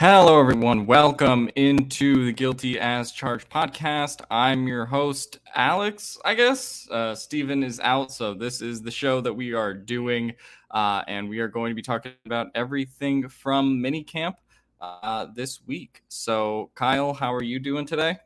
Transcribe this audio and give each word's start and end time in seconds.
Hello, 0.00 0.40
everyone. 0.40 0.86
Welcome 0.86 1.50
into 1.56 2.24
the 2.24 2.32
Guilty 2.32 2.80
as 2.80 3.12
Charged 3.12 3.50
podcast. 3.50 4.22
I'm 4.30 4.66
your 4.66 4.86
host, 4.86 5.40
Alex. 5.54 6.16
I 6.24 6.32
guess 6.32 6.88
uh, 6.90 7.14
Steven 7.14 7.62
is 7.62 7.78
out, 7.80 8.10
so 8.10 8.32
this 8.32 8.62
is 8.62 8.80
the 8.80 8.90
show 8.90 9.20
that 9.20 9.34
we 9.34 9.52
are 9.52 9.74
doing, 9.74 10.32
uh, 10.70 11.02
and 11.06 11.28
we 11.28 11.40
are 11.40 11.48
going 11.48 11.70
to 11.70 11.74
be 11.74 11.82
talking 11.82 12.12
about 12.24 12.46
everything 12.54 13.28
from 13.28 13.78
minicamp 13.78 14.36
uh, 14.80 15.26
this 15.34 15.60
week. 15.66 16.02
So, 16.08 16.70
Kyle, 16.74 17.12
how 17.12 17.34
are 17.34 17.44
you 17.44 17.58
doing 17.58 17.84
today? 17.84 18.16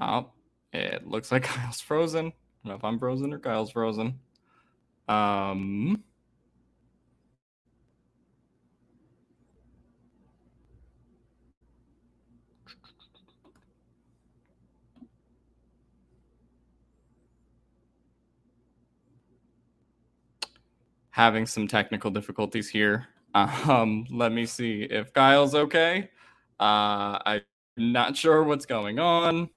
Oh, 0.00 0.30
it 0.72 1.08
looks 1.08 1.32
like 1.32 1.42
Kyle's 1.42 1.80
frozen. 1.80 2.26
I 2.26 2.30
don't 2.30 2.66
know 2.66 2.74
if 2.76 2.84
I'm 2.84 3.00
frozen 3.00 3.32
or 3.32 3.40
Kyle's 3.40 3.72
frozen. 3.72 4.20
Um. 5.08 6.04
Having 21.14 21.46
some 21.46 21.68
technical 21.68 22.10
difficulties 22.10 22.68
here. 22.68 23.06
Um, 23.36 24.06
let 24.12 24.30
me 24.30 24.46
see 24.46 24.82
if 24.82 25.12
Kyle's 25.12 25.56
okay. 25.56 26.08
Uh, 26.60 27.18
I'm 27.26 27.42
not 27.76 28.16
sure 28.16 28.44
what's 28.44 28.64
going 28.64 29.00
on. 29.00 29.50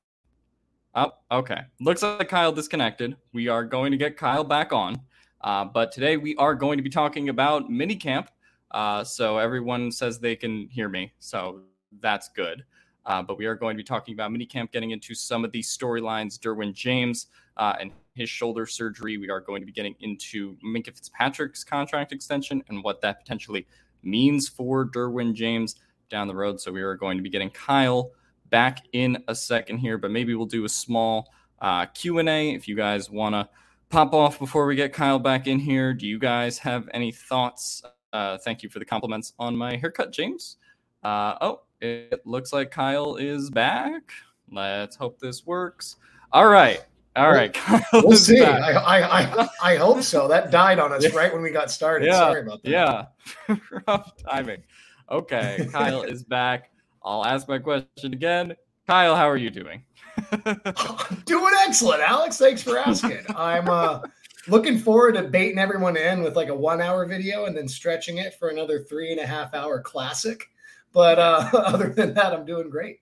Oh, 0.95 1.11
okay. 1.29 1.59
Looks 1.79 2.01
like 2.01 2.27
Kyle 2.27 2.51
disconnected. 2.51 3.17
We 3.33 3.49
are 3.49 3.63
going 3.63 3.91
to 3.91 3.97
get 3.97 4.17
Kyle 4.17 4.43
back 4.43 4.73
on. 4.73 4.99
Uh, 5.41 5.65
but 5.65 5.91
today 5.91 6.17
we 6.17 6.35
are 6.37 6.55
going 6.55 6.77
to 6.77 6.83
be 6.83 6.89
talking 6.89 7.29
about 7.29 7.69
minicamp. 7.69 8.29
Uh, 8.71 9.03
so 9.03 9.37
everyone 9.37 9.91
says 9.91 10.17
they 10.17 10.35
can 10.35 10.67
hear 10.69 10.89
me. 10.89 11.13
So 11.19 11.61
that's 12.01 12.29
good. 12.29 12.65
Uh, 13.05 13.21
but 13.21 13.37
we 13.37 13.45
are 13.45 13.55
going 13.55 13.77
to 13.77 13.83
be 13.83 13.85
talking 13.85 14.15
about 14.15 14.31
minicamp, 14.31 14.71
getting 14.71 14.89
into 14.89 15.13
some 15.13 15.45
of 15.45 15.51
these 15.51 15.69
storylines. 15.77 16.39
Derwin 16.39 16.73
James 16.73 17.27
uh, 17.57 17.75
and 17.79 17.91
his 18.13 18.29
shoulder 18.29 18.65
surgery. 18.65 19.17
We 19.17 19.29
are 19.29 19.39
going 19.39 19.61
to 19.61 19.65
be 19.65 19.71
getting 19.71 19.95
into 19.99 20.55
Minkah 20.65 20.95
Fitzpatrick's 20.95 21.63
contract 21.63 22.11
extension 22.11 22.63
and 22.69 22.83
what 22.83 23.01
that 23.01 23.19
potentially 23.19 23.67
means 24.03 24.47
for 24.47 24.87
Derwin 24.89 25.33
James 25.33 25.75
down 26.09 26.27
the 26.27 26.35
road. 26.35 26.59
So 26.59 26.71
we 26.71 26.81
are 26.81 26.95
going 26.95 27.17
to 27.17 27.23
be 27.23 27.29
getting 27.29 27.49
Kyle 27.49 28.11
back 28.49 28.79
in 28.93 29.23
a 29.27 29.35
second 29.35 29.77
here, 29.77 29.97
but 29.97 30.11
maybe 30.11 30.33
we'll 30.35 30.45
do 30.45 30.65
a 30.65 30.69
small 30.69 31.29
uh, 31.61 31.85
Q&A 31.87 32.53
if 32.53 32.67
you 32.67 32.75
guys 32.75 33.09
want 33.09 33.35
to 33.35 33.47
pop 33.89 34.13
off 34.13 34.39
before 34.39 34.65
we 34.65 34.75
get 34.75 34.93
Kyle 34.93 35.19
back 35.19 35.47
in 35.47 35.59
here. 35.59 35.93
Do 35.93 36.07
you 36.07 36.19
guys 36.19 36.57
have 36.59 36.89
any 36.93 37.11
thoughts? 37.11 37.83
Uh, 38.13 38.37
thank 38.37 38.63
you 38.63 38.69
for 38.69 38.79
the 38.79 38.85
compliments 38.85 39.33
on 39.37 39.55
my 39.55 39.75
haircut, 39.75 40.11
James. 40.11 40.57
Uh, 41.03 41.35
oh, 41.41 41.61
it 41.81 42.25
looks 42.25 42.53
like 42.53 42.71
Kyle 42.71 43.15
is 43.17 43.49
back. 43.49 44.11
Let's 44.51 44.95
hope 44.95 45.19
this 45.19 45.45
works. 45.45 45.97
All 46.31 46.47
right. 46.47 46.83
All 47.17 47.31
right. 47.31 47.57
we'll 47.93 48.15
see. 48.15 48.41
I, 48.43 48.73
I, 48.73 49.21
I, 49.21 49.47
I, 49.63 49.75
hope 49.75 50.03
so. 50.03 50.27
That 50.27 50.51
died 50.51 50.77
on 50.77 50.93
us 50.93 51.03
yeah. 51.03 51.17
right 51.17 51.33
when 51.33 51.41
we 51.41 51.49
got 51.49 51.71
started. 51.71 52.05
Yeah. 52.05 52.19
Sorry 52.19 52.41
about 52.41 52.61
that. 52.63 52.69
Yeah. 52.69 53.55
Rough 53.87 54.15
timing. 54.17 54.61
Okay. 55.09 55.67
Kyle 55.71 56.03
is 56.03 56.23
back. 56.23 56.69
I'll 57.03 57.25
ask 57.25 57.47
my 57.47 57.57
question 57.57 58.13
again. 58.13 58.55
Kyle, 58.85 59.15
how 59.15 59.27
are 59.27 59.37
you 59.37 59.49
doing? 59.49 59.83
doing 61.25 61.53
excellent, 61.65 62.01
Alex. 62.01 62.37
Thanks 62.37 62.61
for 62.61 62.77
asking. 62.77 63.25
I'm 63.35 63.67
uh, 63.67 64.01
looking 64.47 64.77
forward 64.77 65.15
to 65.15 65.23
baiting 65.23 65.57
everyone 65.57 65.97
in 65.97 66.21
with 66.21 66.35
like 66.35 66.49
a 66.49 66.55
one 66.55 66.81
hour 66.81 67.05
video 67.05 67.45
and 67.45 67.57
then 67.57 67.67
stretching 67.67 68.19
it 68.19 68.35
for 68.35 68.49
another 68.49 68.83
three 68.83 69.11
and 69.11 69.19
a 69.19 69.25
half 69.25 69.55
hour 69.55 69.81
classic. 69.81 70.49
But 70.93 71.17
uh, 71.17 71.49
other 71.53 71.89
than 71.89 72.13
that, 72.13 72.31
I'm 72.33 72.45
doing 72.45 72.69
great. 72.69 72.99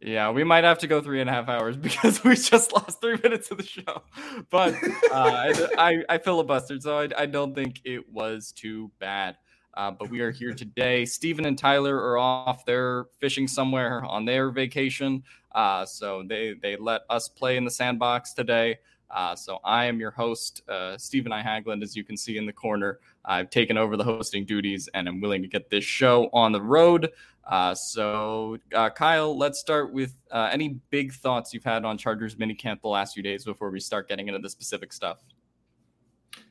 Yeah, 0.00 0.30
we 0.30 0.44
might 0.44 0.62
have 0.62 0.78
to 0.78 0.86
go 0.86 1.00
three 1.00 1.20
and 1.20 1.28
a 1.28 1.32
half 1.32 1.48
hours 1.48 1.76
because 1.88 2.22
we 2.22 2.36
just 2.36 2.72
lost 2.72 3.00
three 3.00 3.18
minutes 3.22 3.50
of 3.50 3.58
the 3.58 3.64
show. 3.64 4.02
But 4.50 4.74
uh, 5.10 5.14
I, 5.14 5.68
I, 5.78 6.04
I 6.08 6.18
filibustered, 6.18 6.82
so 6.82 6.98
I, 6.98 7.08
I 7.16 7.26
don't 7.26 7.54
think 7.54 7.80
it 7.84 8.10
was 8.12 8.52
too 8.52 8.90
bad. 8.98 9.36
Uh, 9.74 9.92
but 9.92 10.10
we 10.10 10.20
are 10.20 10.30
here 10.32 10.52
today. 10.54 11.04
Steven 11.04 11.44
and 11.44 11.56
Tyler 11.56 11.96
are 11.96 12.18
off. 12.18 12.64
They're 12.64 13.06
fishing 13.18 13.46
somewhere 13.46 14.04
on 14.04 14.24
their 14.24 14.50
vacation. 14.50 15.22
Uh, 15.52 15.86
so 15.86 16.24
they, 16.26 16.54
they 16.60 16.76
let 16.76 17.02
us 17.08 17.28
play 17.28 17.56
in 17.56 17.64
the 17.64 17.70
sandbox 17.70 18.32
today. 18.32 18.78
Uh, 19.10 19.34
so 19.34 19.58
I 19.64 19.86
am 19.86 20.00
your 20.00 20.10
host, 20.10 20.62
uh, 20.68 20.98
Steven 20.98 21.32
I. 21.32 21.42
Haglund, 21.42 21.82
as 21.82 21.96
you 21.96 22.04
can 22.04 22.16
see 22.16 22.36
in 22.36 22.44
the 22.44 22.52
corner. 22.52 22.98
I've 23.24 23.50
taken 23.50 23.78
over 23.78 23.96
the 23.96 24.04
hosting 24.04 24.44
duties 24.44 24.88
and 24.94 25.08
I'm 25.08 25.20
willing 25.20 25.42
to 25.42 25.48
get 25.48 25.70
this 25.70 25.84
show 25.84 26.28
on 26.32 26.52
the 26.52 26.60
road. 26.60 27.10
Uh, 27.48 27.74
so, 27.74 28.58
uh, 28.74 28.90
Kyle, 28.90 29.36
let's 29.36 29.58
start 29.58 29.92
with 29.92 30.12
uh, 30.30 30.50
any 30.52 30.80
big 30.90 31.14
thoughts 31.14 31.54
you've 31.54 31.64
had 31.64 31.84
on 31.84 31.96
Chargers 31.96 32.36
minicamp 32.36 32.82
the 32.82 32.88
last 32.88 33.14
few 33.14 33.22
days 33.22 33.44
before 33.44 33.70
we 33.70 33.80
start 33.80 34.06
getting 34.06 34.28
into 34.28 34.38
the 34.38 34.50
specific 34.50 34.92
stuff. 34.92 35.24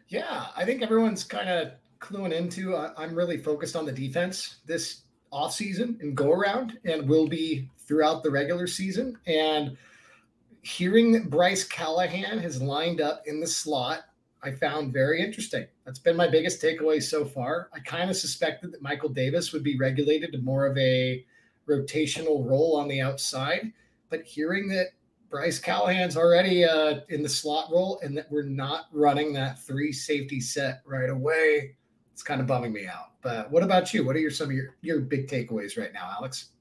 Yeah, 0.10 0.48
I 0.56 0.66
think 0.66 0.82
everyone's 0.82 1.24
kind 1.24 1.50
of 1.50 1.74
cluing 2.00 2.34
into. 2.34 2.76
Uh, 2.76 2.94
I'm 2.98 3.14
really 3.14 3.38
focused 3.38 3.76
on 3.76 3.86
the 3.86 3.92
defense 3.92 4.58
this 4.66 5.04
off 5.32 5.54
season 5.54 5.98
and 6.02 6.16
go 6.16 6.32
around, 6.32 6.80
and 6.86 7.08
will 7.08 7.28
be 7.28 7.70
throughout 7.78 8.24
the 8.24 8.32
regular 8.32 8.66
season. 8.66 9.18
And 9.28 9.78
hearing 10.62 11.12
that 11.12 11.30
Bryce 11.30 11.64
Callahan 11.64 12.40
has 12.40 12.62
lined 12.62 13.02
up 13.02 13.24
in 13.26 13.40
the 13.40 13.48
slot, 13.48 14.02
I 14.48 14.56
found 14.56 14.94
very 14.94 15.22
interesting. 15.22 15.68
That's 15.86 16.00
been 16.00 16.16
my 16.16 16.28
biggest 16.28 16.62
takeaway 16.62 17.04
so 17.04 17.26
far. 17.26 17.70
I 17.74 17.80
kind 17.80 18.10
of 18.10 18.16
suspected 18.16 18.72
that 18.72 18.82
Michael 18.82 19.10
Davis 19.10 19.52
would 19.52 19.64
be 19.64 19.78
regulated 19.78 20.32
to 20.32 20.38
more 20.38 20.66
of 20.66 20.78
a 20.78 21.26
rotational 21.68 22.48
role 22.48 22.78
on 22.78 22.88
the 22.88 23.02
outside, 23.02 23.74
but 24.10 24.24
hearing 24.24 24.70
that 24.70 24.88
Bryce 25.30 25.60
Callahan's 25.60 26.16
already 26.16 26.64
uh, 26.64 27.02
in 27.10 27.22
the 27.22 27.30
slot 27.30 27.70
role 27.72 28.00
and 28.02 28.18
that 28.18 28.32
we're 28.32 28.44
not 28.44 28.86
running 28.94 29.34
that 29.34 29.60
three 29.60 29.92
safety 29.92 30.40
set 30.40 30.82
right 30.86 31.10
away, 31.10 31.76
it's 32.14 32.24
kind 32.24 32.40
of 32.40 32.48
bumming 32.48 32.72
me 32.72 32.88
out. 32.88 33.12
But 33.22 33.52
what 33.52 33.64
about 33.64 33.94
you? 33.94 34.06
What 34.06 34.16
are 34.16 34.20
your 34.20 34.32
some 34.32 34.48
of 34.48 34.54
your, 34.56 34.76
your 34.82 35.02
big 35.02 35.28
takeaways 35.28 35.78
right 35.78 35.92
now, 35.92 36.10
Alex? 36.18 36.52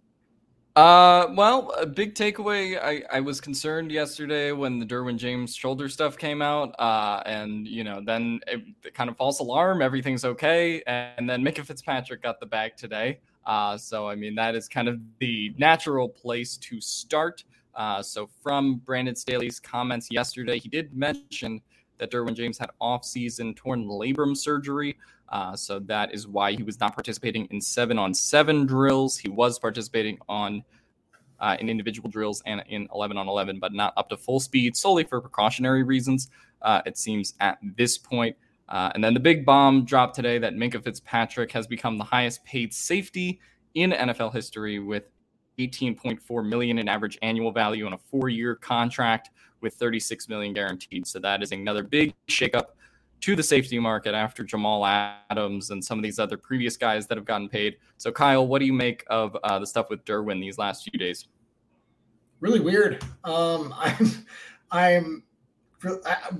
Uh, 0.76 1.32
well, 1.34 1.70
a 1.78 1.86
big 1.86 2.14
takeaway. 2.14 2.78
I, 2.78 3.02
I 3.10 3.20
was 3.20 3.40
concerned 3.40 3.90
yesterday 3.90 4.52
when 4.52 4.78
the 4.78 4.84
Derwin 4.84 5.16
James 5.16 5.56
shoulder 5.56 5.88
stuff 5.88 6.18
came 6.18 6.42
out. 6.42 6.74
Uh, 6.78 7.22
and 7.24 7.66
you 7.66 7.82
know, 7.82 8.02
then 8.04 8.40
it, 8.46 8.62
it 8.84 8.92
kind 8.92 9.08
of 9.08 9.16
false 9.16 9.40
alarm, 9.40 9.80
everything's 9.80 10.26
okay. 10.26 10.82
And 10.86 11.28
then 11.28 11.42
Minkah 11.42 11.64
Fitzpatrick 11.64 12.22
got 12.22 12.40
the 12.40 12.46
bag 12.46 12.76
today. 12.76 13.20
Uh, 13.46 13.78
so 13.78 14.06
I 14.06 14.16
mean, 14.16 14.34
that 14.34 14.54
is 14.54 14.68
kind 14.68 14.86
of 14.86 15.00
the 15.18 15.54
natural 15.56 16.10
place 16.10 16.58
to 16.58 16.78
start. 16.78 17.42
Uh, 17.74 18.02
so 18.02 18.28
from 18.42 18.76
Brandon 18.84 19.16
Staley's 19.16 19.58
comments 19.58 20.08
yesterday, 20.10 20.58
he 20.58 20.68
did 20.68 20.94
mention 20.94 21.62
that 21.96 22.10
Derwin 22.10 22.34
James 22.34 22.58
had 22.58 22.68
off-season 22.82 23.54
torn 23.54 23.86
labrum 23.86 24.36
surgery. 24.36 24.98
Uh, 25.28 25.56
so 25.56 25.78
that 25.80 26.14
is 26.14 26.26
why 26.26 26.52
he 26.52 26.62
was 26.62 26.78
not 26.78 26.94
participating 26.94 27.46
in 27.46 27.60
seven 27.60 27.98
on 27.98 28.14
seven 28.14 28.66
drills. 28.66 29.18
He 29.18 29.28
was 29.28 29.58
participating 29.58 30.18
on 30.28 30.62
uh, 31.40 31.56
in 31.60 31.68
individual 31.68 32.08
drills 32.08 32.42
and 32.46 32.62
in 32.68 32.88
11 32.94 33.16
on 33.16 33.28
11, 33.28 33.58
but 33.58 33.72
not 33.72 33.92
up 33.96 34.08
to 34.08 34.16
full 34.16 34.40
speed 34.40 34.76
solely 34.76 35.04
for 35.04 35.20
precautionary 35.20 35.82
reasons. 35.82 36.30
Uh, 36.62 36.80
it 36.86 36.96
seems 36.96 37.34
at 37.40 37.58
this 37.76 37.98
point. 37.98 38.36
Uh, 38.68 38.90
and 38.94 39.04
then 39.04 39.14
the 39.14 39.20
big 39.20 39.44
bomb 39.44 39.84
dropped 39.84 40.14
today 40.14 40.38
that 40.38 40.54
Minkah 40.54 40.82
Fitzpatrick 40.82 41.52
has 41.52 41.66
become 41.66 41.98
the 41.98 42.04
highest 42.04 42.44
paid 42.44 42.74
safety 42.74 43.40
in 43.74 43.92
NFL 43.92 44.32
history 44.32 44.78
with 44.78 45.04
18.4 45.58 46.46
million 46.46 46.78
in 46.78 46.88
average 46.88 47.18
annual 47.22 47.52
value 47.52 47.86
on 47.86 47.92
a 47.92 47.98
four-year 47.98 48.56
contract 48.56 49.30
with 49.60 49.74
36 49.74 50.28
million 50.28 50.52
guaranteed. 50.52 51.06
So 51.06 51.18
that 51.20 51.42
is 51.42 51.52
another 51.52 51.82
big 51.82 52.14
shakeup 52.28 52.75
to 53.20 53.36
the 53.36 53.42
safety 53.42 53.78
market 53.78 54.14
after 54.14 54.44
Jamal 54.44 54.84
Adams 54.86 55.70
and 55.70 55.84
some 55.84 55.98
of 55.98 56.02
these 56.02 56.18
other 56.18 56.36
previous 56.36 56.76
guys 56.76 57.06
that 57.06 57.16
have 57.16 57.24
gotten 57.24 57.48
paid. 57.48 57.76
So, 57.96 58.12
Kyle, 58.12 58.46
what 58.46 58.58
do 58.58 58.66
you 58.66 58.72
make 58.72 59.04
of 59.08 59.36
uh, 59.42 59.58
the 59.58 59.66
stuff 59.66 59.90
with 59.90 60.04
Derwin 60.04 60.40
these 60.40 60.58
last 60.58 60.88
few 60.88 60.98
days? 60.98 61.26
Really 62.40 62.60
weird. 62.60 63.02
Um, 63.24 63.74
I'm, 63.78 64.26
I'm. 64.70 65.22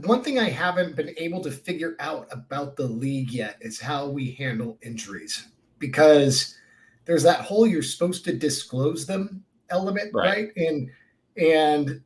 One 0.02 0.24
thing 0.24 0.38
I 0.38 0.48
haven't 0.48 0.96
been 0.96 1.14
able 1.18 1.40
to 1.42 1.50
figure 1.50 1.94
out 2.00 2.26
about 2.32 2.76
the 2.76 2.86
league 2.86 3.30
yet 3.30 3.58
is 3.60 3.78
how 3.78 4.08
we 4.08 4.32
handle 4.32 4.78
injuries 4.82 5.48
because 5.78 6.56
there's 7.04 7.22
that 7.22 7.40
whole 7.40 7.66
you're 7.66 7.82
supposed 7.82 8.24
to 8.24 8.32
disclose 8.32 9.06
them 9.06 9.44
element, 9.70 10.10
right? 10.12 10.48
right? 10.56 10.56
And 10.56 10.90
and 11.36 12.00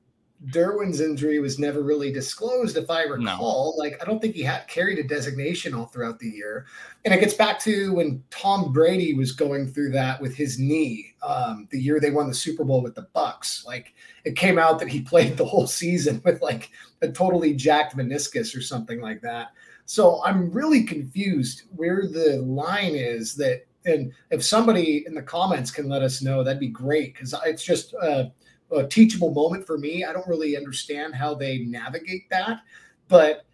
Derwin's 0.47 1.01
injury 1.01 1.39
was 1.39 1.59
never 1.59 1.83
really 1.83 2.11
disclosed, 2.11 2.79
if 2.79 2.89
I 2.89 3.03
recall. 3.03 3.75
No. 3.77 3.83
Like, 3.83 4.01
I 4.01 4.07
don't 4.07 4.23
think 4.23 4.35
he 4.35 4.43
had 4.43 4.67
carried 4.69 4.99
a 4.99 5.03
designation 5.03 5.75
all 5.75 5.87
throughout 5.87 6.19
the 6.19 6.31
year. 6.31 6.67
And 7.05 7.13
it 7.13 7.21
gets 7.21 7.35
back 7.35 7.59
to 7.61 7.93
when 7.93 8.25
Tom 8.31 8.73
Brady 8.73 9.13
was 9.13 9.33
going 9.33 9.69
through 9.69 9.91
that 9.93 10.21
with 10.21 10.35
his 10.35 10.59
knee, 10.59 11.15
um, 11.23 11.69
the 11.71 11.79
year 11.79 12.01
they 12.01 12.11
won 12.11 12.27
the 12.27 12.35
Super 12.35 12.65
Bowl 12.65 12.83
with 12.83 12.95
the 12.95 13.07
Bucs. 13.15 13.67
Like, 13.67 13.93
it 14.25 14.35
came 14.35 14.59
out 14.59 14.79
that 14.79 14.89
he 14.89 15.03
played 15.11 15.37
the 15.37 15.45
whole 15.45 15.67
season 15.67 16.23
with 16.25 16.41
like 16.41 16.71
a 17.03 17.09
totally 17.09 17.53
jacked 17.53 17.97
meniscus 17.97 18.57
or 18.57 18.63
something 18.63 19.01
like 19.01 19.21
that. 19.21 19.49
So 19.85 20.25
I'm 20.25 20.51
really 20.51 20.85
confused 20.85 21.65
where 21.75 22.07
the 22.07 22.41
line 22.47 22.95
is 22.95 23.35
that. 23.37 23.67
And 23.87 24.13
if 24.31 24.45
somebody 24.45 25.05
in 25.07 25.15
the 25.15 25.23
comments 25.23 25.71
can 25.71 25.89
let 25.89 26.03
us 26.03 26.21
know, 26.21 26.45
that'd 26.45 26.61
be 26.61 26.69
great 26.69 27.15
because 27.15 27.35
it's 27.47 27.65
just 27.65 27.95
uh, 27.95 28.25
a 28.73 28.87
teachable 28.87 29.33
moment 29.33 29.67
for 29.67 29.79
me. 29.79 30.05
I 30.05 30.13
don't 30.13 30.27
really 30.27 30.57
understand 30.57 31.15
how 31.15 31.35
they 31.35 31.59
navigate 31.59 32.29
that, 32.31 32.61
but 33.09 33.45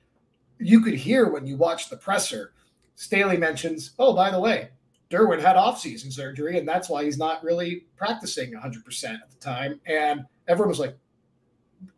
you 0.59 0.81
could 0.81 0.95
hear 0.95 1.31
when 1.31 1.47
you 1.47 1.57
watch 1.57 1.89
the 1.89 1.97
presser. 1.97 2.53
Staley 2.95 3.37
mentions, 3.37 3.93
"Oh, 3.99 4.15
by 4.15 4.31
the 4.31 4.41
way, 4.41 4.71
Derwin 5.11 5.41
had 5.41 5.57
off-season 5.57 6.11
surgery, 6.11 6.59
and 6.59 6.67
that's 6.67 6.89
why 6.89 7.05
he's 7.05 7.19
not 7.19 7.45
really 7.45 7.87
practicing 7.97 8.55
100% 8.55 9.15
at 9.23 9.31
the 9.31 9.37
time." 9.37 9.81
And 9.87 10.25
everyone 10.49 10.71
was 10.71 10.81
like, 10.81 10.97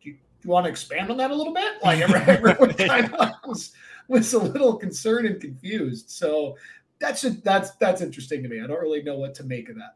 "Do 0.01 0.09
you, 0.09 0.13
do 0.13 0.19
you 0.43 0.49
want 0.49 0.65
to 0.65 0.69
expand 0.69 1.09
on 1.09 1.17
that 1.17 1.31
a 1.31 1.35
little 1.35 1.53
bit?" 1.53 1.81
Like 1.83 2.01
everyone 2.27 2.73
kind 2.73 3.13
of 3.13 3.31
was, 3.45 3.71
was 4.07 4.33
a 4.33 4.39
little 4.39 4.75
concerned 4.75 5.27
and 5.27 5.39
confused. 5.39 6.09
So 6.09 6.57
that's 6.99 7.21
just, 7.21 7.43
that's 7.43 7.71
that's 7.75 8.01
interesting 8.01 8.43
to 8.43 8.49
me. 8.49 8.61
I 8.61 8.67
don't 8.67 8.81
really 8.81 9.03
know 9.03 9.17
what 9.17 9.33
to 9.35 9.43
make 9.43 9.69
of 9.69 9.75
that. 9.77 9.95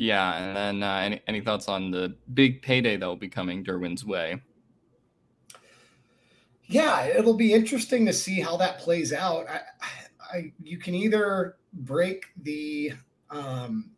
Yeah, 0.00 0.38
and 0.38 0.56
then 0.56 0.82
uh, 0.82 0.94
any 0.94 1.20
any 1.26 1.40
thoughts 1.42 1.68
on 1.68 1.90
the 1.90 2.16
big 2.32 2.62
payday 2.62 2.96
that 2.96 3.04
will 3.04 3.16
be 3.16 3.28
coming 3.28 3.62
Derwin's 3.62 4.02
way? 4.02 4.40
Yeah, 6.64 7.04
it'll 7.04 7.36
be 7.36 7.52
interesting 7.52 8.06
to 8.06 8.12
see 8.14 8.40
how 8.40 8.56
that 8.56 8.78
plays 8.78 9.12
out. 9.12 9.46
I, 9.46 9.60
I 10.22 10.52
you 10.62 10.78
can 10.78 10.94
either 10.94 11.56
break 11.74 12.24
the 12.40 12.94
um, 13.28 13.90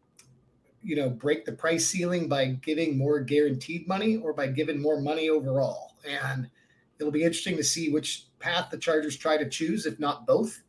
you 0.83 0.97
know 0.97 1.09
break 1.09 1.45
the 1.45 1.53
price 1.53 1.87
ceiling 1.87 2.27
by 2.27 2.47
giving 2.47 2.99
more 2.99 3.21
guaranteed 3.21 3.87
money 3.87 4.17
or 4.17 4.33
by 4.33 4.49
giving 4.49 4.83
more 4.83 5.01
money 5.01 5.29
overall 5.31 5.93
and 6.05 6.51
it'll 6.99 7.13
be 7.13 7.23
interesting 7.23 7.57
to 7.57 7.63
see 7.63 7.91
which 7.91 8.27
path 8.41 8.71
the 8.73 8.77
chargers 8.77 9.17
try 9.17 9.37
to 9.37 9.49
choose 9.49 9.87
if 9.87 10.01
not 10.01 10.27
both 10.27 10.63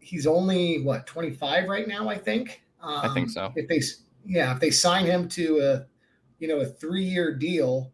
he's 0.00 0.26
only 0.26 0.82
what 0.82 1.06
25 1.06 1.68
right 1.68 1.86
now 1.86 2.08
i 2.08 2.16
think 2.16 2.62
um, 2.82 3.10
I 3.10 3.14
think 3.14 3.30
so. 3.30 3.46
Um, 3.46 3.52
if 3.56 3.68
they, 3.68 3.80
yeah, 4.26 4.54
if 4.54 4.60
they 4.60 4.70
sign 4.70 5.06
him 5.06 5.28
to 5.30 5.60
a, 5.60 5.86
you 6.38 6.48
know, 6.48 6.60
a 6.60 6.66
three-year 6.66 7.36
deal 7.36 7.92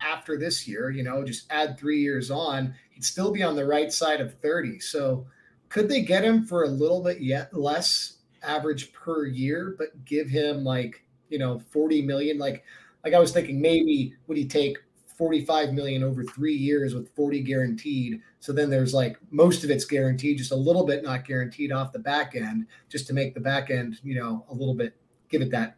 after 0.00 0.38
this 0.38 0.66
year, 0.66 0.90
you 0.90 1.02
know, 1.02 1.24
just 1.24 1.50
add 1.50 1.78
three 1.78 2.00
years 2.00 2.30
on, 2.30 2.74
he'd 2.90 3.04
still 3.04 3.32
be 3.32 3.42
on 3.42 3.56
the 3.56 3.64
right 3.64 3.92
side 3.92 4.20
of 4.20 4.34
30. 4.40 4.80
So 4.80 5.26
could 5.68 5.88
they 5.88 6.02
get 6.02 6.24
him 6.24 6.44
for 6.44 6.64
a 6.64 6.68
little 6.68 7.02
bit 7.02 7.20
yet 7.20 7.56
less 7.56 8.18
average 8.42 8.92
per 8.92 9.26
year, 9.26 9.74
but 9.78 10.04
give 10.04 10.28
him 10.28 10.64
like, 10.64 11.02
you 11.28 11.38
know, 11.38 11.58
40 11.58 12.02
million? 12.02 12.38
Like, 12.38 12.64
like 13.04 13.14
I 13.14 13.18
was 13.18 13.32
thinking 13.32 13.60
maybe 13.60 14.14
would 14.26 14.36
he 14.36 14.46
take 14.46 14.78
45 15.16 15.72
million 15.72 16.02
over 16.02 16.24
three 16.24 16.54
years 16.54 16.94
with 16.94 17.14
40 17.14 17.40
guaranteed. 17.42 18.20
So 18.46 18.52
then 18.52 18.70
there's 18.70 18.94
like 18.94 19.18
most 19.32 19.64
of 19.64 19.72
it's 19.72 19.84
guaranteed, 19.84 20.38
just 20.38 20.52
a 20.52 20.56
little 20.56 20.86
bit 20.86 21.02
not 21.02 21.24
guaranteed 21.24 21.72
off 21.72 21.90
the 21.90 21.98
back 21.98 22.36
end, 22.36 22.68
just 22.88 23.08
to 23.08 23.12
make 23.12 23.34
the 23.34 23.40
back 23.40 23.72
end, 23.72 23.98
you 24.04 24.14
know, 24.14 24.46
a 24.48 24.54
little 24.54 24.72
bit 24.72 24.94
give 25.28 25.42
it 25.42 25.50
that 25.50 25.76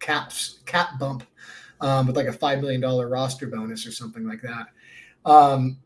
caps 0.00 0.60
cap 0.66 0.98
bump 0.98 1.24
um, 1.80 2.06
with 2.06 2.16
like 2.16 2.26
a 2.26 2.32
five 2.32 2.60
million 2.60 2.78
dollar 2.78 3.08
roster 3.08 3.46
bonus 3.46 3.86
or 3.86 3.90
something 3.90 4.28
like 4.28 4.42
that. 4.42 4.66
Um, 5.24 5.78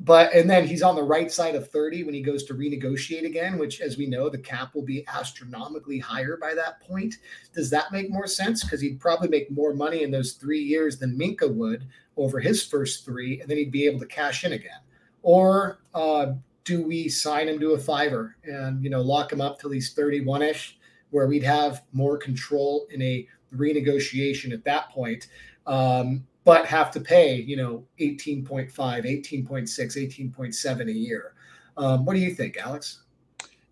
but 0.00 0.30
and 0.34 0.50
then 0.50 0.66
he's 0.66 0.82
on 0.82 0.94
the 0.94 1.02
right 1.02 1.32
side 1.32 1.54
of 1.54 1.70
30 1.70 2.04
when 2.04 2.12
he 2.12 2.20
goes 2.20 2.44
to 2.44 2.54
renegotiate 2.54 3.24
again 3.24 3.58
which 3.58 3.80
as 3.80 3.96
we 3.96 4.06
know 4.06 4.28
the 4.28 4.38
cap 4.38 4.74
will 4.74 4.82
be 4.82 5.06
astronomically 5.08 5.98
higher 5.98 6.36
by 6.38 6.52
that 6.52 6.82
point. 6.82 7.14
Does 7.54 7.70
that 7.70 7.92
make 7.92 8.10
more 8.10 8.26
sense? 8.26 8.62
Because 8.62 8.82
he'd 8.82 9.00
probably 9.00 9.28
make 9.28 9.50
more 9.50 9.72
money 9.72 10.02
in 10.02 10.10
those 10.10 10.32
three 10.32 10.60
years 10.60 10.98
than 10.98 11.18
Minkah 11.18 11.54
would 11.54 11.88
over 12.18 12.40
his 12.40 12.62
first 12.62 13.06
three 13.06 13.40
and 13.40 13.48
then 13.48 13.56
he'd 13.56 13.72
be 13.72 13.86
able 13.86 14.00
to 14.00 14.06
cash 14.06 14.44
in 14.44 14.52
again 14.52 14.80
or 15.22 15.80
uh, 15.94 16.32
do 16.64 16.82
we 16.82 17.08
sign 17.08 17.48
him 17.48 17.58
to 17.58 17.72
a 17.72 17.78
fiver 17.78 18.36
and 18.44 18.82
you 18.82 18.90
know 18.90 19.00
lock 19.00 19.32
him 19.32 19.40
up 19.40 19.60
till 19.60 19.70
he's 19.70 19.94
31ish 19.94 20.74
where 21.10 21.26
we'd 21.26 21.42
have 21.42 21.82
more 21.92 22.16
control 22.16 22.86
in 22.90 23.02
a 23.02 23.26
renegotiation 23.54 24.52
at 24.52 24.64
that 24.64 24.90
point 24.90 25.28
um, 25.66 26.24
but 26.44 26.66
have 26.66 26.90
to 26.92 27.00
pay, 27.00 27.36
you 27.36 27.56
know, 27.56 27.84
18.5, 28.00 28.72
18.6, 28.72 30.32
18.7 30.32 30.88
a 30.88 30.92
year. 30.92 31.34
Um, 31.76 32.04
what 32.04 32.14
do 32.14 32.20
you 32.20 32.34
think, 32.34 32.56
Alex? 32.56 33.02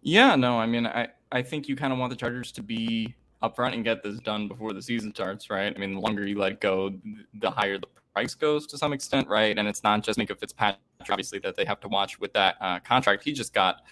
Yeah, 0.02 0.36
no, 0.36 0.58
I 0.58 0.66
mean, 0.66 0.86
I, 0.86 1.08
I 1.32 1.42
think 1.42 1.68
you 1.68 1.76
kind 1.76 1.92
of 1.92 1.98
want 1.98 2.10
the 2.10 2.16
Chargers 2.16 2.52
to 2.52 2.62
be 2.62 3.14
upfront 3.42 3.74
and 3.74 3.84
get 3.84 4.02
this 4.02 4.18
done 4.20 4.48
before 4.48 4.72
the 4.72 4.82
season 4.82 5.12
starts, 5.14 5.50
right? 5.50 5.72
I 5.74 5.78
mean, 5.78 5.94
the 5.94 6.00
longer 6.00 6.26
you 6.26 6.38
let 6.38 6.60
go, 6.60 6.94
the 7.34 7.50
higher 7.50 7.78
the 7.78 7.86
price 8.14 8.34
goes 8.34 8.66
to 8.68 8.78
some 8.78 8.92
extent, 8.92 9.28
right? 9.28 9.58
And 9.58 9.66
it's 9.68 9.82
not 9.82 10.02
just 10.02 10.18
Minkah 10.18 10.38
Fitzpatrick, 10.38 10.80
obviously, 11.08 11.38
that 11.40 11.56
they 11.56 11.64
have 11.64 11.80
to 11.80 11.88
watch 11.88 12.20
with 12.20 12.32
that 12.34 12.56
uh, 12.60 12.80
contract 12.80 13.24
he 13.24 13.32
just 13.32 13.54
got, 13.54 13.82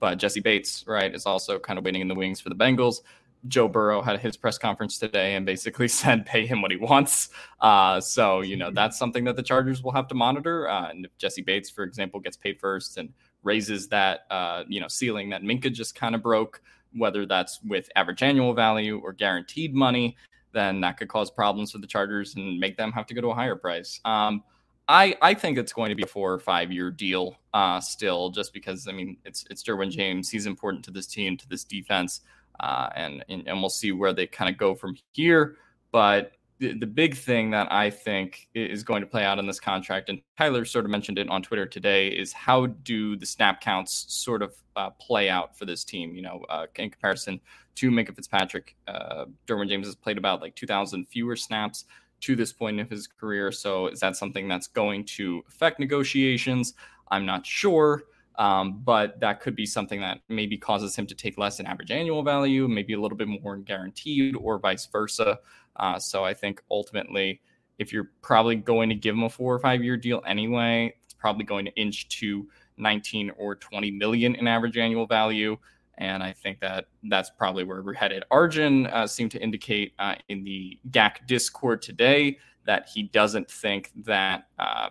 but 0.00 0.18
Jessie 0.18 0.40
Bates, 0.40 0.84
right, 0.86 1.14
is 1.14 1.26
also 1.26 1.58
kind 1.58 1.78
of 1.78 1.84
waiting 1.84 2.02
in 2.02 2.08
the 2.08 2.14
wings 2.14 2.40
for 2.40 2.50
the 2.50 2.54
Bengals 2.54 3.00
Joe 3.48 3.68
Burrow 3.68 4.00
had 4.00 4.20
his 4.20 4.36
press 4.36 4.56
conference 4.56 4.98
today 4.98 5.34
and 5.34 5.44
basically 5.44 5.88
said 5.88 6.26
pay 6.26 6.46
him 6.46 6.62
what 6.62 6.70
he 6.70 6.76
wants. 6.76 7.30
Uh, 7.60 8.00
so 8.00 8.40
you 8.40 8.56
know 8.56 8.70
that's 8.70 8.98
something 8.98 9.24
that 9.24 9.36
the 9.36 9.42
Chargers 9.42 9.82
will 9.82 9.92
have 9.92 10.08
to 10.08 10.14
monitor. 10.14 10.68
Uh, 10.68 10.90
and 10.90 11.04
if 11.04 11.16
Jessie 11.18 11.42
Bates, 11.42 11.70
for 11.70 11.84
example, 11.84 12.20
gets 12.20 12.36
paid 12.36 12.58
first 12.58 12.96
and 12.96 13.12
raises 13.42 13.88
that 13.88 14.26
uh, 14.30 14.64
you 14.68 14.80
know 14.80 14.88
ceiling 14.88 15.30
that 15.30 15.42
Minkah 15.42 15.72
just 15.72 15.94
kind 15.94 16.14
of 16.14 16.22
broke, 16.22 16.62
whether 16.92 17.26
that's 17.26 17.60
with 17.62 17.88
average 17.96 18.22
annual 18.22 18.54
value 18.54 19.00
or 19.02 19.12
guaranteed 19.12 19.74
money, 19.74 20.16
then 20.52 20.80
that 20.80 20.96
could 20.96 21.08
cause 21.08 21.30
problems 21.30 21.72
for 21.72 21.78
the 21.78 21.86
Chargers 21.86 22.34
and 22.36 22.58
make 22.58 22.76
them 22.76 22.92
have 22.92 23.06
to 23.06 23.14
go 23.14 23.20
to 23.20 23.28
a 23.28 23.34
higher 23.34 23.56
price. 23.56 24.00
Um, 24.04 24.42
I 24.88 25.16
I 25.22 25.34
think 25.34 25.58
it's 25.58 25.72
going 25.72 25.90
to 25.90 25.94
be 25.94 26.02
a 26.02 26.06
four 26.06 26.32
or 26.32 26.38
five 26.38 26.70
year 26.70 26.90
deal 26.90 27.36
uh, 27.52 27.80
still, 27.80 28.30
just 28.30 28.52
because 28.52 28.86
I 28.88 28.92
mean 28.92 29.16
it's 29.24 29.44
it's 29.50 29.62
Derwin 29.62 29.90
James. 29.90 30.30
He's 30.30 30.46
important 30.46 30.84
to 30.84 30.90
this 30.90 31.06
team, 31.06 31.36
to 31.38 31.48
this 31.48 31.64
defense, 31.64 32.20
uh, 32.60 32.90
and, 32.94 33.24
and 33.28 33.46
and 33.46 33.60
we'll 33.60 33.70
see 33.70 33.92
where 33.92 34.12
they 34.12 34.26
kind 34.26 34.50
of 34.50 34.58
go 34.58 34.74
from 34.74 34.96
here. 35.12 35.56
But 35.90 36.32
the, 36.58 36.74
the 36.78 36.86
big 36.86 37.16
thing 37.16 37.50
that 37.50 37.72
I 37.72 37.90
think 37.90 38.48
is 38.54 38.82
going 38.82 39.00
to 39.00 39.06
play 39.06 39.24
out 39.24 39.38
in 39.38 39.46
this 39.46 39.58
contract, 39.58 40.08
and 40.08 40.20
Tyler 40.38 40.64
sort 40.64 40.84
of 40.84 40.90
mentioned 40.90 41.18
it 41.18 41.28
on 41.28 41.42
Twitter 41.42 41.66
today, 41.66 42.08
is 42.08 42.32
how 42.32 42.66
do 42.66 43.16
the 43.16 43.26
snap 43.26 43.60
counts 43.60 44.06
sort 44.08 44.42
of 44.42 44.54
uh, 44.76 44.90
play 44.90 45.28
out 45.28 45.56
for 45.58 45.64
this 45.64 45.82
team? 45.84 46.14
You 46.14 46.22
know, 46.22 46.44
uh, 46.48 46.66
in 46.76 46.90
comparison 46.90 47.40
to 47.76 47.90
Minkah 47.90 48.14
Fitzpatrick, 48.14 48.76
uh, 48.86 49.24
Derwin 49.46 49.68
James 49.68 49.86
has 49.86 49.96
played 49.96 50.18
about 50.18 50.40
like 50.40 50.54
2,000 50.54 51.06
fewer 51.06 51.36
snaps 51.36 51.86
to 52.20 52.36
this 52.36 52.52
point 52.52 52.80
of 52.80 52.88
his 52.90 53.06
career. 53.06 53.52
So 53.52 53.88
is 53.88 54.00
that 54.00 54.16
something 54.16 54.48
that's 54.48 54.66
going 54.66 55.04
to 55.04 55.42
affect 55.48 55.78
negotiations? 55.78 56.74
I'm 57.10 57.26
not 57.26 57.46
sure. 57.46 58.04
Um, 58.36 58.80
but 58.84 59.20
that 59.20 59.40
could 59.40 59.54
be 59.54 59.66
something 59.66 60.00
that 60.00 60.18
maybe 60.28 60.56
causes 60.56 60.96
him 60.96 61.06
to 61.06 61.14
take 61.14 61.38
less 61.38 61.60
in 61.60 61.66
average 61.66 61.90
annual 61.90 62.22
value, 62.22 62.66
maybe 62.66 62.94
a 62.94 63.00
little 63.00 63.16
bit 63.16 63.28
more 63.28 63.54
in 63.54 63.62
guaranteed, 63.62 64.34
or 64.36 64.58
vice 64.58 64.86
versa. 64.86 65.38
Uh, 65.76 65.98
so 65.98 66.24
I 66.24 66.34
think 66.34 66.62
ultimately, 66.70 67.40
if 67.78 67.92
you're 67.92 68.10
probably 68.22 68.56
going 68.56 68.88
to 68.88 68.94
give 68.94 69.14
him 69.14 69.22
a 69.22 69.28
four 69.28 69.54
or 69.54 69.58
five 69.58 69.84
year 69.84 69.96
deal 69.96 70.22
anyway, 70.26 70.94
it's 71.04 71.14
probably 71.14 71.44
going 71.44 71.64
to 71.64 71.74
inch 71.74 72.08
to 72.20 72.48
19 72.76 73.30
or 73.36 73.54
20 73.54 73.90
million 73.92 74.34
in 74.34 74.48
average 74.48 74.76
annual 74.76 75.06
value. 75.06 75.56
And 75.98 76.22
I 76.22 76.32
think 76.32 76.60
that 76.60 76.86
that's 77.04 77.30
probably 77.30 77.64
where 77.64 77.82
we're 77.82 77.94
headed. 77.94 78.24
Arjun 78.30 78.86
uh, 78.86 79.06
seemed 79.06 79.30
to 79.32 79.42
indicate 79.42 79.92
uh, 79.98 80.16
in 80.28 80.44
the 80.44 80.78
GAC 80.90 81.26
Discord 81.26 81.82
today 81.82 82.38
that 82.66 82.88
he 82.92 83.04
doesn't 83.04 83.50
think 83.50 83.90
that 84.04 84.48
uh, 84.58 84.90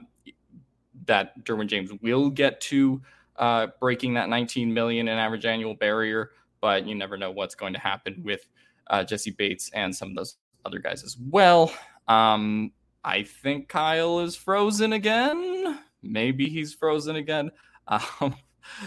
that 1.06 1.44
Derwin 1.44 1.68
James 1.68 1.92
will 2.02 2.30
get 2.30 2.62
to 2.62 3.02
uh, 3.38 3.68
breaking 3.80 4.14
that 4.14 4.30
19 4.30 4.74
million 4.74 5.08
in 5.08 5.18
average 5.18 5.46
annual 5.46 5.74
barrier, 5.74 6.32
but 6.62 6.86
you 6.86 6.96
never 6.96 7.18
know 7.18 7.32
what's 7.32 7.56
going 7.56 7.74
to 7.74 7.80
happen 7.80 8.22
with 8.24 8.48
uh, 8.88 9.04
Jessie 9.04 9.32
Bates 9.32 9.70
and 9.74 9.94
some 9.96 10.10
of 10.10 10.16
those 10.16 10.38
other 10.66 10.80
guys 10.80 11.04
as 11.04 11.18
well. 11.18 11.74
Um, 12.08 12.72
I 13.04 13.24
think 13.24 13.68
Kyle 13.68 14.20
is 14.20 14.36
frozen 14.36 14.94
again. 14.94 15.80
Maybe 16.02 16.48
he's 16.48 16.74
frozen 16.74 17.16
again. 17.16 17.52
Um, 17.86 18.38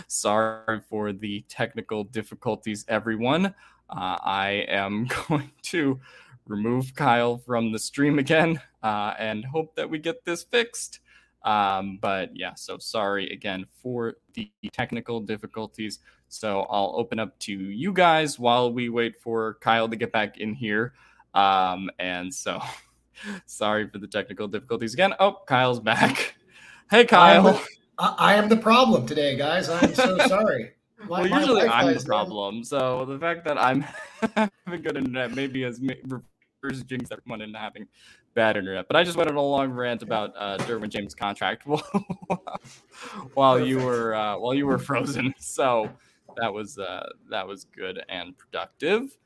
sorry 0.06 0.80
for 0.88 1.12
the 1.12 1.44
technical 1.48 2.04
difficulties, 2.04 2.84
everyone. 2.88 3.46
Uh, 3.88 4.16
I 4.22 4.64
am 4.68 5.08
going 5.28 5.50
to 5.62 6.00
remove 6.46 6.94
Kyle 6.94 7.38
from 7.38 7.72
the 7.72 7.78
stream 7.78 8.18
again 8.18 8.60
uh, 8.82 9.14
and 9.18 9.44
hope 9.44 9.74
that 9.76 9.88
we 9.88 9.98
get 9.98 10.24
this 10.24 10.44
fixed. 10.44 11.00
Um, 11.44 11.98
but 12.00 12.36
yeah, 12.36 12.54
so 12.54 12.78
sorry 12.78 13.30
again 13.30 13.66
for 13.82 14.14
the 14.34 14.50
technical 14.72 15.20
difficulties. 15.20 16.00
So 16.28 16.66
I'll 16.68 16.94
open 16.96 17.20
up 17.20 17.38
to 17.40 17.52
you 17.52 17.92
guys 17.92 18.38
while 18.38 18.72
we 18.72 18.88
wait 18.88 19.20
for 19.20 19.58
Kyle 19.60 19.88
to 19.88 19.96
get 19.96 20.10
back 20.10 20.38
in 20.38 20.54
here. 20.54 20.94
Um, 21.34 21.88
and 21.98 22.34
so 22.34 22.60
sorry 23.46 23.88
for 23.88 23.98
the 23.98 24.08
technical 24.08 24.48
difficulties 24.48 24.94
again. 24.94 25.14
Oh, 25.20 25.38
Kyle's 25.46 25.80
back. 25.80 26.34
Hey, 26.88 27.04
Kyle. 27.04 27.60
I 27.98 28.08
am 28.08 28.14
the, 28.16 28.22
I 28.22 28.34
am 28.34 28.48
the 28.48 28.56
problem 28.56 29.06
today, 29.06 29.36
guys. 29.36 29.68
I'm 29.68 29.94
so 29.94 30.18
sorry. 30.28 30.72
My, 31.08 31.22
well, 31.22 31.26
usually 31.26 31.62
I'm 31.62 31.94
the 31.94 32.04
problem. 32.04 32.64
So 32.64 33.04
the 33.04 33.18
fact 33.18 33.44
that 33.44 33.58
I'm 33.58 33.84
having 34.66 34.82
good 34.82 34.96
internet 34.96 35.34
maybe 35.34 35.62
has 35.62 35.80
reverse 35.80 36.82
jinx 36.84 37.10
everyone 37.10 37.42
into 37.42 37.58
having 37.58 37.86
bad 38.34 38.56
internet. 38.56 38.86
But 38.88 38.96
I 38.96 39.04
just 39.04 39.16
went 39.16 39.30
on 39.30 39.36
a 39.36 39.42
long 39.42 39.70
rant 39.70 40.02
about 40.02 40.32
uh, 40.36 40.58
Derwin 40.58 40.88
James' 40.88 41.14
contract 41.14 41.66
while 43.34 43.60
you 43.60 43.78
were 43.78 44.14
uh, 44.14 44.38
while 44.38 44.54
you 44.54 44.66
were 44.66 44.78
frozen. 44.78 45.34
So 45.38 45.90
that 46.36 46.52
was 46.52 46.78
uh, 46.78 47.08
that 47.30 47.46
was 47.46 47.64
good 47.64 48.02
and 48.08 48.36
productive. 48.36 49.16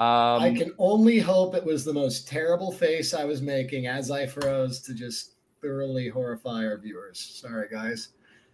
Um, 0.00 0.42
I 0.42 0.54
can 0.56 0.72
only 0.78 1.18
hope 1.18 1.54
it 1.54 1.64
was 1.64 1.84
the 1.84 1.92
most 1.92 2.28
terrible 2.28 2.70
face 2.70 3.14
I 3.14 3.24
was 3.24 3.42
making 3.42 3.88
as 3.88 4.12
I 4.12 4.26
froze 4.26 4.80
to 4.82 4.94
just 4.94 5.34
thoroughly 5.60 6.08
horrify 6.08 6.64
our 6.64 6.78
viewers. 6.78 7.18
Sorry, 7.18 7.68
guys. 7.68 8.10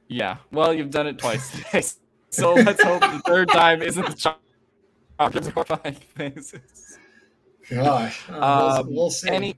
Yeah, 0.08 0.37
well, 0.52 0.75
you've 0.75 0.90
done 0.90 1.06
it 1.06 1.18
twice 1.18 1.50
today, 1.50 1.82
so 2.30 2.54
let's 2.54 2.82
hope 2.82 3.00
the 3.00 3.23
third 3.25 3.49
time 3.49 3.82
isn't 3.82 4.06
the 4.06 4.14
charm 4.14 4.37
horrifying 5.18 5.94
faces. 5.94 6.99
Gosh, 7.70 8.25
uh, 8.28 8.78
um, 8.80 8.87
we'll, 8.87 8.94
we'll 8.96 9.11
see. 9.11 9.30
Any 9.30 9.56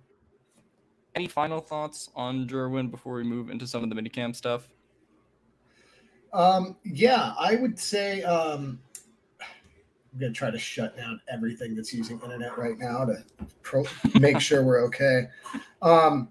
any 1.15 1.27
final 1.27 1.61
thoughts 1.61 2.11
on 2.15 2.47
Derwin 2.47 2.91
before 2.91 3.15
we 3.15 3.25
move 3.25 3.51
into 3.51 3.67
some 3.67 3.83
of 3.83 3.91
the 3.91 3.97
minicamp 3.97 4.37
stuff? 4.37 4.69
Um, 6.33 6.77
yeah, 6.85 7.33
I 7.39 7.57
would 7.57 7.79
say 7.79 8.23
um, 8.23 8.79
I'm 9.41 10.21
gonna 10.21 10.33
try 10.33 10.51
to 10.51 10.59
shut 10.59 10.97
down 10.97 11.21
everything 11.29 11.75
that's 11.75 11.93
using 11.93 12.21
internet 12.21 12.57
right 12.59 12.79
now 12.79 13.07
to 13.07 13.25
pro- 13.63 13.85
make 14.21 14.41
sure 14.41 14.63
we're 14.63 14.85
okay. 14.85 15.29
Um, 15.83 16.29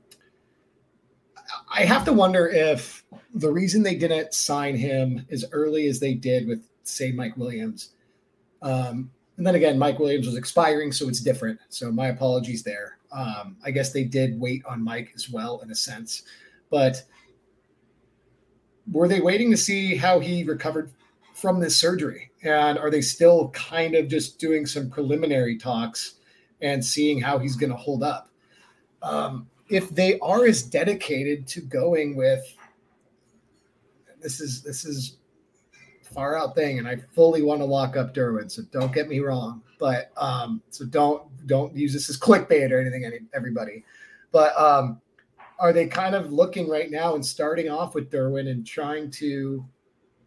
I 1.75 1.83
have 1.83 2.05
to 2.05 2.13
wonder 2.13 2.47
if 2.47 3.03
the 3.33 3.51
reason 3.51 3.83
they 3.83 3.95
didn't 3.95 4.33
sign 4.33 4.77
him 4.77 5.25
as 5.29 5.43
early 5.51 5.87
as 5.87 5.99
they 5.99 6.13
did 6.13 6.47
with, 6.47 6.63
say, 6.83 7.11
Mike 7.11 7.35
Williams. 7.35 7.91
Um, 8.61 9.11
and 9.35 9.45
then 9.45 9.55
again, 9.55 9.77
Mike 9.77 9.99
Williams 9.99 10.25
was 10.25 10.37
expiring, 10.37 10.93
so 10.93 11.09
it's 11.09 11.19
different. 11.19 11.59
So 11.67 11.91
my 11.91 12.07
apologies 12.07 12.63
there. 12.63 12.97
Um, 13.11 13.57
I 13.65 13.71
guess 13.71 13.91
they 13.91 14.05
did 14.05 14.39
wait 14.39 14.63
on 14.65 14.81
Mike 14.81 15.11
as 15.15 15.29
well, 15.29 15.59
in 15.59 15.69
a 15.69 15.75
sense. 15.75 16.23
But 16.69 17.03
were 18.89 19.09
they 19.09 19.19
waiting 19.19 19.51
to 19.51 19.57
see 19.57 19.97
how 19.97 20.21
he 20.21 20.45
recovered 20.45 20.93
from 21.33 21.59
this 21.59 21.75
surgery? 21.75 22.31
And 22.41 22.79
are 22.79 22.89
they 22.89 23.01
still 23.01 23.49
kind 23.49 23.95
of 23.95 24.07
just 24.07 24.39
doing 24.39 24.65
some 24.65 24.89
preliminary 24.89 25.57
talks 25.57 26.15
and 26.61 26.83
seeing 26.83 27.19
how 27.19 27.37
he's 27.37 27.57
going 27.57 27.71
to 27.71 27.75
hold 27.75 28.01
up? 28.01 28.29
Um, 29.01 29.49
if 29.69 29.89
they 29.89 30.19
are 30.19 30.45
as 30.45 30.63
dedicated 30.63 31.47
to 31.47 31.61
going 31.61 32.15
with 32.15 32.43
this 34.21 34.39
is 34.39 34.61
this 34.61 34.85
is 34.85 35.17
far 36.01 36.37
out 36.37 36.55
thing, 36.55 36.79
and 36.79 36.87
I 36.87 36.97
fully 37.13 37.41
want 37.41 37.61
to 37.61 37.65
lock 37.65 37.97
up 37.97 38.13
Derwin. 38.13 38.49
So 38.49 38.63
don't 38.71 38.93
get 38.93 39.07
me 39.07 39.19
wrong, 39.19 39.61
but 39.79 40.11
um, 40.17 40.61
so 40.69 40.85
don't 40.85 41.23
don't 41.47 41.75
use 41.75 41.93
this 41.93 42.09
as 42.09 42.17
clickbait 42.17 42.71
or 42.71 42.79
anything, 42.79 43.05
any, 43.05 43.19
everybody. 43.33 43.83
But 44.31 44.57
um, 44.59 45.01
are 45.59 45.73
they 45.73 45.87
kind 45.87 46.15
of 46.15 46.31
looking 46.31 46.69
right 46.69 46.89
now 46.89 47.15
and 47.15 47.25
starting 47.25 47.69
off 47.69 47.95
with 47.95 48.11
Derwin 48.11 48.49
and 48.49 48.65
trying 48.65 49.11
to 49.11 49.63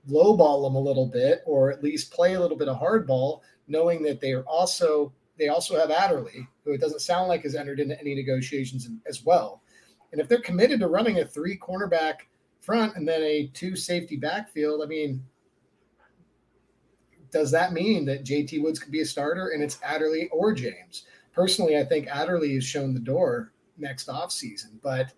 lowball 0.09 0.67
him 0.67 0.75
a 0.75 0.81
little 0.81 1.07
bit, 1.07 1.43
or 1.45 1.71
at 1.71 1.83
least 1.83 2.13
play 2.13 2.35
a 2.35 2.41
little 2.41 2.57
bit 2.57 2.69
of 2.69 2.79
hardball, 2.79 3.41
knowing 3.67 4.03
that 4.03 4.21
they 4.21 4.33
are 4.33 4.45
also 4.45 5.13
they 5.39 5.49
also 5.49 5.79
have 5.79 5.91
Adderley, 5.91 6.47
who 6.65 6.73
it 6.73 6.81
doesn't 6.81 7.01
sound 7.01 7.29
like 7.29 7.43
has 7.43 7.55
entered 7.55 7.81
into 7.81 7.99
any 8.01 8.15
negotiations 8.15 8.89
as 9.07 9.25
well. 9.25 9.63
And 10.13 10.21
if 10.21 10.29
they're 10.29 10.41
committed 10.41 10.81
to 10.81 10.89
running 10.89 11.21
a 11.21 11.25
three 11.25 11.59
cornerback 11.59 12.15
front 12.61 12.97
and 12.97 13.07
then 13.07 13.23
a 13.23 13.51
two 13.55 13.77
safety 13.77 14.17
backfield, 14.17 14.83
I 14.83 14.87
mean, 14.87 15.23
does 17.31 17.51
that 17.51 17.73
mean 17.73 18.05
that 18.07 18.25
JT 18.25 18.63
Woods 18.63 18.79
could 18.79 18.93
be 18.93 19.03
a 19.03 19.07
starter 19.07 19.51
and 19.51 19.63
it's 19.63 19.79
Adderley 19.83 20.29
or 20.33 20.53
James? 20.53 21.05
Personally, 21.33 21.79
I 21.79 21.85
think 21.85 22.09
Adderley 22.09 22.55
has 22.55 22.65
shown 22.65 22.95
the 22.95 23.01
door 23.01 23.53
next 23.77 24.09
offseason, 24.09 24.81
but 24.83 25.13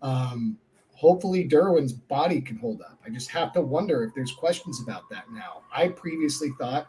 um, 0.00 0.58
hopefully 0.94 1.46
Derwin's 1.46 1.92
body 1.92 2.40
can 2.40 2.56
hold 2.56 2.80
up. 2.80 2.98
I 3.04 3.10
just 3.10 3.30
have 3.30 3.52
to 3.52 3.60
wonder 3.60 4.02
if 4.02 4.14
there's 4.14 4.32
questions 4.32 4.80
about 4.82 5.08
that 5.10 5.30
now. 5.30 5.62
I 5.72 5.88
previously 5.88 6.50
thought 6.58 6.86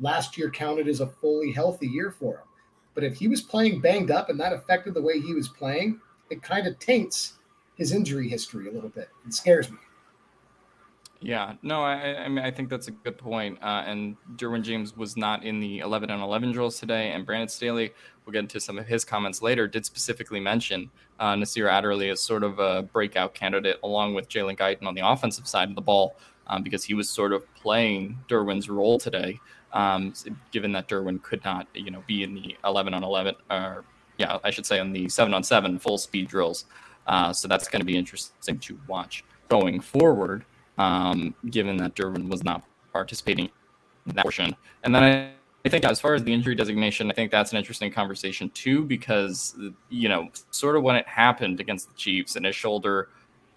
last 0.00 0.36
year 0.36 0.50
counted 0.50 0.88
as 0.88 1.00
a 1.00 1.06
fully 1.06 1.52
healthy 1.52 1.86
year 1.86 2.10
for 2.10 2.34
him. 2.34 2.46
But 2.94 3.04
if 3.04 3.16
he 3.16 3.28
was 3.28 3.42
playing 3.42 3.80
banged 3.80 4.10
up 4.10 4.30
and 4.30 4.40
that 4.40 4.52
affected 4.52 4.94
the 4.94 5.02
way 5.02 5.20
he 5.20 5.34
was 5.34 5.48
playing, 5.48 6.00
it 6.30 6.42
kind 6.42 6.66
of 6.66 6.78
taints 6.78 7.34
his 7.76 7.92
injury 7.92 8.28
history 8.28 8.68
a 8.68 8.72
little 8.72 8.88
bit. 8.88 9.08
It 9.26 9.34
scares 9.34 9.70
me. 9.70 9.78
Yeah, 11.20 11.54
no, 11.62 11.82
I, 11.82 12.24
I 12.24 12.28
mean, 12.28 12.44
I 12.44 12.50
think 12.50 12.68
that's 12.68 12.88
a 12.88 12.90
good 12.90 13.16
point. 13.16 13.58
Uh, 13.62 13.82
and 13.86 14.16
Derwin 14.36 14.62
James 14.62 14.96
was 14.96 15.16
not 15.16 15.44
in 15.44 15.60
the 15.60 15.78
11 15.78 16.10
on 16.10 16.20
11 16.20 16.52
drills 16.52 16.78
today. 16.78 17.10
And 17.10 17.24
Brandon 17.24 17.48
Staley, 17.48 17.92
we'll 18.24 18.32
get 18.32 18.40
into 18.40 18.60
some 18.60 18.78
of 18.78 18.86
his 18.86 19.04
comments 19.04 19.40
later, 19.40 19.66
did 19.66 19.86
specifically 19.86 20.40
mention 20.40 20.90
uh, 21.18 21.34
Nasir 21.34 21.68
Adderley 21.68 22.10
as 22.10 22.20
sort 22.20 22.44
of 22.44 22.58
a 22.58 22.82
breakout 22.82 23.34
candidate, 23.34 23.78
along 23.82 24.14
with 24.14 24.28
Jalen 24.28 24.58
Guyton 24.58 24.86
on 24.86 24.94
the 24.94 25.06
offensive 25.06 25.46
side 25.46 25.68
of 25.68 25.74
the 25.74 25.80
ball 25.80 26.16
um, 26.48 26.62
because 26.62 26.84
he 26.84 26.94
was 26.94 27.08
sort 27.08 27.32
of 27.32 27.52
playing 27.54 28.18
Derwin's 28.28 28.68
role 28.68 28.98
today, 28.98 29.40
um, 29.72 30.12
given 30.52 30.72
that 30.72 30.88
Derwin 30.88 31.22
could 31.22 31.44
not, 31.44 31.66
you 31.74 31.90
know, 31.90 32.02
be 32.06 32.22
in 32.22 32.34
the 32.34 32.56
11 32.64 32.94
on 32.94 33.04
11, 33.04 33.34
or 33.50 33.84
yeah, 34.18 34.38
I 34.44 34.50
should 34.50 34.66
say 34.66 34.78
on 34.78 34.92
the 34.92 35.08
7 35.08 35.32
on 35.34 35.42
7 35.42 35.78
full 35.78 35.98
speed 35.98 36.28
drills. 36.28 36.64
Uh, 37.06 37.32
so 37.32 37.46
that's 37.46 37.68
going 37.68 37.80
to 37.80 37.86
be 37.86 37.96
interesting 37.96 38.58
to 38.58 38.78
watch 38.88 39.24
going 39.48 39.80
forward, 39.80 40.44
um, 40.78 41.34
given 41.50 41.76
that 41.76 41.94
Derwin 41.94 42.28
was 42.28 42.42
not 42.42 42.64
participating 42.92 43.48
in 44.06 44.14
that 44.16 44.22
portion. 44.22 44.56
And 44.82 44.94
then 44.94 45.02
I, 45.04 45.30
I 45.64 45.68
think 45.68 45.84
as 45.84 46.00
far 46.00 46.14
as 46.14 46.24
the 46.24 46.32
injury 46.32 46.54
designation, 46.54 47.10
I 47.10 47.14
think 47.14 47.30
that's 47.30 47.52
an 47.52 47.58
interesting 47.58 47.92
conversation 47.92 48.50
too, 48.50 48.84
because 48.84 49.56
you 49.88 50.08
know, 50.08 50.30
sort 50.50 50.76
of 50.76 50.82
when 50.82 50.96
it 50.96 51.06
happened 51.06 51.60
against 51.60 51.88
the 51.88 51.94
Chiefs 51.94 52.36
and 52.36 52.46
his 52.46 52.56
shoulder, 52.56 53.08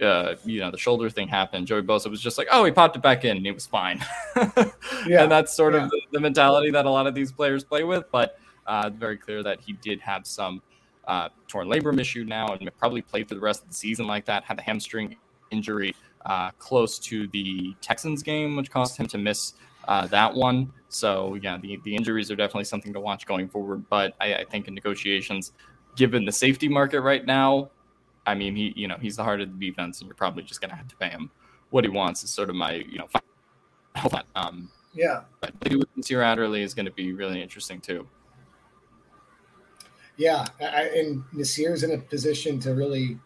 uh, 0.02 0.36
you 0.46 0.60
know, 0.60 0.72
the 0.72 0.78
shoulder 0.78 1.10
thing 1.10 1.28
happened. 1.28 1.68
Joey 1.68 1.82
Bosa 1.82 2.10
was 2.10 2.22
just 2.22 2.38
like, 2.38 2.48
"Oh, 2.52 2.64
he 2.66 2.72
popped 2.72 2.96
it 2.96 3.02
back 3.02 3.26
in, 3.26 3.38
and 3.38 3.46
he 3.46 3.52
was 3.52 3.66
fine." 3.66 4.04
yeah, 5.06 5.24
and 5.24 5.32
that's 5.32 5.54
sort 5.54 5.74
yeah. 5.74 5.84
of 5.84 5.90
the, 5.90 6.02
the, 6.12 6.20
mentality 6.20 6.72
that 6.72 6.86
a 6.86 6.90
lot 6.90 7.08
of 7.08 7.14
these 7.14 7.32
players 7.32 7.64
play 7.64 7.84
with. 7.84 8.06
But 8.12 8.40
uh, 8.66 8.90
very 8.92 9.18
clear 9.18 9.44
that 9.44 9.60
he 9.60 9.74
did 9.74 10.00
have 10.00 10.26
some 10.26 10.62
uh, 11.08 11.30
torn 11.48 11.68
labrum 11.68 12.00
issue 12.00 12.24
now, 12.24 12.54
and 12.54 12.70
probably 12.78 13.02
played 13.02 13.28
for 13.28 13.36
the 13.36 13.42
rest 13.42 13.64
of 13.64 13.70
the 13.70 13.76
season 13.76 14.08
like 14.08 14.26
that. 14.26 14.44
Had 14.44 14.58
the 14.58 14.64
hamstring 14.64 15.18
injury 15.52 15.96
uh, 16.26 16.52
close 16.52 17.00
to 17.00 17.28
the 17.28 17.76
Texans 17.82 18.24
game, 18.24 18.56
which 18.56 18.72
caused 18.72 18.98
him 18.98 19.08
to 19.08 19.18
miss 19.18 19.54
uh, 19.88 20.08
that 20.08 20.34
one. 20.34 20.72
So 20.88 21.38
yeah, 21.42 21.58
the, 21.58 21.80
the 21.84 21.96
injuries 21.96 22.32
are 22.32 22.36
definitely 22.36 22.66
something 22.66 22.94
to 22.94 23.00
watch 23.00 23.26
going 23.26 23.50
forward. 23.50 23.84
But 23.90 24.16
I, 24.22 24.36
I 24.36 24.44
think 24.46 24.68
in 24.68 24.74
negotiations, 24.74 25.52
given 25.96 26.26
the 26.26 26.32
safety 26.32 26.70
market 26.70 27.02
right 27.02 27.26
now, 27.26 27.70
I 28.30 28.36
mean 28.36 28.56
he 28.56 28.74
you 28.76 28.88
know 28.88 28.98
he's 29.02 29.16
the 29.16 29.24
heart 29.24 29.42
of 29.42 29.60
the 29.60 29.70
defense, 29.70 30.00
and 30.00 30.08
you're 30.08 30.16
probably 30.16 30.44
just 30.44 30.62
gonna 30.62 30.76
have 30.76 30.88
to 30.88 30.96
pay 30.96 31.10
him 31.10 31.32
what 31.72 31.84
he 31.84 31.90
wants. 31.90 32.24
Is 32.24 32.30
sort 32.30 32.50
of 32.50 32.56
my 32.56 32.74
you 32.74 33.00
know. 33.00 33.08
Um, 34.36 34.70
yeah, 34.94 35.24
but 35.42 35.52
with 35.64 35.88
Nasir 35.96 36.22
Adderley 36.22 36.62
is 36.62 36.74
going 36.74 36.86
to 36.86 36.92
be 36.92 37.12
really 37.12 37.42
interesting 37.42 37.82
too. 37.82 38.08
Yeah, 40.16 40.46
I, 40.62 40.84
and 40.96 41.24
Nasir's 41.34 41.84
in 41.84 41.92
a 41.92 41.98
position 41.98 42.60
to 42.62 42.74
really 42.74 43.20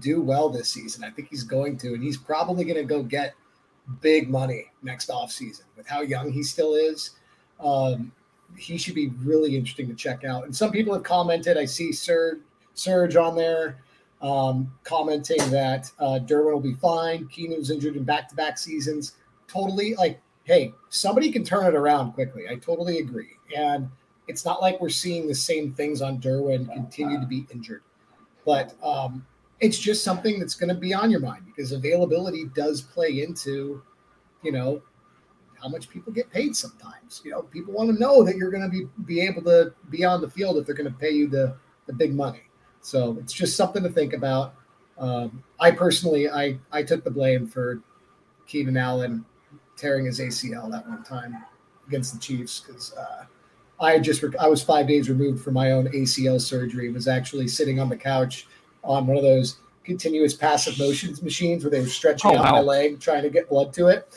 do 0.00 0.20
well 0.20 0.48
this 0.48 0.68
season. 0.68 1.02
I 1.02 1.10
think 1.10 1.28
he's 1.28 1.42
going 1.42 1.76
to, 1.78 1.94
and 1.94 2.02
he's 2.02 2.16
probably 2.16 2.64
going 2.64 2.76
to 2.76 2.84
go 2.84 3.02
get 3.02 3.34
big 4.00 4.30
money 4.30 4.70
next 4.82 5.08
offseason 5.08 5.62
with 5.76 5.86
how 5.86 6.02
young 6.02 6.30
he 6.30 6.42
still 6.42 6.74
is. 6.74 7.12
Um, 7.60 8.12
he 8.56 8.76
should 8.76 8.94
be 8.94 9.08
really 9.24 9.56
interesting 9.56 9.88
to 9.88 9.94
check 9.94 10.24
out. 10.24 10.44
And 10.44 10.54
some 10.54 10.70
people 10.70 10.92
have 10.94 11.02
commented. 11.02 11.56
I 11.56 11.64
see 11.64 11.92
Serge, 11.92 12.40
Serge 12.74 13.16
on 13.16 13.34
there 13.34 13.78
um, 14.22 14.72
commenting 14.84 15.38
that 15.50 15.90
uh, 15.98 16.20
Derwin 16.24 16.52
will 16.52 16.60
be 16.60 16.74
fine. 16.74 17.26
Keenan 17.28 17.58
was 17.58 17.70
injured 17.70 17.96
in 17.96 18.04
back 18.04 18.28
to 18.28 18.34
back 18.34 18.56
seasons. 18.56 19.16
Totally 19.48 19.94
like, 19.96 20.20
hey, 20.44 20.72
somebody 20.88 21.30
can 21.30 21.44
turn 21.44 21.66
it 21.66 21.74
around 21.74 22.12
quickly. 22.12 22.44
I 22.48 22.56
totally 22.56 22.98
agree. 22.98 23.36
And 23.56 23.90
it's 24.28 24.44
not 24.44 24.62
like 24.62 24.80
we're 24.80 24.88
seeing 24.88 25.26
the 25.26 25.34
same 25.34 25.72
things 25.74 26.00
on 26.00 26.20
Derwin 26.20 26.72
continue 26.72 27.20
to 27.20 27.26
be 27.26 27.46
injured. 27.52 27.82
But 28.46 28.74
um, 28.82 29.26
it's 29.60 29.78
just 29.78 30.04
something 30.04 30.38
that's 30.38 30.54
going 30.54 30.68
to 30.68 30.80
be 30.80 30.94
on 30.94 31.10
your 31.10 31.20
mind 31.20 31.44
because 31.46 31.72
availability 31.72 32.46
does 32.54 32.80
play 32.80 33.22
into, 33.22 33.82
you 34.42 34.52
know, 34.52 34.82
how 35.60 35.68
much 35.68 35.88
people 35.88 36.12
get 36.12 36.30
paid 36.30 36.56
sometimes. 36.56 37.22
You 37.24 37.32
know, 37.32 37.42
people 37.42 37.72
want 37.72 37.92
to 37.92 38.00
know 38.00 38.24
that 38.24 38.36
you're 38.36 38.50
going 38.50 38.64
to 38.64 38.68
be 38.68 38.86
be 39.04 39.20
able 39.20 39.42
to 39.42 39.72
be 39.90 40.04
on 40.04 40.20
the 40.20 40.30
field 40.30 40.56
if 40.58 40.66
they're 40.66 40.74
going 40.74 40.90
to 40.90 40.98
pay 40.98 41.10
you 41.10 41.28
the 41.28 41.56
the 41.86 41.92
big 41.92 42.14
money. 42.14 42.42
So 42.82 43.16
it's 43.20 43.32
just 43.32 43.56
something 43.56 43.82
to 43.82 43.88
think 43.88 44.12
about. 44.12 44.54
Um, 44.98 45.42
I 45.58 45.70
personally, 45.70 46.28
I 46.28 46.58
I 46.70 46.82
took 46.82 47.04
the 47.04 47.10
blame 47.10 47.46
for 47.46 47.80
Keenan 48.46 48.76
Allen 48.76 49.24
tearing 49.76 50.04
his 50.06 50.20
ACL 50.20 50.70
that 50.70 50.86
one 50.88 51.02
time 51.02 51.36
against 51.88 52.12
the 52.12 52.20
Chiefs 52.20 52.60
because 52.60 52.92
uh, 52.94 53.24
I 53.80 53.98
just 53.98 54.22
I 54.38 54.48
was 54.48 54.62
five 54.62 54.86
days 54.86 55.08
removed 55.08 55.42
from 55.42 55.54
my 55.54 55.72
own 55.72 55.86
ACL 55.88 56.40
surgery. 56.40 56.90
Was 56.90 57.08
actually 57.08 57.48
sitting 57.48 57.80
on 57.80 57.88
the 57.88 57.96
couch 57.96 58.46
on 58.84 59.06
one 59.06 59.16
of 59.16 59.22
those 59.22 59.58
continuous 59.84 60.34
passive 60.34 60.78
motions 60.78 61.22
machines 61.22 61.64
where 61.64 61.70
they 61.70 61.80
were 61.80 61.86
stretching 61.86 62.30
oh, 62.32 62.38
out 62.38 62.44
wow. 62.44 62.52
my 62.52 62.60
leg 62.60 63.00
trying 63.00 63.22
to 63.22 63.30
get 63.30 63.48
blood 63.48 63.72
to 63.74 63.88
it. 63.88 64.08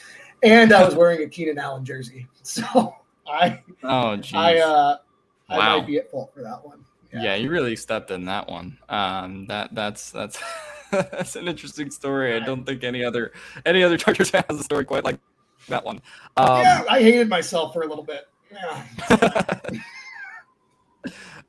And 0.44 0.72
I 0.72 0.84
was 0.84 0.94
wearing 0.94 1.24
a 1.24 1.28
Keenan 1.28 1.58
Allen 1.58 1.86
jersey. 1.86 2.28
So 2.46 2.96
I 3.28 3.64
oh 3.82 4.18
geez. 4.18 4.36
I 4.36 4.58
uh 4.58 4.98
I 5.50 5.58
might 5.58 5.88
be 5.88 5.98
at 5.98 6.12
fault 6.12 6.32
for 6.32 6.44
that 6.44 6.64
one. 6.64 6.85
Yeah. 7.16 7.24
yeah, 7.24 7.36
you 7.36 7.50
really 7.50 7.76
stepped 7.76 8.12
in 8.12 8.26
that 8.26 8.50
one. 8.50 8.78
Um 8.90 9.48
that 9.48 9.74
that's 9.74 10.12
that's 10.12 10.38
that's 10.92 11.36
an 11.36 11.48
interesting 11.48 11.90
story. 11.92 12.36
I 12.36 12.40
don't 12.40 12.66
think 12.66 12.84
any 12.84 13.04
other 13.04 13.32
any 13.66 13.84
other 13.84 13.98
Chargers 14.04 14.32
has 14.32 14.44
a 14.50 14.64
story 14.64 14.86
quite 14.86 15.04
like 15.04 15.20
that 15.68 15.84
one. 15.84 16.02
Um, 16.38 16.62
yeah, 16.62 16.84
I 16.90 17.02
hated 17.02 17.30
myself 17.30 17.74
for 17.74 17.82
a 17.82 17.88
little 17.88 18.04
bit. 18.04 18.28
Yeah. 18.52 18.84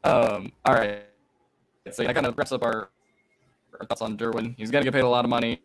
um, 0.04 0.52
all 0.64 0.74
right. 0.74 1.04
So 1.90 2.04
that 2.04 2.14
kind 2.14 2.26
of 2.26 2.36
wraps 2.36 2.52
up 2.52 2.62
our 2.62 2.90
our 3.78 3.86
thoughts 3.86 4.02
on 4.02 4.16
Derwin. 4.16 4.54
He's 4.56 4.70
going 4.70 4.82
to 4.82 4.90
get 4.90 4.94
paid 4.94 5.04
a 5.04 5.08
lot 5.08 5.24
of 5.24 5.30
money. 5.30 5.60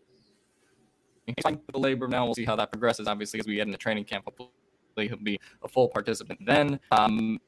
He's 1.26 1.36
fine 1.44 1.54
with 1.54 1.74
the 1.74 1.80
labor 1.80 2.08
now. 2.08 2.26
We'll 2.26 2.36
see 2.36 2.46
how 2.46 2.56
that 2.58 2.72
progresses. 2.72 3.08
Obviously, 3.08 3.40
as 3.40 3.48
we 3.48 3.56
get 3.56 3.68
into 3.68 3.78
training 3.78 4.04
camp, 4.04 4.26
hopefully 4.26 4.52
he'll 5.08 5.18
be 5.18 5.40
a 5.64 5.68
full 5.68 5.88
participant 5.88 6.40
then. 6.46 6.80
Um, 6.92 7.40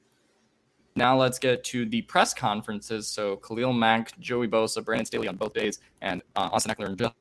now 0.95 1.17
let's 1.17 1.39
get 1.39 1.63
to 1.65 1.85
the 1.85 2.01
press 2.03 2.33
conferences. 2.33 3.07
So 3.07 3.37
Khalil 3.37 3.73
Mack, 3.73 4.17
Joey 4.19 4.47
Bosa, 4.47 4.83
Brandon 4.83 5.05
Staley 5.05 5.27
on 5.27 5.35
both 5.35 5.53
days, 5.53 5.79
and 6.01 6.21
uh, 6.35 6.49
Austin 6.51 6.73
Ekeler 6.73 6.87
and 6.87 7.11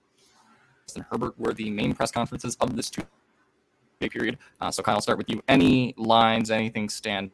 Justin 0.86 1.06
Herbert 1.10 1.38
were 1.38 1.52
the 1.52 1.70
main 1.70 1.94
press 1.94 2.10
conferences 2.10 2.56
of 2.60 2.76
this 2.76 2.90
two-day 2.90 4.08
period. 4.08 4.38
Uh, 4.60 4.70
so 4.70 4.82
Kyle, 4.82 4.96
I'll 4.96 5.00
start 5.00 5.18
with 5.18 5.30
you. 5.30 5.42
Any 5.48 5.94
lines, 5.96 6.50
anything 6.50 6.88
stand 6.88 7.30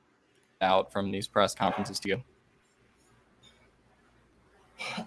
out 0.60 0.92
from 0.92 1.10
these 1.10 1.26
press 1.26 1.54
conferences 1.54 1.98
to 2.00 2.08
you? 2.08 2.22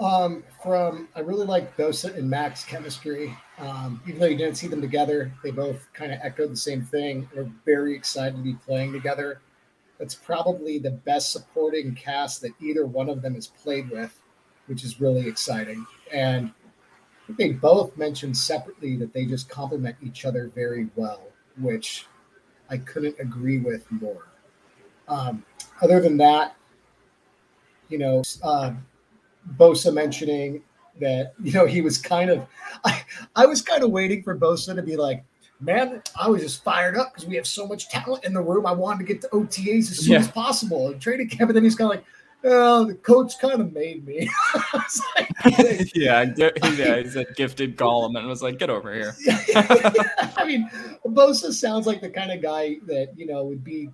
Um, 0.02 0.44
from 0.62 1.08
I 1.16 1.22
really 1.22 1.46
like 1.46 1.78
Bosa 1.78 2.16
and 2.18 2.30
Mack's 2.30 2.66
chemistry. 2.66 3.34
Um, 3.58 4.02
even 4.06 4.20
though 4.20 4.26
you 4.28 4.38
didn't 4.38 4.56
see 4.56 4.68
them 4.68 4.82
together, 4.82 5.32
they 5.44 5.52
both 5.52 5.88
kind 5.94 6.12
of 6.12 6.20
echoed 6.22 6.52
the 6.52 6.58
same 6.58 6.82
thing. 6.82 7.30
They're 7.34 7.50
very 7.66 7.96
excited 7.96 8.36
to 8.36 8.44
be 8.44 8.56
playing 8.56 8.92
together. 8.92 9.40
That's 10.02 10.16
probably 10.16 10.80
the 10.80 10.90
best 10.90 11.32
supporting 11.32 11.94
cast 11.94 12.42
that 12.42 12.54
either 12.60 12.88
one 12.88 13.08
of 13.08 13.22
them 13.22 13.36
has 13.36 13.46
played 13.46 13.92
with, 13.92 14.20
which 14.66 14.84
is 14.84 15.00
really 15.00 15.28
exciting. 15.28 15.86
And 16.12 16.52
they 17.38 17.52
both 17.52 17.96
mentioned 17.98 18.36
separately 18.36 18.96
that 18.96 19.14
they 19.14 19.28
just 19.28 19.48
complement 19.48 19.96
each 20.02 20.26
other 20.26 20.52
very 20.56 20.90
well, 20.96 21.22
which 21.60 22.08
I 22.68 22.78
couldn't 22.78 23.16
agree 23.20 23.60
with 23.60 23.92
more. 23.92 24.26
Um, 25.08 25.46
other 25.84 26.02
than 26.02 26.18
that, 26.18 26.56
you 27.90 28.00
know, 28.00 28.24
uh, 28.42 28.74
Bosa 29.56 29.94
mentioning 29.94 30.64
that 31.00 31.34
you 31.44 31.52
know 31.52 31.68
he 31.68 31.82
was 31.82 32.00
kind 32.00 32.32
of 32.32 32.48
I, 32.84 33.04
I 33.36 33.46
was 33.46 33.62
kind 33.62 33.84
of 33.84 33.92
waiting 33.92 34.24
for 34.24 34.36
Bosa 34.36 34.74
to 34.74 34.82
be 34.82 34.98
like, 34.98 35.24
man, 35.62 36.02
I 36.20 36.28
was 36.28 36.42
just 36.42 36.64
fired 36.64 36.98
up 36.98 37.14
because 37.14 37.28
we 37.28 37.36
have 37.36 37.48
so 37.48 37.68
much 37.68 37.90
talent 37.90 38.26
in 38.26 38.34
the 38.34 38.42
room. 38.42 38.66
I 38.66 38.72
wanted 38.72 39.06
to 39.06 39.14
get 39.14 39.22
to 39.22 39.28
OTAs 39.30 39.92
as 39.92 40.00
soon 40.00 40.14
yeah. 40.14 40.20
as 40.20 40.28
possible 40.28 40.88
and 40.88 41.00
training 41.00 41.30
camp. 41.30 41.50
And 41.50 41.56
then 41.56 41.64
he's 41.64 41.76
kind 41.76 41.92
of 41.92 41.98
like, 41.98 42.06
oh, 42.44 42.86
the 42.86 42.96
coach 42.96 43.40
kind 43.40 43.62
of 43.62 43.72
made 43.72 44.06
me. 44.06 44.30
like, 45.18 45.96
yeah, 45.96 46.26
yeah, 46.36 47.02
he 47.02 47.10
said 47.10 47.28
gifted 47.36 47.78
Gollum 47.78 48.18
and 48.18 48.28
was 48.28 48.42
like, 48.42 48.58
get 48.58 48.70
over 48.70 48.94
here. 48.94 49.16
I 50.36 50.44
mean, 50.46 50.70
Bosa 51.06 51.54
sounds 51.54 51.88
like 51.88 52.02
the 52.02 52.10
kind 52.10 52.32
of 52.32 52.42
guy 52.42 52.78
that 52.88 53.14
you 53.16 53.28
know 53.28 53.44
would 53.46 53.64
be 53.64 53.90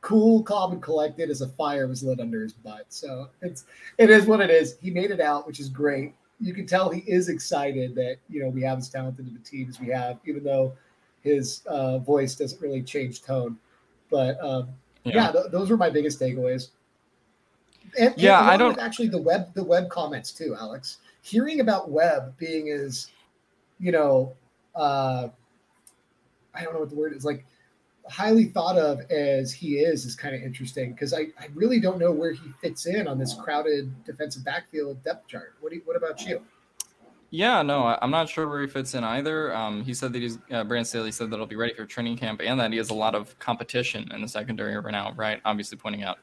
cool, 0.00 0.42
calm, 0.42 0.72
and 0.72 0.82
collected 0.82 1.30
as 1.30 1.42
a 1.42 1.48
fire 1.48 1.86
was 1.86 2.02
lit 2.02 2.20
under 2.20 2.42
his 2.42 2.52
butt. 2.52 2.86
So 2.88 3.28
it's 3.42 3.64
it 3.98 4.10
is 4.10 4.26
what 4.26 4.40
it 4.40 4.50
is. 4.50 4.76
He 4.80 4.90
made 4.90 5.10
it 5.10 5.20
out, 5.20 5.46
which 5.46 5.60
is 5.60 5.68
great. 5.68 6.14
You 6.40 6.54
can 6.54 6.66
tell 6.66 6.90
he 6.90 7.00
is 7.00 7.28
excited 7.28 7.94
that 7.96 8.16
you 8.28 8.42
know 8.42 8.48
we 8.48 8.62
have 8.62 8.78
as 8.78 8.88
talented 8.88 9.26
of 9.28 9.34
a 9.34 9.38
team 9.38 9.68
as 9.68 9.78
we 9.78 9.88
have, 9.88 10.18
even 10.24 10.42
though 10.42 10.74
his 11.22 11.62
uh, 11.66 11.98
voice 11.98 12.34
doesn't 12.34 12.60
really 12.60 12.82
change 12.82 13.22
tone. 13.22 13.58
But 14.10 14.42
um, 14.42 14.68
yeah, 15.04 15.14
yeah 15.14 15.32
th- 15.32 15.44
those 15.50 15.70
were 15.70 15.76
my 15.76 15.90
biggest 15.90 16.20
takeaways. 16.20 16.68
And, 17.98 18.14
yeah, 18.16 18.40
and 18.40 18.50
I 18.50 18.56
don't 18.56 18.78
actually 18.78 19.08
the 19.08 19.20
Webb 19.20 19.52
the 19.54 19.64
Webb 19.64 19.88
comments 19.90 20.32
too, 20.32 20.56
Alex. 20.58 20.98
Hearing 21.22 21.60
about 21.60 21.90
Webb 21.90 22.36
being 22.38 22.70
as, 22.70 23.08
you 23.78 23.92
know, 23.92 24.32
uh, 24.74 25.28
I 26.54 26.64
don't 26.64 26.72
know 26.72 26.80
what 26.80 26.90
the 26.90 26.96
word 26.96 27.14
is 27.14 27.24
like 27.24 27.44
highly 28.08 28.46
thought 28.46 28.76
of 28.76 29.00
as 29.10 29.52
he 29.52 29.78
is 29.78 30.04
is 30.04 30.14
kind 30.14 30.34
of 30.34 30.42
interesting 30.42 30.92
because 30.92 31.12
I, 31.12 31.28
I 31.38 31.48
really 31.54 31.80
don't 31.80 31.98
know 31.98 32.12
where 32.12 32.32
he 32.32 32.50
fits 32.60 32.86
in 32.86 33.06
on 33.06 33.18
this 33.18 33.34
crowded 33.34 34.04
defensive 34.04 34.44
backfield 34.44 35.02
depth 35.04 35.28
chart. 35.28 35.54
What 35.60 35.70
do 35.70 35.76
you, 35.76 35.82
what 35.84 35.96
about 35.96 36.24
you? 36.26 36.42
Yeah, 37.32 37.62
no, 37.62 37.84
I, 37.84 37.98
am 38.02 38.10
not 38.10 38.28
sure 38.28 38.48
where 38.48 38.60
he 38.60 38.66
fits 38.66 38.94
in 38.94 39.04
either. 39.04 39.54
Um, 39.54 39.84
he 39.84 39.94
said 39.94 40.12
that 40.12 40.20
he's 40.20 40.38
uh, 40.50 40.64
Brandon 40.64 40.84
Staley 40.84 41.12
said 41.12 41.30
that 41.30 41.36
he'll 41.36 41.46
be 41.46 41.54
ready 41.56 41.72
for 41.74 41.86
training 41.86 42.16
camp 42.16 42.40
and 42.44 42.58
that 42.58 42.72
he 42.72 42.78
has 42.78 42.90
a 42.90 42.94
lot 42.94 43.14
of 43.14 43.38
competition 43.38 44.10
in 44.12 44.20
the 44.20 44.28
secondary 44.28 44.76
right 44.76 44.90
now. 44.90 45.12
Right, 45.12 45.40
obviously 45.44 45.78
pointing 45.78 46.02
out 46.02 46.18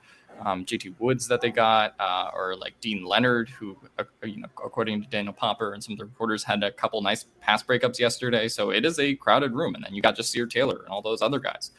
um, 0.45 0.65
JT 0.65 0.99
Woods 0.99 1.27
that 1.27 1.41
they 1.41 1.49
got, 1.49 1.95
uh, 1.99 2.29
or 2.33 2.55
like 2.55 2.79
Deane 2.81 3.03
Leonard, 3.03 3.49
who, 3.49 3.77
uh, 3.97 4.03
you 4.23 4.37
know, 4.37 4.47
according 4.63 5.01
to 5.01 5.07
Daniel 5.09 5.33
Popper 5.33 5.73
and 5.73 5.83
some 5.83 5.93
of 5.93 5.99
the 5.99 6.05
reporters, 6.05 6.43
had 6.43 6.63
a 6.63 6.71
couple 6.71 7.01
nice 7.01 7.25
pass 7.41 7.63
breakups 7.63 7.99
yesterday. 7.99 8.47
So 8.47 8.71
it 8.71 8.85
is 8.85 8.99
a 8.99 9.15
crowded 9.15 9.53
room. 9.53 9.75
And 9.75 9.83
then 9.83 9.93
you 9.93 10.01
got 10.01 10.15
Ja'Sir 10.15 10.49
Taylor 10.49 10.81
and 10.83 10.89
all 10.89 11.01
those 11.01 11.21
other 11.21 11.39
guys. 11.39 11.71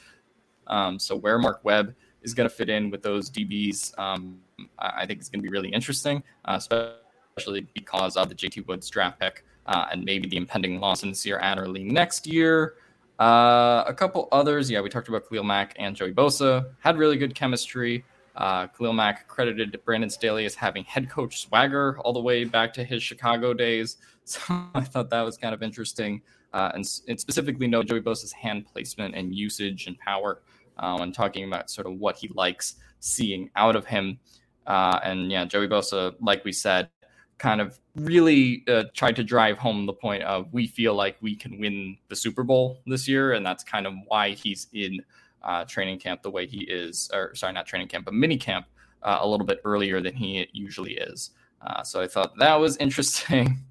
Um, 0.66 0.98
so 0.98 1.16
where 1.16 1.38
Mark 1.38 1.60
Webb 1.64 1.94
is 2.22 2.34
going 2.34 2.48
to 2.48 2.54
fit 2.54 2.68
in 2.68 2.90
with 2.90 3.02
those 3.02 3.30
DBs, 3.30 3.98
um, 3.98 4.38
I 4.78 5.06
think 5.06 5.20
it's 5.20 5.28
going 5.28 5.40
to 5.40 5.48
be 5.48 5.52
really 5.52 5.70
interesting, 5.70 6.22
uh, 6.44 6.58
especially 6.58 7.66
because 7.74 8.16
of 8.16 8.28
the 8.28 8.34
JT 8.34 8.66
Woods 8.66 8.88
draft 8.88 9.20
pick 9.20 9.44
uh, 9.66 9.86
and 9.92 10.04
maybe 10.04 10.28
the 10.28 10.36
impending 10.36 10.80
loss 10.80 11.02
in 11.02 11.10
Nasir 11.10 11.38
Adderley 11.38 11.84
next 11.84 12.26
year. 12.26 12.74
Uh, 13.20 13.82
a 13.86 13.94
couple 13.94 14.28
others, 14.30 14.70
yeah, 14.70 14.80
we 14.80 14.88
talked 14.88 15.08
about 15.08 15.28
Khalil 15.28 15.44
Mack 15.44 15.74
and 15.76 15.96
Joey 15.96 16.12
Bosa, 16.12 16.70
had 16.80 16.96
really 16.96 17.16
good 17.16 17.34
chemistry. 17.34 18.04
Uh, 18.38 18.68
Khalil 18.68 18.92
Mack 18.92 19.26
credited 19.26 19.78
Brandon 19.84 20.08
Staley 20.08 20.46
as 20.46 20.54
having 20.54 20.84
head 20.84 21.10
coach 21.10 21.40
swagger 21.42 21.98
all 21.98 22.12
the 22.12 22.20
way 22.20 22.44
back 22.44 22.72
to 22.74 22.84
his 22.84 23.02
Chicago 23.02 23.52
days. 23.52 23.98
So 24.28 24.42
I 24.74 24.82
thought 24.82 25.08
that 25.08 25.22
was 25.22 25.38
kind 25.38 25.54
of 25.54 25.62
interesting. 25.62 26.20
Uh, 26.52 26.70
and, 26.74 26.84
and, 27.08 27.18
specifically, 27.18 27.66
know 27.66 27.82
Joey 27.82 28.02
Bosa's 28.02 28.30
hand 28.30 28.66
placement 28.70 29.14
and 29.14 29.34
usage 29.34 29.86
and 29.86 29.98
power 29.98 30.42
uh, 30.76 30.98
when 30.98 31.12
talking 31.12 31.44
about 31.44 31.70
sort 31.70 31.86
of 31.86 31.94
what 31.94 32.18
he 32.18 32.28
likes 32.34 32.74
seeing 33.00 33.48
out 33.56 33.74
of 33.74 33.86
him. 33.86 34.18
Uh, 34.66 35.00
and 35.02 35.30
yeah, 35.30 35.46
Joey 35.46 35.66
Bosa, 35.66 36.14
like 36.20 36.44
we 36.44 36.52
said, 36.52 36.90
kind 37.38 37.62
of 37.62 37.80
really 37.94 38.64
uh, 38.68 38.84
tried 38.92 39.16
to 39.16 39.24
drive 39.24 39.56
home 39.56 39.86
the 39.86 39.94
point 39.94 40.22
of 40.24 40.52
we 40.52 40.66
feel 40.66 40.94
like 40.94 41.16
we 41.22 41.34
can 41.34 41.58
win 41.58 41.96
the 42.08 42.16
Super 42.16 42.42
Bowl 42.42 42.82
this 42.86 43.08
year. 43.08 43.32
And 43.32 43.46
that's 43.46 43.64
kind 43.64 43.86
of 43.86 43.94
why 44.08 44.32
he's 44.32 44.66
in 44.74 45.00
uh, 45.42 45.64
training 45.64 45.98
camp 45.98 46.22
the 46.22 46.30
way 46.30 46.46
he 46.46 46.64
is, 46.64 47.10
or 47.12 47.34
sorry, 47.34 47.52
not 47.52 47.66
training 47.66 47.88
camp, 47.88 48.04
but 48.04 48.14
mini 48.14 48.36
camp 48.36 48.66
uh, 49.02 49.18
a 49.20 49.28
little 49.28 49.46
bit 49.46 49.60
earlier 49.64 50.00
than 50.00 50.14
he 50.14 50.48
usually 50.52 50.92
is. 50.92 51.30
Uh, 51.66 51.82
so 51.82 52.00
I 52.00 52.06
thought 52.06 52.36
that 52.38 52.54
was 52.56 52.76
interesting. 52.80 53.64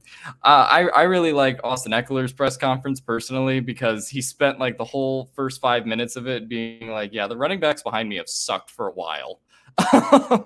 Uh, 0.44 0.68
I, 0.70 0.88
I 0.90 1.04
really 1.04 1.34
like 1.34 1.60
Austin 1.64 1.92
Ekeler's 1.92 2.34
press 2.34 2.58
conference 2.58 3.00
personally 3.00 3.60
because 3.60 4.10
he 4.10 4.22
spent 4.22 4.60
like 4.60 4.78
the 4.78 4.86
whole 4.86 5.30
first 5.36 5.62
five 5.62 5.86
minutes 5.86 6.16
of 6.16 6.28
it 6.28 6.50
being 6.50 6.90
like, 6.90 7.14
yeah, 7.14 7.28
the 7.28 7.38
running 7.38 7.60
backs 7.60 7.84
behind 7.84 8.10
me 8.10 8.18
have 8.18 8.30
sucked 8.30 8.72
for 8.72 8.88
a 8.88 8.94
while. 8.94 9.42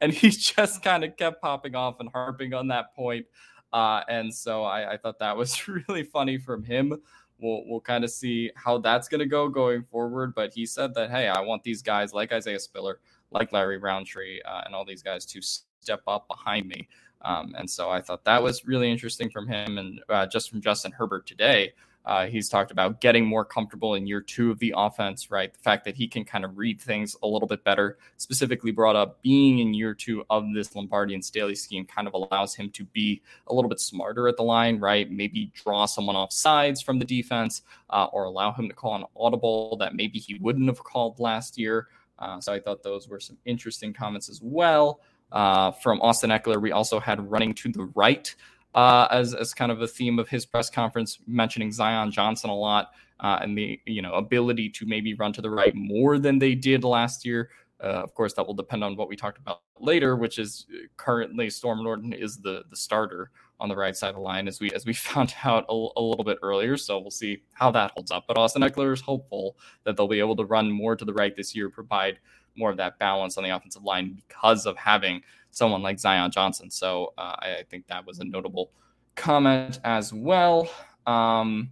and 0.00 0.12
he 0.12 0.30
just 0.30 0.82
kind 0.82 1.04
of 1.04 1.16
kept 1.16 1.42
popping 1.42 1.74
off 1.74 2.00
and 2.00 2.08
harping 2.12 2.54
on 2.54 2.68
that 2.68 2.94
point. 2.94 3.26
Uh, 3.72 4.02
and 4.08 4.32
so 4.32 4.64
I, 4.64 4.92
I 4.92 4.96
thought 4.96 5.18
that 5.20 5.36
was 5.36 5.68
really 5.88 6.02
funny 6.02 6.38
from 6.38 6.64
him 6.64 7.00
we'll 7.42 7.64
we'll 7.66 7.80
kind 7.80 8.04
of 8.04 8.10
see 8.10 8.50
how 8.54 8.78
that's 8.78 9.08
going 9.08 9.18
to 9.18 9.26
go 9.26 9.48
going 9.48 9.82
forward. 9.82 10.34
But 10.34 10.54
he 10.54 10.64
said 10.64 10.94
that 10.94 11.10
hey, 11.10 11.28
I 11.28 11.40
want 11.40 11.62
these 11.62 11.82
guys 11.82 12.14
like 12.14 12.32
Isaiah 12.32 12.60
Spiller, 12.60 13.00
like 13.30 13.52
Larry 13.52 13.78
Rountree, 13.78 14.40
uh, 14.42 14.62
and 14.64 14.74
all 14.74 14.84
these 14.84 15.02
guys 15.02 15.26
to 15.26 15.40
step 15.42 16.02
up 16.06 16.26
behind 16.28 16.68
me. 16.68 16.88
Um, 17.22 17.54
and 17.56 17.68
so 17.68 17.90
I 17.90 18.00
thought 18.00 18.24
that 18.24 18.42
was 18.42 18.66
really 18.66 18.90
interesting 18.90 19.30
from 19.30 19.48
him, 19.48 19.78
and 19.78 20.00
uh, 20.08 20.26
just 20.26 20.50
from 20.50 20.60
Justin 20.60 20.92
Herbert 20.92 21.26
today. 21.26 21.72
Uh, 22.04 22.26
he's 22.26 22.48
talked 22.48 22.72
about 22.72 23.00
getting 23.00 23.24
more 23.24 23.44
comfortable 23.44 23.94
in 23.94 24.06
year 24.06 24.20
two 24.20 24.50
of 24.50 24.58
the 24.58 24.74
offense, 24.76 25.30
right? 25.30 25.52
The 25.52 25.58
fact 25.60 25.84
that 25.84 25.94
he 25.94 26.08
can 26.08 26.24
kind 26.24 26.44
of 26.44 26.58
read 26.58 26.80
things 26.80 27.16
a 27.22 27.26
little 27.26 27.46
bit 27.46 27.62
better, 27.62 27.98
specifically 28.16 28.72
brought 28.72 28.96
up 28.96 29.22
being 29.22 29.60
in 29.60 29.72
year 29.72 29.94
two 29.94 30.24
of 30.28 30.44
this 30.52 30.74
Lombardi 30.74 31.14
and 31.14 31.24
Staley 31.24 31.54
scheme 31.54 31.84
kind 31.84 32.08
of 32.08 32.14
allows 32.14 32.54
him 32.54 32.70
to 32.70 32.84
be 32.86 33.22
a 33.46 33.54
little 33.54 33.68
bit 33.68 33.78
smarter 33.78 34.26
at 34.26 34.36
the 34.36 34.42
line, 34.42 34.80
right? 34.80 35.10
Maybe 35.10 35.52
draw 35.54 35.86
someone 35.86 36.16
off 36.16 36.32
sides 36.32 36.82
from 36.82 36.98
the 36.98 37.04
defense 37.04 37.62
uh, 37.90 38.06
or 38.12 38.24
allow 38.24 38.52
him 38.52 38.68
to 38.68 38.74
call 38.74 38.96
an 38.96 39.04
audible 39.16 39.76
that 39.76 39.94
maybe 39.94 40.18
he 40.18 40.34
wouldn't 40.34 40.66
have 40.66 40.82
called 40.82 41.20
last 41.20 41.56
year. 41.56 41.88
Uh, 42.18 42.40
so 42.40 42.52
I 42.52 42.60
thought 42.60 42.82
those 42.82 43.08
were 43.08 43.20
some 43.20 43.38
interesting 43.44 43.92
comments 43.92 44.28
as 44.28 44.40
well. 44.42 45.00
Uh, 45.30 45.70
from 45.70 46.00
Austin 46.02 46.30
Ekeler, 46.30 46.60
we 46.60 46.72
also 46.72 47.00
had 47.00 47.30
running 47.30 47.54
to 47.54 47.72
the 47.72 47.84
right 47.94 48.34
uh, 48.74 49.08
as 49.10 49.34
as 49.34 49.54
kind 49.54 49.72
of 49.72 49.82
a 49.82 49.86
theme 49.86 50.18
of 50.18 50.28
his 50.28 50.46
press 50.46 50.70
conference, 50.70 51.18
mentioning 51.26 51.72
Zion 51.72 52.10
Johnson 52.10 52.50
a 52.50 52.56
lot 52.56 52.92
uh, 53.22 53.38
and 53.40 53.56
the 53.56 53.80
you 53.86 54.02
know 54.02 54.12
ability 54.14 54.68
to 54.68 54.86
maybe 54.86 55.14
run 55.14 55.32
to 55.32 55.40
the 55.40 55.50
right 55.50 55.74
more 55.74 56.18
than 56.18 56.38
they 56.38 56.54
did 56.54 56.84
last 56.84 57.24
year. 57.24 57.50
Uh, 57.82 58.00
of 58.02 58.14
course, 58.14 58.32
that 58.34 58.46
will 58.46 58.54
depend 58.54 58.84
on 58.84 58.96
what 58.96 59.08
we 59.08 59.16
talked 59.16 59.38
about 59.38 59.62
later, 59.80 60.16
which 60.16 60.38
is 60.38 60.66
uh, 60.72 60.78
currently 60.96 61.50
Storm 61.50 61.82
Norton 61.82 62.12
is 62.12 62.38
the 62.38 62.64
the 62.70 62.76
starter 62.76 63.30
on 63.60 63.68
the 63.68 63.76
right 63.76 63.96
side 63.96 64.10
of 64.10 64.16
the 64.16 64.20
line, 64.20 64.48
as 64.48 64.60
we 64.60 64.70
as 64.72 64.84
we 64.84 64.92
found 64.92 65.34
out 65.44 65.64
a, 65.68 65.72
a 65.72 66.02
little 66.02 66.24
bit 66.24 66.38
earlier. 66.42 66.76
So 66.76 66.98
we'll 66.98 67.10
see 67.10 67.42
how 67.54 67.70
that 67.72 67.92
holds 67.92 68.10
up. 68.10 68.24
But 68.26 68.36
Austin 68.36 68.62
Ekeler 68.62 68.92
is 68.92 69.00
hopeful 69.00 69.56
that 69.84 69.96
they'll 69.96 70.08
be 70.08 70.20
able 70.20 70.36
to 70.36 70.44
run 70.44 70.70
more 70.70 70.96
to 70.96 71.04
the 71.04 71.14
right 71.14 71.34
this 71.36 71.54
year, 71.54 71.70
provide 71.70 72.18
more 72.56 72.70
of 72.70 72.76
that 72.76 72.98
balance 72.98 73.38
on 73.38 73.44
the 73.44 73.50
offensive 73.50 73.82
line 73.82 74.20
because 74.26 74.66
of 74.66 74.76
having 74.76 75.22
someone 75.52 75.82
like 75.82 76.00
Zion 76.00 76.30
Johnson. 76.30 76.70
So 76.70 77.12
uh, 77.16 77.36
I, 77.38 77.62
think 77.70 77.86
that 77.86 78.04
was 78.04 78.18
a 78.18 78.24
notable 78.24 78.72
comment 79.14 79.78
as 79.84 80.12
well. 80.12 80.68
Um, 81.06 81.70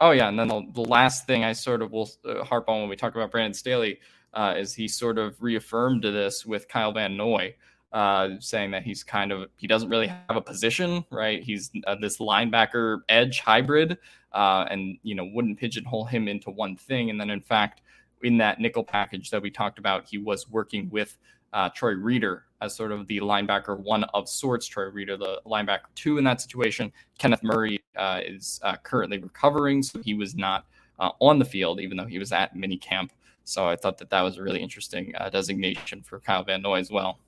oh 0.00 0.12
yeah, 0.12 0.28
and 0.28 0.38
then 0.38 0.48
the, 0.48 0.62
the, 0.74 0.82
last 0.82 1.26
thing 1.26 1.42
I 1.42 1.52
sort 1.52 1.82
of 1.82 1.90
will 1.90 2.10
uh, 2.24 2.44
harp 2.44 2.68
on 2.68 2.80
when 2.80 2.88
we 2.88 2.96
talk 2.96 3.14
about 3.14 3.30
Brandon 3.30 3.54
Staley 3.54 3.98
uh, 4.34 4.54
is 4.56 4.74
he 4.74 4.86
sort 4.86 5.18
of 5.18 5.42
reaffirmed 5.42 6.04
this 6.04 6.46
with 6.46 6.68
Kyle 6.68 6.92
Van 6.92 7.16
Noy. 7.16 7.56
Uh, 7.92 8.40
saying 8.40 8.70
that 8.70 8.82
he's 8.82 9.04
kind 9.04 9.30
of 9.30 9.50
he 9.58 9.66
doesn't 9.66 9.90
really 9.90 10.06
have 10.06 10.34
a 10.34 10.40
position, 10.40 11.04
right? 11.10 11.42
He's 11.42 11.70
uh, 11.86 11.94
this 12.00 12.16
linebacker 12.16 13.00
edge 13.10 13.40
hybrid, 13.40 13.98
uh, 14.32 14.64
and 14.70 14.96
you 15.02 15.14
know 15.14 15.28
wouldn't 15.34 15.58
pigeonhole 15.58 16.06
him 16.06 16.26
into 16.26 16.48
one 16.48 16.74
thing. 16.74 17.10
And 17.10 17.20
then 17.20 17.28
in 17.28 17.42
fact, 17.42 17.82
in 18.22 18.38
that 18.38 18.58
nickel 18.58 18.82
package 18.82 19.28
that 19.28 19.42
we 19.42 19.50
talked 19.50 19.78
about, 19.78 20.08
he 20.08 20.16
was 20.16 20.48
working 20.48 20.88
with 20.88 21.18
uh, 21.52 21.68
Troy 21.70 21.92
Reeder 21.92 22.44
as 22.60 22.74
sort 22.74 22.92
of 22.92 23.06
the 23.08 23.18
linebacker 23.18 23.78
one 23.78 24.04
of 24.14 24.28
sorts. 24.28 24.66
Troy 24.66 24.84
Reeder, 24.84 25.16
the 25.16 25.40
linebacker 25.46 25.90
two 25.94 26.18
in 26.18 26.24
that 26.24 26.40
situation. 26.40 26.92
Kenneth 27.18 27.42
Murray 27.42 27.82
uh, 27.96 28.20
is 28.24 28.60
uh, 28.62 28.76
currently 28.82 29.18
recovering, 29.18 29.82
so 29.82 30.00
he 30.00 30.14
was 30.14 30.34
not 30.34 30.66
uh, 30.98 31.10
on 31.20 31.38
the 31.38 31.44
field, 31.44 31.80
even 31.80 31.96
though 31.96 32.06
he 32.06 32.18
was 32.18 32.32
at 32.32 32.54
mini 32.54 32.76
camp. 32.76 33.12
So 33.44 33.68
I 33.68 33.76
thought 33.76 33.98
that 33.98 34.10
that 34.10 34.22
was 34.22 34.38
a 34.38 34.42
really 34.42 34.60
interesting 34.60 35.12
uh, 35.18 35.28
designation 35.28 36.02
for 36.02 36.20
Kyle 36.20 36.44
Van 36.44 36.62
Noy 36.62 36.78
as 36.78 36.90
well. 36.90 37.18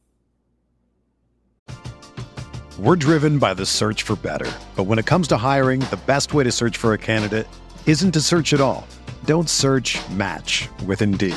We're 2.79 2.97
driven 2.97 3.39
by 3.39 3.55
the 3.55 3.67
search 3.67 4.03
for 4.03 4.17
better. 4.17 4.51
But 4.75 4.85
when 4.85 4.99
it 4.99 5.07
comes 5.07 5.29
to 5.29 5.37
hiring, 5.37 5.81
the 5.81 6.01
best 6.07 6.35
way 6.35 6.45
to 6.45 6.51
search 6.51 6.77
for 6.77 6.93
a 6.93 6.99
candidate 6.99 7.47
isn't 7.87 8.13
to 8.13 8.21
search 8.21 8.53
at 8.53 8.61
all. 8.61 8.87
Don't 9.25 9.49
search 9.49 9.99
match 10.11 10.69
with 10.87 11.01
Indeed. 11.01 11.37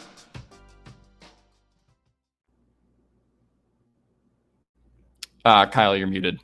Uh, 5.43 5.65
Kyle, 5.65 5.95
you're 5.95 6.07
muted. 6.07 6.39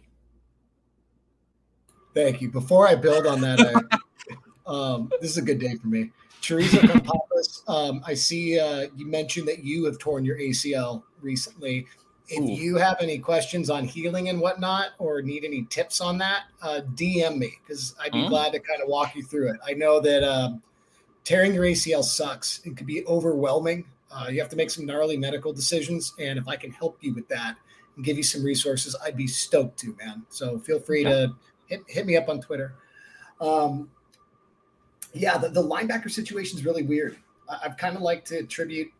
Thank 2.13 2.41
you. 2.41 2.49
Before 2.49 2.87
I 2.87 2.95
build 2.95 3.27
on 3.27 3.41
that, 3.41 3.59
I, 3.59 4.35
um, 4.65 5.11
this 5.21 5.31
is 5.31 5.37
a 5.37 5.41
good 5.41 5.59
day 5.59 5.75
for 5.75 5.87
me. 5.87 6.11
Teresa 6.41 6.79
um, 7.67 8.01
I 8.05 8.13
see 8.13 8.59
uh, 8.59 8.87
you 8.95 9.05
mentioned 9.05 9.47
that 9.47 9.63
you 9.63 9.85
have 9.85 9.99
torn 9.99 10.23
your 10.23 10.37
ACL 10.37 11.03
recently. 11.21 11.85
if 12.29 12.41
Ooh. 12.41 12.51
you 12.51 12.77
have 12.77 12.97
any 13.01 13.19
questions 13.19 13.69
on 13.69 13.83
healing 13.83 14.29
and 14.29 14.39
whatnot, 14.39 14.91
or 14.97 15.21
need 15.21 15.43
any 15.43 15.63
tips 15.63 15.99
on 16.01 16.17
that, 16.19 16.43
uh, 16.61 16.81
DM 16.95 17.37
me 17.37 17.51
because 17.61 17.95
I'd 17.99 18.11
be 18.11 18.19
mm-hmm. 18.19 18.29
glad 18.29 18.53
to 18.53 18.59
kind 18.59 18.81
of 18.81 18.87
walk 18.87 19.15
you 19.15 19.23
through 19.23 19.51
it. 19.51 19.57
I 19.65 19.73
know 19.73 19.99
that 19.99 20.23
um, 20.23 20.61
tearing 21.23 21.53
your 21.53 21.65
ACL 21.65 22.03
sucks; 22.03 22.61
it 22.65 22.77
could 22.77 22.87
be 22.87 23.05
overwhelming. 23.05 23.85
Uh, 24.09 24.27
you 24.29 24.39
have 24.39 24.49
to 24.49 24.55
make 24.55 24.69
some 24.69 24.85
gnarly 24.85 25.17
medical 25.17 25.53
decisions, 25.53 26.13
and 26.17 26.39
if 26.39 26.47
I 26.47 26.55
can 26.55 26.71
help 26.71 26.97
you 27.01 27.13
with 27.13 27.27
that 27.27 27.57
and 27.97 28.05
give 28.05 28.15
you 28.15 28.23
some 28.23 28.43
resources, 28.43 28.95
I'd 29.03 29.17
be 29.17 29.27
stoked 29.27 29.77
to, 29.79 29.95
man. 29.99 30.25
So 30.29 30.57
feel 30.59 30.79
free 30.79 31.05
okay. 31.05 31.27
to 31.27 31.35
hit, 31.65 31.81
hit 31.87 32.05
me 32.05 32.15
up 32.15 32.29
on 32.29 32.39
Twitter. 32.39 32.75
Um, 33.41 33.89
yeah, 35.13 35.37
the, 35.37 35.49
the 35.49 35.63
linebacker 35.63 36.09
situation 36.09 36.57
is 36.57 36.65
really 36.65 36.83
weird. 36.83 37.17
I, 37.49 37.59
I've 37.65 37.77
kind 37.77 37.95
of 37.95 38.01
like 38.01 38.23
to 38.25 38.37
attribute 38.37 38.91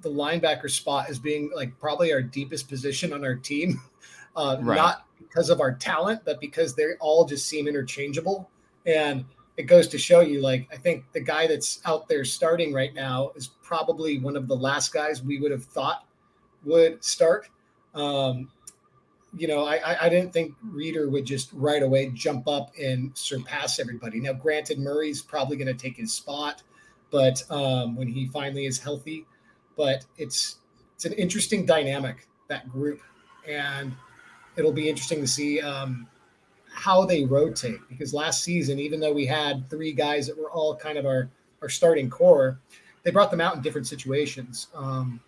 the 0.00 0.08
linebacker 0.08 0.70
spot 0.70 1.10
as 1.10 1.18
being 1.18 1.50
like 1.54 1.78
probably 1.78 2.12
our 2.12 2.22
deepest 2.22 2.68
position 2.68 3.12
on 3.12 3.24
our 3.24 3.34
team. 3.34 3.80
Uh, 4.36 4.56
right. 4.60 4.76
Not 4.76 5.06
because 5.18 5.50
of 5.50 5.60
our 5.60 5.74
talent, 5.74 6.20
but 6.24 6.40
because 6.40 6.72
they 6.72 6.84
all 7.00 7.24
just 7.24 7.48
seem 7.48 7.66
interchangeable. 7.66 8.48
And 8.86 9.24
it 9.56 9.64
goes 9.64 9.88
to 9.88 9.98
show 9.98 10.20
you, 10.20 10.40
like, 10.40 10.68
I 10.72 10.76
think 10.76 11.04
the 11.12 11.20
guy 11.20 11.48
that's 11.48 11.80
out 11.84 12.06
there 12.06 12.24
starting 12.24 12.72
right 12.72 12.94
now 12.94 13.32
is 13.34 13.48
probably 13.62 14.20
one 14.20 14.36
of 14.36 14.46
the 14.46 14.54
last 14.54 14.92
guys 14.92 15.24
we 15.24 15.40
would 15.40 15.50
have 15.50 15.64
thought 15.64 16.06
would 16.64 17.02
start. 17.02 17.48
Um, 17.98 18.50
you 19.36 19.46
know, 19.46 19.64
I, 19.64 20.06
I 20.06 20.08
didn't 20.08 20.32
think 20.32 20.54
Reeder 20.62 21.10
would 21.10 21.26
just 21.26 21.50
right 21.52 21.82
away 21.82 22.10
jump 22.14 22.48
up 22.48 22.72
and 22.80 23.16
surpass 23.16 23.78
everybody. 23.78 24.20
Now, 24.20 24.32
granted, 24.32 24.78
Murray's 24.78 25.20
probably 25.20 25.56
going 25.56 25.68
to 25.68 25.74
take 25.74 25.96
his 25.96 26.12
spot, 26.12 26.62
but 27.10 27.42
um, 27.50 27.94
when 27.94 28.08
he 28.08 28.26
finally 28.28 28.64
is 28.64 28.78
healthy, 28.78 29.26
but 29.76 30.04
it's 30.16 30.56
it's 30.94 31.04
an 31.04 31.12
interesting 31.12 31.66
dynamic 31.66 32.26
that 32.48 32.68
group, 32.70 33.00
and 33.46 33.94
it'll 34.56 34.72
be 34.72 34.88
interesting 34.88 35.20
to 35.20 35.28
see 35.28 35.60
um, 35.60 36.08
how 36.72 37.04
they 37.04 37.24
rotate 37.24 37.78
because 37.88 38.14
last 38.14 38.42
season, 38.42 38.78
even 38.78 38.98
though 38.98 39.12
we 39.12 39.26
had 39.26 39.68
three 39.68 39.92
guys 39.92 40.26
that 40.26 40.38
were 40.38 40.50
all 40.50 40.74
kind 40.74 40.96
of 40.96 41.06
our 41.06 41.28
our 41.60 41.68
starting 41.68 42.08
core, 42.08 42.58
they 43.02 43.10
brought 43.10 43.30
them 43.30 43.40
out 43.40 43.56
in 43.56 43.62
different 43.62 43.86
situations. 43.86 44.68
Um, 44.74 45.20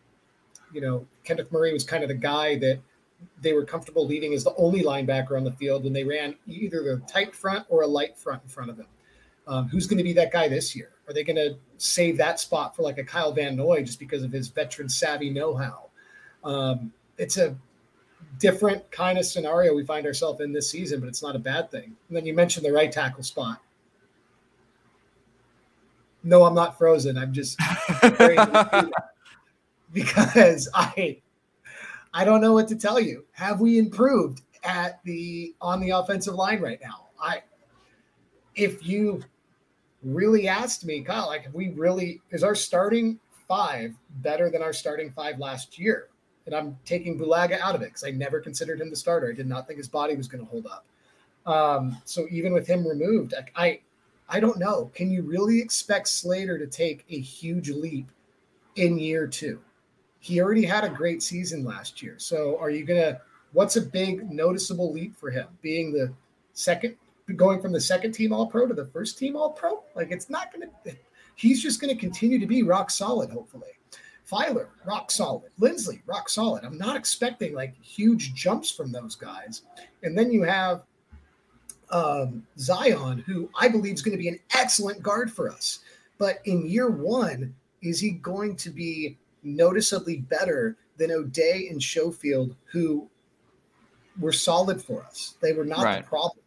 you 0.72 0.80
know, 0.80 1.06
Kenneth 1.24 1.50
Murray 1.50 1.72
was 1.72 1.84
kind 1.84 2.02
of 2.02 2.08
the 2.08 2.14
guy 2.14 2.58
that 2.58 2.80
they 3.40 3.52
were 3.52 3.64
comfortable 3.64 4.06
leaving 4.06 4.32
as 4.34 4.44
the 4.44 4.54
only 4.56 4.82
linebacker 4.82 5.36
on 5.36 5.44
the 5.44 5.52
field 5.52 5.84
when 5.84 5.92
they 5.92 6.04
ran 6.04 6.34
either 6.46 6.82
the 6.82 7.02
tight 7.06 7.34
front 7.34 7.66
or 7.68 7.82
a 7.82 7.86
light 7.86 8.16
front 8.16 8.42
in 8.42 8.48
front 8.48 8.70
of 8.70 8.76
them. 8.76 8.86
Um, 9.46 9.68
who's 9.68 9.86
going 9.86 9.98
to 9.98 10.04
be 10.04 10.12
that 10.14 10.32
guy 10.32 10.48
this 10.48 10.76
year? 10.76 10.90
Are 11.08 11.12
they 11.12 11.24
going 11.24 11.36
to 11.36 11.56
save 11.78 12.16
that 12.18 12.38
spot 12.38 12.76
for 12.76 12.82
like 12.82 12.98
a 12.98 13.04
Kyle 13.04 13.32
Van 13.32 13.56
Noy 13.56 13.82
just 13.82 13.98
because 13.98 14.22
of 14.22 14.30
his 14.30 14.48
veteran 14.48 14.88
savvy 14.88 15.30
know 15.30 15.56
how? 15.56 15.90
Um, 16.44 16.92
it's 17.18 17.36
a 17.36 17.56
different 18.38 18.90
kind 18.90 19.18
of 19.18 19.26
scenario 19.26 19.74
we 19.74 19.84
find 19.84 20.06
ourselves 20.06 20.40
in 20.40 20.52
this 20.52 20.70
season, 20.70 21.00
but 21.00 21.08
it's 21.08 21.22
not 21.22 21.34
a 21.36 21.38
bad 21.38 21.70
thing. 21.70 21.96
And 22.08 22.16
then 22.16 22.26
you 22.26 22.34
mentioned 22.34 22.64
the 22.64 22.72
right 22.72 22.92
tackle 22.92 23.22
spot. 23.22 23.60
No, 26.22 26.44
I'm 26.44 26.54
not 26.54 26.78
frozen. 26.78 27.16
I'm 27.16 27.32
just 27.32 27.58
because 29.92 30.68
I 30.74 31.18
I 32.12 32.24
don't 32.24 32.40
know 32.40 32.52
what 32.52 32.68
to 32.68 32.76
tell 32.76 33.00
you. 33.00 33.24
Have 33.32 33.60
we 33.60 33.78
improved 33.78 34.42
at 34.64 35.02
the 35.04 35.54
on 35.60 35.80
the 35.80 35.90
offensive 35.90 36.34
line 36.34 36.60
right 36.60 36.80
now? 36.82 37.08
I 37.20 37.42
if 38.54 38.86
you 38.86 39.22
really 40.02 40.48
asked 40.48 40.84
me, 40.84 41.02
Kyle, 41.02 41.26
like, 41.26 41.44
have 41.44 41.54
we 41.54 41.70
really 41.70 42.20
is 42.30 42.42
our 42.42 42.54
starting 42.54 43.18
five 43.48 43.94
better 44.22 44.50
than 44.50 44.62
our 44.62 44.72
starting 44.72 45.10
five 45.12 45.38
last 45.38 45.78
year? 45.78 46.08
And 46.46 46.54
I'm 46.54 46.78
taking 46.84 47.18
Bulaga 47.18 47.60
out 47.60 47.74
of 47.74 47.82
it 47.82 47.86
because 47.86 48.04
I 48.04 48.10
never 48.10 48.40
considered 48.40 48.80
him 48.80 48.90
the 48.90 48.96
starter. 48.96 49.30
I 49.30 49.34
did 49.34 49.46
not 49.46 49.66
think 49.66 49.78
his 49.78 49.88
body 49.88 50.16
was 50.16 50.26
going 50.26 50.44
to 50.44 50.50
hold 50.50 50.66
up. 50.66 50.86
Um, 51.46 51.96
so 52.04 52.26
even 52.30 52.52
with 52.52 52.66
him 52.66 52.86
removed, 52.86 53.34
I, 53.34 53.62
I 53.64 53.80
I 54.32 54.40
don't 54.40 54.58
know. 54.58 54.90
Can 54.94 55.10
you 55.10 55.22
really 55.22 55.60
expect 55.60 56.06
Slater 56.06 56.58
to 56.58 56.66
take 56.66 57.04
a 57.10 57.18
huge 57.18 57.70
leap 57.70 58.10
in 58.76 58.98
year 58.98 59.26
two? 59.26 59.60
He 60.20 60.40
already 60.40 60.64
had 60.64 60.84
a 60.84 60.88
great 60.88 61.22
season 61.22 61.64
last 61.64 62.02
year. 62.02 62.14
So 62.18 62.56
are 62.58 62.70
you 62.70 62.84
gonna 62.84 63.20
what's 63.52 63.76
a 63.76 63.82
big 63.82 64.30
noticeable 64.30 64.92
leap 64.92 65.16
for 65.16 65.30
him? 65.30 65.48
Being 65.62 65.92
the 65.92 66.12
second 66.52 66.96
going 67.36 67.60
from 67.60 67.72
the 67.72 67.80
second 67.80 68.12
team 68.12 68.32
all 68.32 68.46
pro 68.46 68.66
to 68.66 68.74
the 68.74 68.86
first 68.86 69.18
team 69.18 69.36
all 69.36 69.50
pro. 69.50 69.82
Like 69.94 70.10
it's 70.10 70.30
not 70.30 70.52
to, 70.84 70.96
he's 71.36 71.62
just 71.62 71.80
to 71.80 71.94
continue 71.94 72.38
to 72.38 72.46
be 72.46 72.62
rock 72.62 72.90
solid, 72.90 73.30
hopefully. 73.30 73.68
Feiler 74.30 74.68
rock 74.84 75.10
solid. 75.10 75.50
Linsley, 75.60 76.02
rock 76.06 76.28
solid. 76.28 76.64
I'm 76.64 76.78
not 76.78 76.96
expecting 76.96 77.54
like 77.54 77.74
huge 77.82 78.34
jumps 78.34 78.70
from 78.70 78.92
those 78.92 79.16
guys. 79.16 79.62
And 80.02 80.16
then 80.16 80.30
you 80.30 80.42
have 80.42 80.82
um, 81.90 82.46
Zion, 82.58 83.18
who 83.26 83.50
I 83.58 83.68
believe 83.68 83.94
is 83.94 84.02
going 84.02 84.16
to 84.16 84.22
be 84.22 84.28
an 84.28 84.38
excellent 84.54 85.02
guard 85.02 85.32
for 85.32 85.50
us. 85.50 85.80
But 86.18 86.40
in 86.44 86.66
year 86.66 86.90
one, 86.90 87.54
is 87.82 87.98
he 87.98 88.10
going 88.10 88.56
to 88.56 88.70
be 88.70 89.16
noticeably 89.42 90.18
better 90.18 90.76
than 90.96 91.10
Oday 91.10 91.70
and 91.70 91.82
Schofield, 91.82 92.54
who 92.64 93.08
were 94.18 94.32
solid 94.32 94.82
for 94.82 95.02
us? 95.04 95.34
They 95.40 95.52
were 95.52 95.64
not 95.64 95.84
right. 95.84 96.02
the 96.02 96.08
problem 96.08 96.42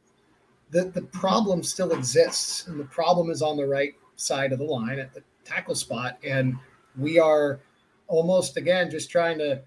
the, 0.74 0.86
the 0.86 1.04
problem 1.04 1.62
still 1.64 1.92
exists, 1.92 2.68
and 2.68 2.80
the 2.80 2.86
problem 2.86 3.30
is 3.30 3.42
on 3.42 3.58
the 3.58 3.68
right 3.68 3.94
side 4.16 4.52
of 4.52 4.60
the 4.60 4.66
line 4.66 5.00
at 5.00 5.14
the 5.14 5.22
tackle 5.46 5.76
spot. 5.76 6.18
And 6.24 6.56
we 6.98 7.20
are 7.20 7.60
almost 8.08 8.58
again 8.58 8.90
just 8.90 9.10
trying 9.12 9.38
to 9.38 9.62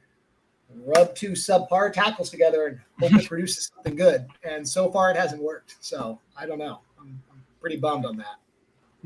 rub 0.84 1.14
two 1.14 1.30
subpar 1.30 1.92
tackles 1.92 2.28
together 2.28 2.66
and 2.66 2.80
hope 2.98 3.20
it 3.20 3.28
produces 3.28 3.70
something 3.72 3.94
good. 3.94 4.26
And 4.42 4.68
so 4.68 4.90
far, 4.90 5.12
it 5.12 5.16
hasn't 5.16 5.40
worked. 5.40 5.76
So 5.80 6.18
I 6.36 6.44
don't 6.44 6.58
know. 6.58 6.80
I'm, 7.00 7.22
I'm 7.32 7.42
pretty 7.60 7.76
bummed 7.76 8.04
on 8.04 8.16
that. 8.16 8.36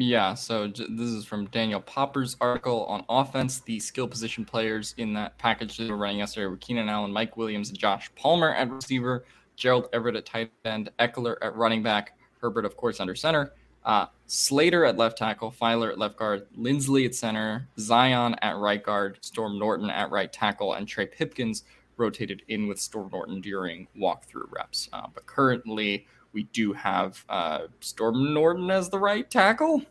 Yeah, 0.02 0.32
so 0.32 0.66
this 0.66 1.10
is 1.10 1.26
from 1.26 1.44
Daniel 1.48 1.80
Popper's 1.80 2.34
article 2.40 2.86
on 2.86 3.04
offense. 3.10 3.60
The 3.60 3.78
skill 3.78 4.08
position 4.08 4.46
players 4.46 4.94
in 4.96 5.12
that 5.12 5.36
package 5.36 5.76
that 5.76 5.90
were 5.90 5.96
running 5.98 6.20
yesterday 6.20 6.46
were 6.46 6.56
Keenan 6.56 6.88
Allen, 6.88 7.12
Mike 7.12 7.36
Williams, 7.36 7.68
and 7.68 7.78
Josh 7.78 8.10
Palmer 8.14 8.54
at 8.54 8.70
receiver. 8.70 9.24
Gerald 9.56 9.90
Everett 9.92 10.16
at 10.16 10.24
tight 10.24 10.50
end, 10.64 10.88
Ekeler 10.98 11.36
at 11.42 11.54
running 11.54 11.82
back, 11.82 12.16
Herbert, 12.40 12.64
of 12.64 12.78
course, 12.78 12.98
under 12.98 13.14
center, 13.14 13.52
uh, 13.84 14.06
Slater 14.26 14.86
at 14.86 14.96
left 14.96 15.18
tackle, 15.18 15.52
Feiler 15.52 15.90
at 15.90 15.98
left 15.98 16.16
guard, 16.16 16.46
Linsley 16.58 17.04
at 17.04 17.14
center, 17.14 17.68
Zion 17.78 18.36
at 18.40 18.56
right 18.56 18.82
guard, 18.82 19.18
Storm 19.20 19.58
Norton 19.58 19.90
at 19.90 20.10
right 20.10 20.32
tackle, 20.32 20.72
and 20.72 20.88
Trey 20.88 21.04
Pipkins 21.04 21.64
rotated 21.98 22.40
in 22.48 22.68
with 22.68 22.80
Storm 22.80 23.10
Norton 23.12 23.42
during 23.42 23.86
walkthrough 23.98 24.50
reps. 24.50 24.88
Uh, 24.94 25.08
but 25.12 25.26
currently, 25.26 26.06
we 26.32 26.44
do 26.44 26.72
have 26.72 27.24
uh, 27.28 27.62
Storm 27.80 28.32
Norton 28.32 28.70
as 28.70 28.88
the 28.88 28.98
right 28.98 29.28
tackle. 29.30 29.82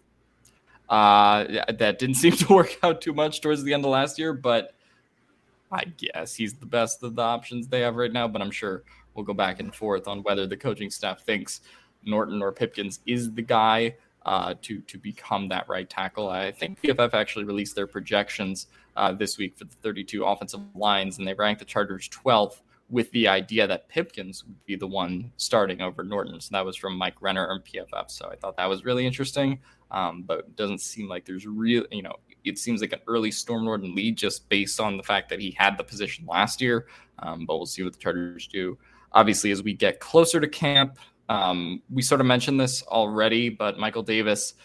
Uh, 0.90 1.64
that 1.72 2.00
didn't 2.00 2.16
seem 2.16 2.34
to 2.34 2.54
work 2.54 2.78
out 2.84 3.02
too 3.02 3.14
much 3.14 3.42
towards 3.42 3.64
the 3.64 3.74
end 3.74 3.86
of 3.86 3.92
last 3.92 4.18
year, 4.18 4.34
but 4.34 4.74
I 5.72 5.86
guess 5.86 6.34
he's 6.34 6.54
the 6.54 6.66
best 6.66 7.04
of 7.04 7.16
the 7.16 7.22
options 7.22 7.68
they 7.68 7.82
have 7.82 7.96
right 7.96 8.12
now. 8.12 8.28
But 8.28 8.42
I'm 8.42 8.52
sure 8.52 8.84
we'll 9.14 9.26
go 9.26 9.34
back 9.34 9.60
and 9.60 9.74
forth 9.74 10.08
on 10.08 10.24
whether 10.24 10.48
the 10.48 10.58
coaching 10.58 10.90
staff 10.90 11.22
thinks 11.22 11.62
Norton 12.06 12.42
or 12.42 12.52
Pipkins 12.52 13.00
is 13.06 13.32
the 13.32 13.42
guy 13.42 13.96
uh, 14.26 14.56
to 14.62 14.80
to 14.82 14.98
become 14.98 15.48
that 15.50 15.68
right 15.70 15.90
tackle. 15.90 16.30
I 16.30 16.52
think 16.52 16.82
PFF 16.82 17.14
actually 17.14 17.46
released 17.46 17.76
their 17.76 17.88
projections 17.88 18.68
uh, 18.96 19.12
this 19.12 19.38
week 19.38 19.58
for 19.58 19.66
the 19.66 19.76
32 19.82 20.24
offensive 20.24 20.62
lines, 20.76 21.20
and 21.20 21.28
they 21.28 21.34
ranked 21.34 21.60
the 21.60 21.66
Chargers 21.66 22.10
12th 22.10 22.62
with 22.90 23.12
the 23.12 23.28
idea 23.28 23.68
that 23.68 23.88
Pipkins 23.90 24.44
would 24.44 24.66
be 24.66 24.76
the 24.76 24.88
one 24.88 25.32
starting 25.38 25.82
over 25.82 26.04
Norton. 26.04 26.40
So 26.42 26.50
that 26.54 26.66
was 26.66 26.76
from 26.76 26.98
Mike 26.98 27.22
Renner 27.22 27.52
and 27.52 27.64
PFF. 27.64 28.10
So 28.10 28.30
I 28.32 28.36
thought 28.36 28.58
that 28.58 28.70
was 28.70 28.84
really 28.86 29.06
interesting. 29.06 29.60
Um, 29.92 30.24
but 30.24 30.40
it 30.40 30.56
doesn't 30.56 30.82
seem 30.82 31.08
like 31.08 31.26
there's 31.26 31.48
real, 31.48 31.84
you 31.92 32.04
know, 32.04 32.16
it 32.44 32.58
seems 32.58 32.82
like 32.82 32.94
an 32.94 33.00
early 33.08 33.32
Storm 33.32 33.66
Norton 33.66 33.96
lead 33.96 34.18
just 34.18 34.48
based 34.50 34.80
on 34.80 34.98
the 34.98 35.04
fact 35.04 35.30
that 35.30 35.40
he 35.40 35.52
had 35.52 35.78
the 35.78 35.84
position 35.84 36.26
last 36.28 36.62
year. 36.62 36.88
Um, 37.20 37.46
but 37.46 37.58
we'll 37.58 37.66
see 37.66 37.84
what 37.84 37.94
the 37.94 38.00
Chargers 38.00 38.48
do 38.48 38.78
obviously, 39.14 39.52
as 39.52 39.64
we 39.64 39.74
get 39.74 40.00
closer 40.00 40.40
to 40.40 40.48
camp, 40.48 40.98
um, 41.30 41.82
we 41.92 42.02
sort 42.02 42.22
of 42.22 42.28
mentioned 42.28 42.60
this 42.60 42.84
already, 42.84 43.50
but 43.50 43.78
Michael 43.78 44.04
Davis 44.04 44.56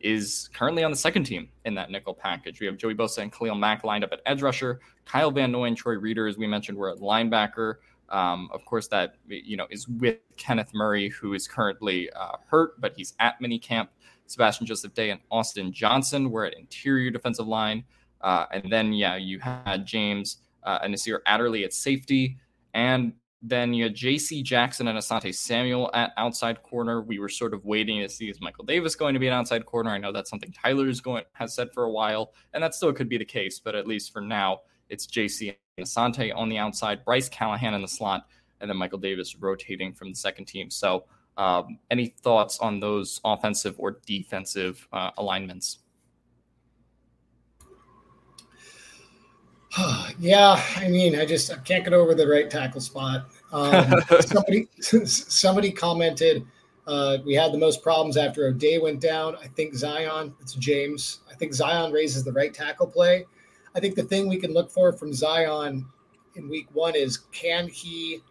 is 0.00 0.48
currently 0.54 0.84
on 0.84 0.90
the 0.90 0.96
second 0.96 1.24
team 1.24 1.48
in 1.64 1.74
that 1.74 1.90
nickel 1.90 2.14
package. 2.14 2.60
We 2.60 2.66
have 2.66 2.76
Joey 2.76 2.94
Bosa 2.94 3.18
and 3.18 3.32
Khalil 3.32 3.54
Mack 3.54 3.84
lined 3.84 4.04
up 4.04 4.12
at 4.12 4.20
edge 4.26 4.42
rusher. 4.42 4.80
Kyle 5.04 5.30
Van 5.30 5.50
Noy 5.50 5.64
and 5.64 5.76
Troy 5.76 5.94
Reeder, 5.94 6.26
as 6.26 6.36
we 6.36 6.46
mentioned, 6.46 6.78
were 6.78 6.90
at 6.90 6.98
linebacker. 6.98 7.76
Um, 8.10 8.48
of 8.52 8.64
course, 8.64 8.88
that 8.88 9.16
you 9.26 9.56
know 9.56 9.66
is 9.70 9.86
with 9.88 10.18
Kenneth 10.36 10.70
Murray, 10.72 11.08
who 11.08 11.34
is 11.34 11.46
currently 11.46 12.10
uh, 12.12 12.36
hurt, 12.46 12.80
but 12.80 12.94
he's 12.96 13.14
at 13.20 13.40
minicamp. 13.40 13.88
Sebastian 14.26 14.66
Joseph 14.66 14.94
Day 14.94 15.10
and 15.10 15.20
Austin 15.30 15.72
Johnson 15.72 16.30
were 16.30 16.44
at 16.44 16.54
interior 16.54 17.10
defensive 17.10 17.46
line, 17.46 17.84
uh, 18.20 18.46
and 18.52 18.70
then 18.70 18.92
yeah, 18.92 19.16
you 19.16 19.38
had 19.40 19.86
James 19.86 20.38
uh, 20.64 20.78
and 20.82 20.92
Nasir 20.92 21.22
Adderley 21.26 21.64
at 21.64 21.72
safety, 21.72 22.36
and 22.74 23.12
then 23.40 23.72
you 23.72 23.84
had 23.84 23.94
J.C. 23.94 24.42
Jackson 24.42 24.88
and 24.88 24.98
Asante 24.98 25.32
Samuel 25.34 25.90
at 25.94 26.12
outside 26.16 26.62
corner. 26.62 27.02
We 27.02 27.20
were 27.20 27.28
sort 27.28 27.54
of 27.54 27.64
waiting 27.64 28.00
to 28.00 28.08
see 28.08 28.28
is 28.28 28.40
Michael 28.40 28.64
Davis 28.64 28.96
going 28.96 29.14
to 29.14 29.20
be 29.20 29.28
an 29.28 29.32
outside 29.34 29.64
corner. 29.64 29.90
I 29.90 29.98
know 29.98 30.12
that's 30.12 30.28
something 30.28 30.52
Tyler 30.52 30.90
going 31.02 31.24
has 31.34 31.54
said 31.54 31.68
for 31.72 31.84
a 31.84 31.90
while, 31.90 32.32
and 32.52 32.62
that 32.62 32.74
still 32.74 32.92
could 32.92 33.08
be 33.08 33.16
the 33.18 33.24
case. 33.24 33.60
But 33.60 33.76
at 33.76 33.86
least 33.86 34.12
for 34.12 34.20
now, 34.20 34.60
it's 34.88 35.06
J.C. 35.06 35.56
And 35.76 35.86
Asante 35.86 36.34
on 36.34 36.48
the 36.48 36.58
outside, 36.58 37.04
Bryce 37.04 37.28
Callahan 37.28 37.74
in 37.74 37.82
the 37.82 37.88
slot, 37.88 38.26
and 38.60 38.68
then 38.68 38.76
Michael 38.76 38.98
Davis 38.98 39.36
rotating 39.36 39.92
from 39.92 40.10
the 40.10 40.16
second 40.16 40.46
team. 40.46 40.70
So, 40.70 41.04
um, 41.36 41.78
any 41.92 42.06
thoughts 42.06 42.58
on 42.58 42.80
those 42.80 43.20
offensive 43.24 43.76
or 43.78 44.00
defensive 44.04 44.88
uh, 44.92 45.12
alignments? 45.18 45.78
yeah, 50.18 50.62
I 50.76 50.88
mean, 50.88 51.18
I 51.18 51.24
just 51.24 51.52
I 51.52 51.56
can't 51.56 51.84
get 51.84 51.92
over 51.92 52.14
the 52.14 52.26
right 52.26 52.50
tackle 52.50 52.80
spot. 52.80 53.26
Um, 53.52 54.02
somebody 54.20 54.68
somebody 55.04 55.70
commented 55.70 56.46
uh, 56.88 57.18
we 57.26 57.34
had 57.34 57.52
the 57.52 57.58
most 57.58 57.82
problems 57.82 58.16
after 58.16 58.50
Oday 58.50 58.80
went 58.80 58.98
down. 58.98 59.36
I 59.36 59.46
think 59.48 59.74
Zion, 59.74 60.34
it's 60.40 60.54
James. 60.54 61.20
I 61.30 61.34
think 61.34 61.52
Zion 61.52 61.92
raises 61.92 62.24
the 62.24 62.32
right 62.32 62.52
tackle 62.52 62.86
play. 62.86 63.26
I 63.76 63.80
think 63.80 63.94
the 63.94 64.02
thing 64.02 64.26
we 64.26 64.38
can 64.38 64.54
look 64.54 64.70
for 64.70 64.90
from 64.94 65.12
Zion 65.12 65.86
in 66.34 66.48
week 66.48 66.66
one 66.72 66.96
is 66.96 67.18
can 67.30 67.68
he 67.68 68.22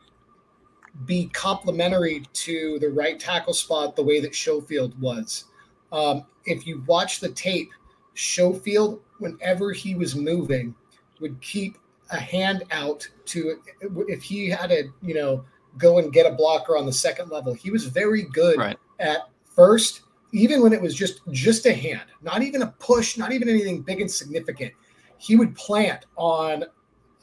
be 1.06 1.28
complementary 1.28 2.24
to 2.34 2.80
the 2.80 2.90
right 2.90 3.20
tackle 3.20 3.54
spot 3.54 3.96
the 3.96 4.02
way 4.02 4.20
that 4.22 4.34
Schofield 4.34 5.00
was? 5.00 5.46
Um, 5.92 6.26
if 6.46 6.66
you 6.66 6.84
watch 6.88 7.20
the 7.20 7.30
tape, 7.30 7.70
Schofield, 8.16 9.02
whenever 9.20 9.72
he 9.72 9.94
was 9.94 10.16
moving, 10.16 10.74
would 11.20 11.40
keep 11.42 11.78
a 12.12 12.20
hand 12.20 12.64
out 12.72 13.08
to 13.26 13.60
if 14.08 14.24
he 14.24 14.50
had 14.50 14.70
to, 14.70 14.90
you 15.02 15.14
know, 15.14 15.44
go 15.78 16.00
and 16.00 16.12
get 16.14 16.26
a 16.26 16.36
blocker 16.36 16.78
on 16.78 16.86
the 16.86 16.94
second 16.94 17.30
level. 17.30 17.54
He 17.54 17.72
was 17.72 17.86
very 17.86 18.24
good 18.24 18.58
right. 18.58 18.78
at 19.00 19.30
first, 19.46 20.02
even 20.32 20.62
when 20.62 20.74
it 20.74 20.82
was 20.82 20.96
just 20.96 21.22
just 21.32 21.66
a 21.66 21.74
hand, 21.74 22.10
not 22.22 22.42
even 22.42 22.62
a 22.62 22.68
push, 22.80 23.18
not 23.18 23.32
even 23.32 23.50
anything 23.50 23.82
big 23.82 24.02
and 24.02 24.10
significant. 24.10 24.74
He 25.18 25.36
would 25.36 25.56
plant 25.56 26.06
on 26.16 26.66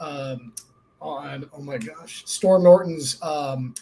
um, 0.00 0.52
on 1.00 1.48
oh 1.52 1.62
my 1.62 1.78
gosh, 1.78 2.24
Storm 2.26 2.64
Norton's 2.64 3.20
um, 3.22 3.74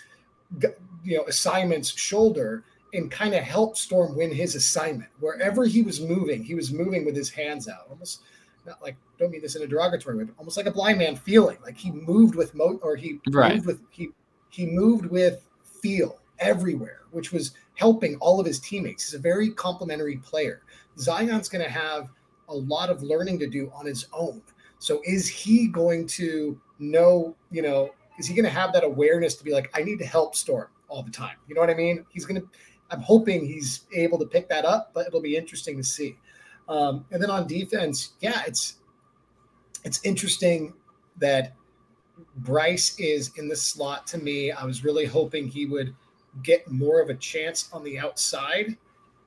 you 1.05 1.17
know 1.17 1.25
assignment's 1.25 1.97
shoulder 1.97 2.65
and 2.95 3.11
kind 3.11 3.35
of 3.35 3.43
help 3.43 3.77
Storm 3.77 4.15
win 4.17 4.31
his 4.31 4.55
assignment. 4.55 5.11
Wherever 5.21 5.65
he 5.65 5.83
was 5.83 6.01
moving, 6.01 6.43
he 6.43 6.55
was 6.55 6.73
moving 6.73 7.05
with 7.05 7.17
his 7.17 7.31
hands 7.31 7.69
out, 7.69 7.87
almost 7.89 8.23
not 8.67 8.83
like 8.83 8.97
don't 9.19 9.31
mean 9.31 9.43
this 9.43 9.57
in 9.57 9.63
a 9.63 9.67
derogatory 9.67 10.17
way, 10.17 10.25
but 10.25 10.35
almost 10.39 10.57
like 10.57 10.67
a 10.67 10.71
blind 10.71 10.99
man 10.99 11.17
feeling. 11.17 11.59
Like 11.63 11.77
he 11.77 11.91
moved 11.91 12.35
with 12.35 12.55
mo 12.55 12.79
or 12.83 12.97
he 12.97 13.21
right. 13.31 13.55
moved 13.55 13.67
with 13.67 13.81
he 13.91 14.11
he 14.51 14.67
moved 14.67 15.07
with 15.07 15.47
feel 15.83 16.19
everywhere, 16.39 17.01
which 17.11 17.33
was 17.33 17.53
helping 17.75 18.17
all 18.17 18.41
of 18.41 18.47
his 18.47 18.61
teammates. 18.61 19.05
He's 19.05 19.15
a 19.15 19.19
very 19.19 19.51
complimentary 19.51 20.17
player. 20.19 20.63
Zion's 20.99 21.49
going 21.49 21.65
to 21.65 21.71
have 21.71 22.09
a 22.49 22.55
lot 22.55 22.91
of 22.91 23.03
learning 23.03 23.39
to 23.41 23.47
do 23.47 23.73
on 23.75 23.87
his 23.87 24.07
own. 24.13 24.43
So 24.79 25.01
is 25.05 25.29
he 25.29 25.69
going 25.69 26.07
to 26.09 26.61
know, 26.79 27.35
you 27.51 27.63
know, 27.63 27.91
is 28.19 28.27
he 28.27 28.35
going 28.35 28.45
to 28.45 28.51
have 28.51 28.73
that 28.73 28.85
awareness 28.85 29.35
to 29.37 29.45
be 29.45 29.53
like, 29.53 29.71
I 29.75 29.83
need 29.83 29.99
to 30.01 30.07
help 30.07 30.35
Storm 30.35 30.69
all 30.89 31.03
the 31.03 31.11
time? 31.11 31.37
You 31.49 31.55
know 31.55 31.61
what 31.61 31.71
I 31.71 31.75
mean? 31.75 32.05
He's 32.11 32.27
going 32.27 32.41
to, 32.41 32.49
I'm 32.91 33.01
hoping 33.01 33.47
he's 33.47 33.87
able 33.95 34.19
to 34.19 34.27
pick 34.27 34.49
that 34.49 34.65
up, 34.65 34.91
but 34.93 35.07
it'll 35.07 35.23
be 35.23 35.37
interesting 35.37 35.77
to 35.77 35.85
see. 35.85 36.17
Um, 36.69 37.05
and 37.11 37.23
then 37.23 37.31
on 37.31 37.47
defense, 37.47 38.13
yeah, 38.21 38.43
it's 38.47 38.77
it's 39.85 40.01
interesting 40.05 40.75
that 41.19 41.55
Bryce 42.37 42.99
is 42.99 43.33
in 43.37 43.49
the 43.49 43.57
slot 43.57 44.07
to 44.09 44.19
me. 44.19 44.53
I 44.53 44.65
was 44.65 44.85
really 44.85 45.07
hoping 45.07 45.49
he 45.49 45.67
would 45.67 45.95
get 46.43 46.71
more 46.71 47.01
of 47.01 47.11
a 47.11 47.15
chance 47.15 47.69
on 47.73 47.85
the 47.85 47.99
outside 47.99 48.77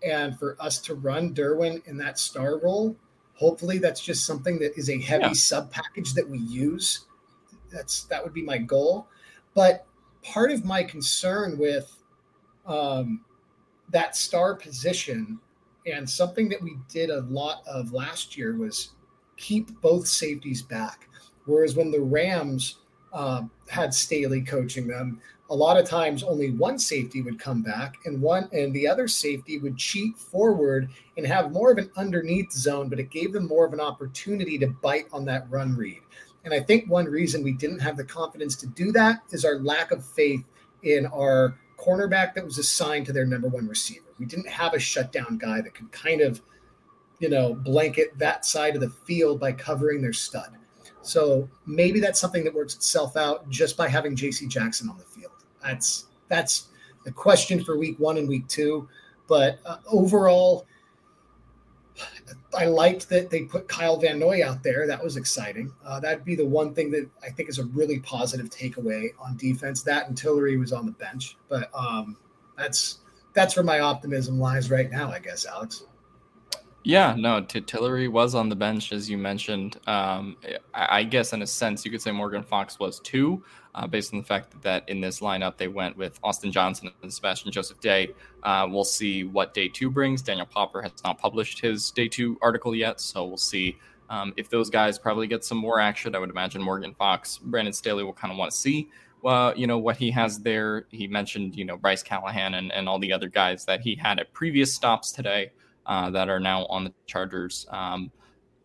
and 0.04 0.38
for 0.38 0.56
us 0.60 0.80
to 0.80 0.96
run 0.96 1.34
Derwin 1.34 1.86
in 1.88 1.98
that 1.98 2.20
star 2.20 2.60
role. 2.60 2.96
Hopefully 3.34 3.80
that's 3.80 4.02
just 4.02 4.26
something 4.26 4.60
that 4.60 4.78
is 4.78 4.90
a 4.90 5.00
heavy 5.00 5.26
yeah. 5.26 5.34
sub 5.34 5.72
package 5.72 6.14
that 6.14 6.28
we 6.28 6.40
use. 6.40 7.06
That's 7.72 8.04
that 8.06 8.24
would 8.24 8.34
be 8.34 8.44
my 8.44 8.58
goal. 8.58 9.08
But 9.54 9.86
part 10.24 10.52
of 10.52 10.64
my 10.64 10.84
concern 10.84 11.58
with 11.58 11.96
um, 12.66 13.22
that 13.90 14.16
star 14.16 14.56
position 14.56 15.40
and 15.86 16.10
something 16.10 16.50
that 16.50 16.62
we 16.62 16.78
did 16.90 17.10
a 17.10 17.22
lot 17.22 17.62
of 17.68 17.94
last 17.94 18.38
year 18.38 18.58
was 18.58 18.92
keep 19.38 19.80
both 19.82 20.08
safeties 20.08 20.62
back. 20.62 21.08
Whereas 21.46 21.76
when 21.76 21.92
the 21.92 22.02
Rams 22.02 22.78
uh, 23.14 23.44
had 23.70 23.94
Staley 23.94 24.42
coaching 24.42 24.88
them, 24.88 25.22
a 25.52 25.56
lot 25.56 25.78
of 25.78 25.88
times 25.88 26.24
only 26.24 26.52
one 26.52 26.80
safety 26.80 27.22
would 27.22 27.40
come 27.40 27.62
back 27.62 27.98
and 28.06 28.20
one 28.20 28.50
and 28.52 28.74
the 28.74 28.88
other 28.88 29.08
safety 29.08 29.60
would 29.60 29.78
cheat 29.78 30.18
forward 30.18 30.90
and 31.18 31.28
have 31.28 31.52
more 31.52 31.72
of 31.72 31.78
an 31.78 31.92
underneath 31.96 32.52
zone, 32.52 32.90
but 32.90 33.00
it 33.00 33.12
gave 33.12 33.32
them 33.32 33.48
more 33.48 33.66
of 33.66 33.74
an 33.74 33.80
opportunity 33.80 34.58
to 34.58 34.68
bite 34.68 35.06
on 35.14 35.24
that 35.26 35.50
run 35.52 35.76
read. 35.76 36.02
And 36.46 36.54
I 36.54 36.60
think 36.60 36.90
one 36.90 37.06
reason 37.06 37.44
we 37.44 37.54
didn't 37.54 37.80
have 37.80 37.98
the 37.98 38.04
confidence 38.04 38.56
to 38.58 38.68
do 38.68 38.92
that 38.94 39.22
is 39.32 39.46
our 39.46 39.60
lack 39.60 39.92
of 39.92 40.04
faith 40.04 40.44
in 40.84 41.06
our 41.08 41.58
cornerback 41.78 42.34
that 42.34 42.46
was 42.46 42.58
assigned 42.58 43.06
to 43.08 43.14
their 43.14 43.26
number 43.26 43.48
one 43.48 43.68
receiver. 43.68 44.05
We 44.20 44.26
didn't 44.26 44.48
have 44.48 44.74
a 44.74 44.80
shutdown 44.80 45.38
guy 45.38 45.62
that 45.62 45.74
could 45.74 45.92
kind 45.92 46.22
of, 46.22 46.42
you 47.20 47.30
know, 47.30 47.54
blanket 47.54 48.18
that 48.18 48.46
side 48.46 48.76
of 48.76 48.82
the 48.82 48.90
field 48.90 49.40
by 49.40 49.52
covering 49.52 50.02
their 50.02 50.14
stud. 50.14 50.58
So 51.02 51.48
maybe 51.66 52.00
that's 52.00 52.20
something 52.20 52.44
that 52.46 52.54
works 52.54 52.76
itself 52.76 53.16
out 53.16 53.48
just 53.50 53.78
by 53.78 53.88
having 53.88 54.16
J.C. 54.16 54.48
Jackson 54.48 54.90
on 54.90 54.98
the 54.98 55.04
field. 55.04 55.34
That's 55.62 56.06
that's 56.30 56.70
the 57.04 57.12
question 57.12 57.64
for 57.64 57.78
week 57.78 58.00
one 58.00 58.18
and 58.18 58.28
week 58.28 58.48
two. 58.48 58.90
But 59.28 59.60
uh, 59.66 59.78
overall, 59.88 60.66
I 62.58 62.66
liked 62.66 63.10
that 63.10 63.30
they 63.30 63.44
put 63.44 63.68
Kyle 63.68 63.98
Van 63.98 64.20
Noy 64.20 64.46
out 64.46 64.64
there. 64.64 64.88
That 64.88 65.04
was 65.04 65.18
exciting. 65.18 65.72
Uh, 65.86 66.00
that'd 66.00 66.26
be 66.26 66.36
the 66.36 66.46
one 66.46 66.74
thing 66.74 66.92
that 66.92 67.08
I 67.24 67.30
think 67.30 67.50
is 67.50 67.60
a 67.60 67.66
really 67.66 68.00
positive 68.00 68.50
takeaway 68.50 69.10
on 69.20 69.38
defense. 69.38 69.84
That 69.84 70.08
and 70.08 70.18
Tillery 70.18 70.58
was 70.58 70.74
on 70.74 70.86
the 70.86 70.92
bench, 70.94 71.38
but 71.50 71.70
um, 71.74 72.18
that's 72.58 73.00
that's 73.36 73.56
where 73.56 73.66
my 73.66 73.82
optimism 73.82 74.40
lies 74.40 74.72
right 74.72 74.90
now. 74.90 75.12
I 75.12 75.20
guess, 75.20 75.46
Alex. 75.46 75.84
Yeah, 76.88 77.16
no, 77.18 77.42
Tillery 77.42 78.08
was 78.08 78.36
on 78.36 78.48
the 78.48 78.56
bench, 78.56 78.92
as 78.92 79.10
you 79.10 79.18
mentioned. 79.18 79.80
Um, 79.88 80.38
I, 80.72 81.00
I, 81.00 81.04
guess, 81.04 81.34
in 81.34 81.42
a 81.42 81.48
sense, 81.48 81.84
you 81.84 81.90
could 81.90 82.02
say 82.02 82.12
Morgan 82.12 82.44
Fox 82.44 82.78
was 82.78 83.00
too, 83.00 83.44
uh, 83.74 83.88
based 83.88 84.14
on 84.14 84.20
the 84.20 84.26
fact 84.26 84.62
that 84.62 84.88
in 84.88 85.02
this 85.02 85.20
lineup 85.20 85.58
they 85.58 85.68
went 85.68 85.98
with 85.98 86.20
Austin 86.24 86.52
Johnson 86.52 86.92
and 87.02 87.12
Sebastian 87.12 87.52
Joseph 87.52 87.80
Day. 87.80 88.14
Uh, 88.44 88.68
we'll 88.70 88.84
see 88.84 89.24
what 89.24 89.56
day 89.56 89.68
two 89.68 89.90
brings. 89.90 90.22
Daniel 90.22 90.46
Popper 90.46 90.80
has 90.84 90.92
not 91.04 91.18
published 91.18 91.60
his 91.60 91.90
day 91.90 92.08
two 92.08 92.38
article 92.44 92.76
yet, 92.76 93.02
so 93.02 93.26
we'll 93.26 93.38
see 93.38 93.80
um, 94.12 94.32
if 94.38 94.48
those 94.50 94.70
guys 94.70 95.00
probably 95.00 95.26
get 95.26 95.44
some 95.44 95.58
more 95.58 95.80
action. 95.80 96.16
I 96.16 96.20
would 96.20 96.30
imagine 96.30 96.62
Morgan 96.62 96.94
Fox, 96.94 97.40
Brandon 97.40 97.74
Staley 97.74 98.04
will 98.04 98.14
kind 98.14 98.32
of 98.32 98.38
want 98.38 98.52
to 98.52 98.58
see. 98.58 98.90
Well, 99.26 99.58
you 99.58 99.66
know 99.66 99.80
what 99.80 99.98
he 99.98 100.12
has 100.12 100.38
there. 100.38 100.86
He 100.92 101.08
mentioned, 101.08 101.56
you 101.56 101.66
know, 101.66 101.78
Bryce 101.78 102.04
Callahan 102.04 102.54
and, 102.54 102.72
and 102.72 102.88
all 102.88 103.00
the 103.00 103.12
other 103.12 103.28
guys 103.28 103.66
that 103.66 103.82
he 103.82 103.96
had 103.96 104.20
at 104.20 104.32
previous 104.34 104.72
stops 104.72 105.12
today 105.12 105.52
uh, 105.88 106.12
that 106.12 106.30
are 106.30 106.40
now 106.40 106.68
on 106.68 106.84
the 106.84 106.94
Chargers. 107.08 107.66
Um, 107.72 108.12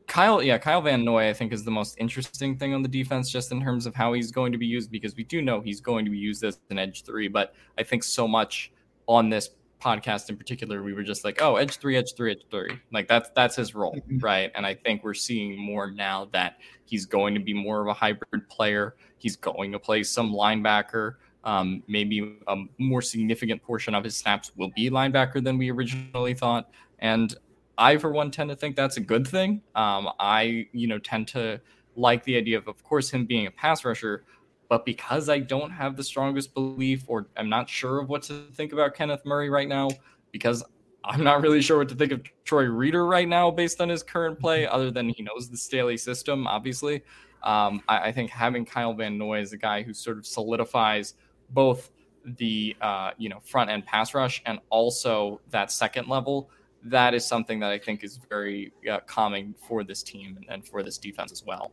Kyle, 0.07 0.42
yeah, 0.42 0.59
Kyle 0.59 0.83
Van 0.83 1.03
Noy, 1.03 1.31
I 1.31 1.33
think, 1.33 1.55
is 1.55 1.64
the 1.64 1.70
most 1.70 1.96
interesting 1.99 2.59
thing 2.59 2.75
on 2.75 2.83
the 2.83 2.90
defense, 2.90 3.31
just 3.31 3.53
in 3.53 3.62
terms 3.62 3.87
of 3.87 3.94
how 3.94 4.12
he's 4.12 4.31
going 4.31 4.53
to 4.53 4.59
be 4.59 4.66
used, 4.66 4.90
because 4.90 5.16
we 5.16 5.25
do 5.25 5.40
know 5.40 5.62
he's 5.62 5.81
going 5.81 6.05
to 6.05 6.11
be 6.11 6.18
used 6.18 6.44
as 6.44 6.61
an 6.68 6.79
edge 6.79 7.05
three. 7.05 7.29
But 7.29 7.55
I 7.79 7.83
think 7.83 8.05
so 8.05 8.29
much 8.29 8.70
on 9.09 9.31
this 9.31 9.49
podcast 9.81 10.29
in 10.29 10.37
particular, 10.37 10.83
we 10.83 10.93
were 10.93 11.03
just 11.03 11.25
like, 11.25 11.40
oh, 11.43 11.57
edge 11.57 11.79
three, 11.79 11.97
edge 11.97 12.14
three, 12.14 12.33
edge 12.33 12.45
three. 12.51 12.79
Like 12.93 13.09
that's 13.09 13.31
that's 13.35 13.57
his 13.57 13.75
role, 13.75 13.95
mm-hmm. 13.95 14.19
right? 14.19 14.53
And 14.55 14.66
I 14.66 14.75
think 14.75 15.03
we're 15.03 15.14
seeing 15.14 15.59
more 15.59 15.90
now 15.90 16.29
that 16.33 16.59
he's 16.85 17.07
going 17.07 17.35
to 17.35 17.40
be 17.40 17.55
more 17.55 17.81
of 17.81 17.87
a 17.87 17.95
hybrid 17.95 18.49
player. 18.49 18.95
He's 19.19 19.37
going 19.37 19.73
to 19.73 19.79
play 19.79 20.03
some 20.03 20.33
linebacker. 20.33 21.14
Um, 21.43 21.83
maybe 21.88 22.38
a 22.49 22.57
more 22.79 23.01
significant 23.01 23.62
portion 23.62 23.95
of 23.95 24.05
his 24.05 24.16
snaps 24.16 24.53
will 24.57 24.71
be 24.77 24.90
linebacker 24.90 25.43
than 25.43 25.57
we 25.57 25.71
originally 25.71 26.35
thought. 26.35 26.71
And 26.99 27.35
I, 27.79 27.97
for 27.97 28.12
one, 28.12 28.31
tend 28.31 28.51
to 28.51 28.57
think 28.57 28.77
that's 28.77 28.99
a 28.99 29.01
good 29.01 29.27
thing. 29.27 29.62
Um, 29.75 30.11
I, 30.19 30.69
you 30.73 30.87
know, 30.87 30.99
tend 30.99 31.29
to 31.29 31.61
like 31.97 32.23
the 32.25 32.37
idea 32.37 32.59
of, 32.59 32.69
of 32.69 32.85
course, 32.85 33.09
him 33.09 33.25
being 33.25 33.47
a 33.47 33.51
pass 33.51 33.85
rusher, 33.87 34.25
but 34.70 34.87
because 34.87 35.28
I 35.28 35.40
don't 35.40 35.72
have 35.72 35.96
the 35.96 36.04
strongest 36.04 36.54
belief 36.54 37.02
or 37.09 37.26
I'm 37.37 37.48
not 37.48 37.68
sure 37.68 37.98
of 37.98 38.09
what 38.09 38.22
to 38.22 38.46
think 38.54 38.72
about 38.72 38.94
Kenneth 38.94 39.26
Murray 39.26 39.50
right 39.50 39.68
now, 39.68 39.90
because 40.30 40.62
I'm 41.04 41.24
not 41.24 41.42
really 41.42 41.61
sure 41.61 41.78
what 41.78 41.88
to 41.88 41.96
think 41.96 42.12
of 42.12 42.22
Troy 42.44 42.64
Reeder 42.64 43.04
right 43.04 43.28
now 43.28 43.50
based 43.50 43.80
on 43.80 43.88
his 43.88 44.04
current 44.04 44.38
play, 44.38 44.62
mm-hmm. 44.62 44.74
other 44.74 44.92
than 44.92 45.09
he 45.09 45.24
knows 45.24 45.50
the 45.50 45.56
Staley 45.56 45.96
system, 45.96 46.46
obviously. 46.46 47.02
Um, 47.42 47.83
I, 47.88 48.09
I, 48.09 48.12
think 48.12 48.30
having 48.30 48.64
Kyle 48.64 48.92
Van 48.92 49.18
Noy 49.18 49.40
as 49.40 49.52
a 49.52 49.56
guy 49.56 49.83
who 49.83 49.92
sort 49.94 50.18
of 50.18 50.26
solidifies 50.26 51.14
both 51.48 51.90
the 52.24 52.76
uh, 52.83 53.12
you 53.16 53.30
know 53.30 53.40
front 53.40 53.70
end 53.70 53.87
pass 53.87 54.12
rush 54.12 54.42
and 54.44 54.59
also 54.68 55.40
that 55.48 55.72
second 55.72 56.06
level 56.06 56.50
that 56.85 57.14
is 57.14 57.26
something 57.26 57.59
that 57.61 57.70
I 57.70 57.78
think 57.78 58.04
is 58.04 58.18
very 58.28 58.72
uh, 58.90 59.00
calming 59.06 59.54
for 59.66 59.85
this 59.85 60.02
team 60.02 60.37
and, 60.37 60.46
and, 60.48 60.66
for 60.66 60.83
this 60.83 60.98
defense 60.98 61.33
as 61.33 61.44
well. 61.44 61.72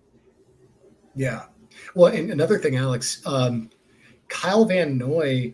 Yeah. 1.15 1.45
Well, 1.95 2.13
and 2.13 2.31
another 2.31 2.59
thing, 2.59 2.75
Alex, 2.75 3.21
um, 3.25 3.69
Kyle 4.27 4.65
Van 4.65 4.97
Noy 4.97 5.53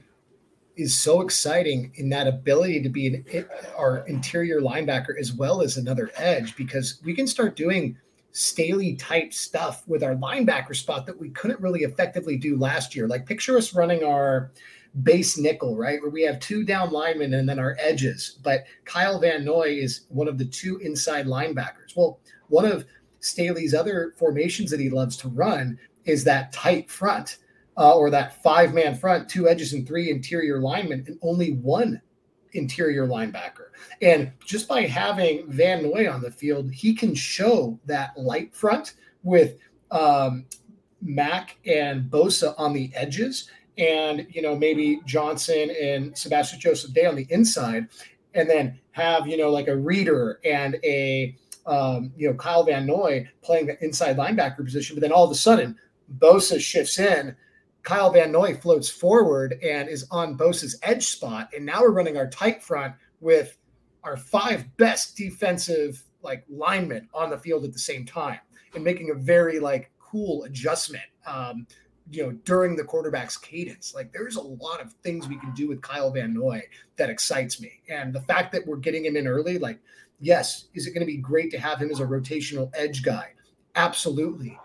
is 0.76 1.00
so 1.00 1.22
exciting 1.22 1.92
in 1.96 2.10
that 2.10 2.28
ability 2.28 2.82
to 2.82 2.90
be 2.90 3.08
an, 3.08 3.46
our 3.78 4.00
interior 4.08 4.60
linebacker 4.60 5.20
as 5.20 5.34
well 5.34 5.62
as 5.62 5.78
another 5.78 6.10
edge 6.16 6.56
because 6.56 7.00
we 7.04 7.14
can 7.14 7.28
start 7.28 7.56
doing 7.56 7.96
Staley 8.32 8.96
type 8.96 9.32
stuff 9.32 9.88
with 9.88 10.04
our 10.04 10.16
linebacker 10.16 10.76
spot 10.76 11.06
that 11.06 11.20
we 11.20 11.30
couldn't 11.30 11.62
really 11.62 11.82
effectively 11.82 12.36
do 12.36 12.58
last 12.58 12.96
year. 12.96 13.08
Like 13.08 13.28
picture 13.28 13.56
us 13.58 13.76
running 13.76 14.04
our 14.04 14.52
base 15.04 15.38
nickel, 15.38 15.76
right? 15.76 16.02
Where 16.02 16.10
we 16.10 16.24
have 16.24 16.40
two 16.40 16.64
down 16.64 16.92
linemen 16.92 17.36
and 17.36 17.48
then 17.48 17.60
our 17.60 17.78
edges. 17.80 18.40
But 18.42 18.64
Kyle 18.86 19.20
Van 19.20 19.46
Noy 19.46 19.78
is 19.80 20.06
one 20.10 20.28
of 20.28 20.40
the 20.40 20.46
two 20.46 20.78
inside 20.80 21.28
linebackers. 21.28 21.96
Well, 21.96 22.20
one 22.50 22.66
of 22.66 22.86
Staley's 23.20 23.74
other 23.74 24.14
formations 24.18 24.70
that 24.72 24.80
he 24.80 24.90
loves 24.90 25.16
to 25.18 25.30
run 25.30 25.80
is 26.06 26.24
that 26.24 26.52
tight 26.54 26.90
front 26.90 27.38
uh, 27.78 27.96
or 27.96 28.10
that 28.10 28.42
five 28.44 28.74
man 28.74 28.96
front, 28.96 29.30
two 29.30 29.48
edges 29.48 29.74
and 29.74 29.88
three 29.88 30.10
interior 30.10 30.60
linemen, 30.60 31.04
and 31.08 31.18
only 31.22 31.54
one 31.54 32.02
interior 32.54 33.08
linebacker. 33.08 33.70
And 34.02 34.32
just 34.46 34.68
by 34.68 34.84
having 34.84 35.50
Van 35.50 35.84
Noy 35.84 36.10
on 36.12 36.22
the 36.22 36.32
field, 36.32 36.72
he 36.72 36.94
can 36.94 37.16
show 37.16 37.80
that 37.86 38.18
light 38.18 38.56
front 38.56 38.94
with 39.24 39.58
um, 39.92 40.46
Mack 41.02 41.58
and 41.66 42.10
Bosa 42.10 42.54
on 42.58 42.74
the 42.74 42.92
edges, 42.94 43.50
and 43.78 44.28
you 44.30 44.42
know 44.42 44.56
maybe 44.56 45.02
Johnson 45.06 45.72
and 45.82 46.18
Sebastian 46.18 46.60
Joseph 46.60 46.94
Day 46.94 47.06
on 47.06 47.16
the 47.16 47.28
inside, 47.30 47.88
and 48.34 48.50
then 48.50 48.80
have 48.92 49.28
you 49.28 49.38
know 49.38 49.50
like 49.50 49.68
a 49.68 49.76
Reeder 49.76 50.40
and 50.46 50.78
a 50.84 51.36
um, 51.66 52.12
you 52.16 52.30
know 52.30 52.36
Kyle 52.36 52.64
Van 52.64 52.86
Noy 52.86 53.30
playing 53.42 53.68
the 53.68 53.84
inside 53.84 54.18
linebacker 54.18 54.64
position, 54.64 54.96
but 54.96 55.02
then 55.02 55.12
all 55.12 55.26
of 55.26 55.32
a 55.32 55.36
sudden 55.36 55.78
Bosa 56.20 56.60
shifts 56.60 57.00
in 57.00 57.36
Kyle 57.84 58.12
Van 58.12 58.32
Noy 58.32 58.56
floats 58.56 58.90
forward 58.90 59.60
and 59.62 59.90
is 59.90 60.08
on 60.10 60.38
Bosa's 60.38 60.80
edge 60.84 61.08
spot. 61.08 61.50
And 61.56 61.66
now 61.66 61.82
we're 61.82 61.92
running 61.92 62.18
our 62.18 62.30
tight 62.30 62.64
front 62.64 62.96
with 63.20 63.58
our 64.04 64.18
five 64.18 64.66
best 64.78 65.16
defensive 65.16 66.02
like 66.22 66.46
linemen 66.50 67.10
on 67.14 67.30
the 67.30 67.38
field 67.38 67.66
at 67.66 67.74
the 67.74 67.80
same 67.80 68.06
time 68.06 68.40
and 68.74 68.84
making 68.84 69.12
a 69.12 69.14
very 69.14 69.60
like 69.60 69.92
cool 70.00 70.44
adjustment 70.44 71.04
um, 71.28 71.68
you 72.10 72.24
know 72.24 72.32
during 72.46 72.76
the 72.76 72.84
quarterback's 72.84 73.38
cadence. 73.38 73.94
Like 73.94 74.14
there's 74.14 74.38
a 74.38 74.42
lot 74.42 74.82
of 74.82 74.94
things 75.04 75.28
we 75.28 75.38
can 75.38 75.54
do 75.54 75.68
with 75.68 75.82
kyle 75.82 76.12
van 76.12 76.34
noy 76.34 76.64
that 76.96 77.10
excites 77.10 77.62
me. 77.62 77.82
And 77.90 78.14
the 78.14 78.22
fact 78.22 78.54
that 78.54 78.66
we're 78.66 78.78
getting 78.78 79.06
him 79.06 79.18
in 79.18 79.28
early 79.28 79.58
like 79.58 79.80
yes 80.20 80.68
is 80.74 80.88
it 80.88 80.92
going 80.92 81.06
to 81.06 81.12
be 81.12 81.18
great 81.18 81.52
to 81.52 81.60
have 81.60 81.80
him 81.82 81.92
as 81.92 82.00
a 82.00 82.06
rotational 82.06 82.72
edge 82.76 83.04
guy? 83.04 83.34
Absolutely 83.76 84.58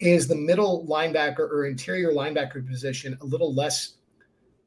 is 0.00 0.26
the 0.26 0.34
middle 0.34 0.86
linebacker 0.86 1.40
or 1.40 1.66
interior 1.66 2.12
linebacker 2.12 2.66
position 2.66 3.16
a 3.20 3.24
little 3.24 3.54
less, 3.54 3.94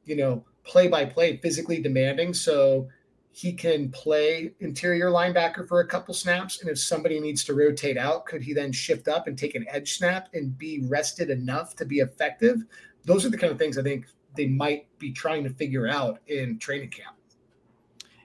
you 0.04 0.16
know, 0.16 0.44
play 0.64 0.88
by 0.88 1.04
play, 1.04 1.36
physically 1.38 1.80
demanding. 1.80 2.34
So 2.34 2.88
he 3.30 3.52
can 3.52 3.90
play 3.90 4.52
interior 4.60 5.10
linebacker 5.10 5.66
for 5.68 5.80
a 5.80 5.86
couple 5.86 6.12
snaps. 6.14 6.60
And 6.60 6.70
if 6.70 6.78
somebody 6.78 7.20
needs 7.20 7.44
to 7.44 7.54
rotate 7.54 7.96
out, 7.96 8.26
could 8.26 8.42
he 8.42 8.52
then 8.52 8.72
shift 8.72 9.06
up 9.06 9.26
and 9.28 9.38
take 9.38 9.54
an 9.54 9.64
edge 9.68 9.96
snap 9.96 10.28
and 10.34 10.56
be 10.58 10.80
rested 10.84 11.30
enough 11.30 11.76
to 11.76 11.84
be 11.84 12.00
effective? 12.00 12.64
Those 13.04 13.24
are 13.24 13.30
the 13.30 13.38
kind 13.38 13.52
of 13.52 13.58
things 13.58 13.78
I 13.78 13.82
think 13.82 14.06
they 14.36 14.46
might 14.46 14.86
be 14.98 15.12
trying 15.12 15.44
to 15.44 15.50
figure 15.50 15.86
out 15.86 16.20
in 16.26 16.58
training 16.58 16.90
camp. 16.90 17.16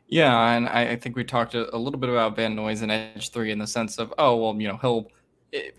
Yeah, 0.08 0.56
and 0.56 0.68
I, 0.70 0.96
think 0.96 1.16
we 1.16 1.24
talked 1.24 1.56
a, 1.56 1.76
a, 1.76 1.78
little 1.78 2.00
bit 2.00 2.10
about 2.10 2.36
Van 2.36 2.56
Noy's 2.56 2.84
and 2.84 2.92
Edge 2.92 3.32
Three 3.32 3.52
in 3.52 3.58
the 3.58 3.66
sense 3.66 3.98
of, 3.98 4.14
oh 4.20 4.36
well, 4.36 4.62
you 4.62 4.68
know, 4.68 4.78
he'll 4.78 5.08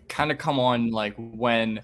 kind 0.08 0.30
of 0.30 0.38
come 0.38 0.58
on 0.58 0.90
like 0.90 1.14
when 1.16 1.80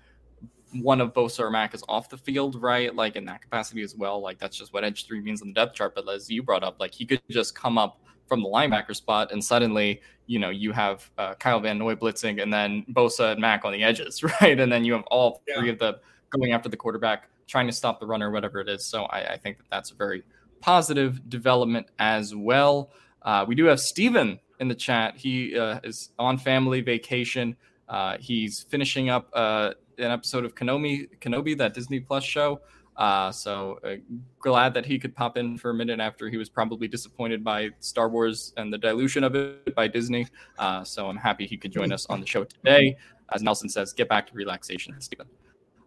one 0.72 1.00
of 1.00 1.12
Bosa 1.12 1.40
or 1.40 1.50
Mack 1.50 1.74
is 1.74 1.82
off 1.88 2.08
the 2.08 2.16
field, 2.16 2.60
right? 2.60 2.94
Like 2.94 3.16
in 3.16 3.24
that 3.24 3.42
capacity 3.42 3.82
as 3.82 3.96
well. 3.96 4.20
Like 4.20 4.38
that's 4.38 4.56
just 4.56 4.72
what 4.72 4.84
edge 4.84 5.06
three 5.06 5.20
means 5.20 5.42
on 5.42 5.48
the 5.48 5.54
depth 5.54 5.74
chart. 5.74 5.94
But 5.94 6.08
as 6.08 6.30
you 6.30 6.42
brought 6.42 6.62
up, 6.62 6.76
like 6.78 6.94
he 6.94 7.04
could 7.04 7.20
just 7.28 7.54
come 7.54 7.78
up 7.78 8.00
from 8.26 8.42
the 8.42 8.48
linebacker 8.48 8.94
spot 8.94 9.32
and 9.32 9.44
suddenly, 9.44 10.00
you 10.26 10.38
know, 10.38 10.50
you 10.50 10.70
have 10.72 11.10
uh, 11.18 11.34
Kyle 11.34 11.58
Van 11.58 11.78
Noy 11.78 11.96
blitzing 11.96 12.40
and 12.40 12.52
then 12.52 12.84
Bosa 12.92 13.32
and 13.32 13.40
Mack 13.40 13.64
on 13.64 13.72
the 13.72 13.82
edges, 13.82 14.22
right? 14.40 14.58
And 14.58 14.70
then 14.70 14.84
you 14.84 14.92
have 14.92 15.04
all 15.10 15.42
three 15.56 15.66
yeah. 15.66 15.72
of 15.72 15.78
the 15.78 16.00
going 16.30 16.52
after 16.52 16.68
the 16.68 16.76
quarterback, 16.76 17.28
trying 17.48 17.66
to 17.66 17.72
stop 17.72 17.98
the 17.98 18.06
runner, 18.06 18.30
whatever 18.30 18.60
it 18.60 18.68
is. 18.68 18.86
So 18.86 19.04
I, 19.04 19.32
I 19.32 19.36
think 19.36 19.58
that 19.58 19.66
that's 19.70 19.90
a 19.90 19.94
very 19.94 20.22
positive 20.60 21.28
development 21.28 21.88
as 21.98 22.34
well. 22.36 22.92
Uh, 23.22 23.44
we 23.46 23.56
do 23.56 23.64
have 23.64 23.80
Steven 23.80 24.38
in 24.60 24.68
the 24.68 24.74
chat. 24.74 25.16
He 25.16 25.58
uh, 25.58 25.80
is 25.82 26.10
on 26.18 26.38
family 26.38 26.80
vacation. 26.80 27.56
Uh, 27.90 28.16
he's 28.20 28.62
finishing 28.62 29.10
up 29.10 29.28
uh, 29.34 29.72
an 29.98 30.10
episode 30.10 30.44
of 30.44 30.54
Kenobi, 30.54 31.08
Kenobi, 31.18 31.58
that 31.58 31.74
Disney 31.74 32.00
Plus 32.00 32.24
show. 32.24 32.60
Uh, 32.96 33.32
so 33.32 33.78
uh, 33.84 33.96
glad 34.38 34.74
that 34.74 34.86
he 34.86 34.98
could 34.98 35.14
pop 35.14 35.36
in 35.36 35.58
for 35.58 35.70
a 35.70 35.74
minute 35.74 36.00
after 36.00 36.28
he 36.28 36.36
was 36.36 36.48
probably 36.48 36.86
disappointed 36.86 37.42
by 37.42 37.70
Star 37.80 38.08
Wars 38.08 38.52
and 38.56 38.72
the 38.72 38.78
dilution 38.78 39.24
of 39.24 39.34
it 39.34 39.74
by 39.74 39.88
Disney. 39.88 40.26
Uh, 40.58 40.84
so 40.84 41.08
I'm 41.08 41.16
happy 41.16 41.46
he 41.46 41.56
could 41.56 41.72
join 41.72 41.92
us 41.92 42.06
on 42.06 42.20
the 42.20 42.26
show 42.26 42.44
today. 42.44 42.96
As 43.32 43.42
Nelson 43.42 43.68
says, 43.68 43.92
get 43.92 44.08
back 44.08 44.26
to 44.28 44.34
relaxation, 44.34 45.00
Steven. 45.00 45.26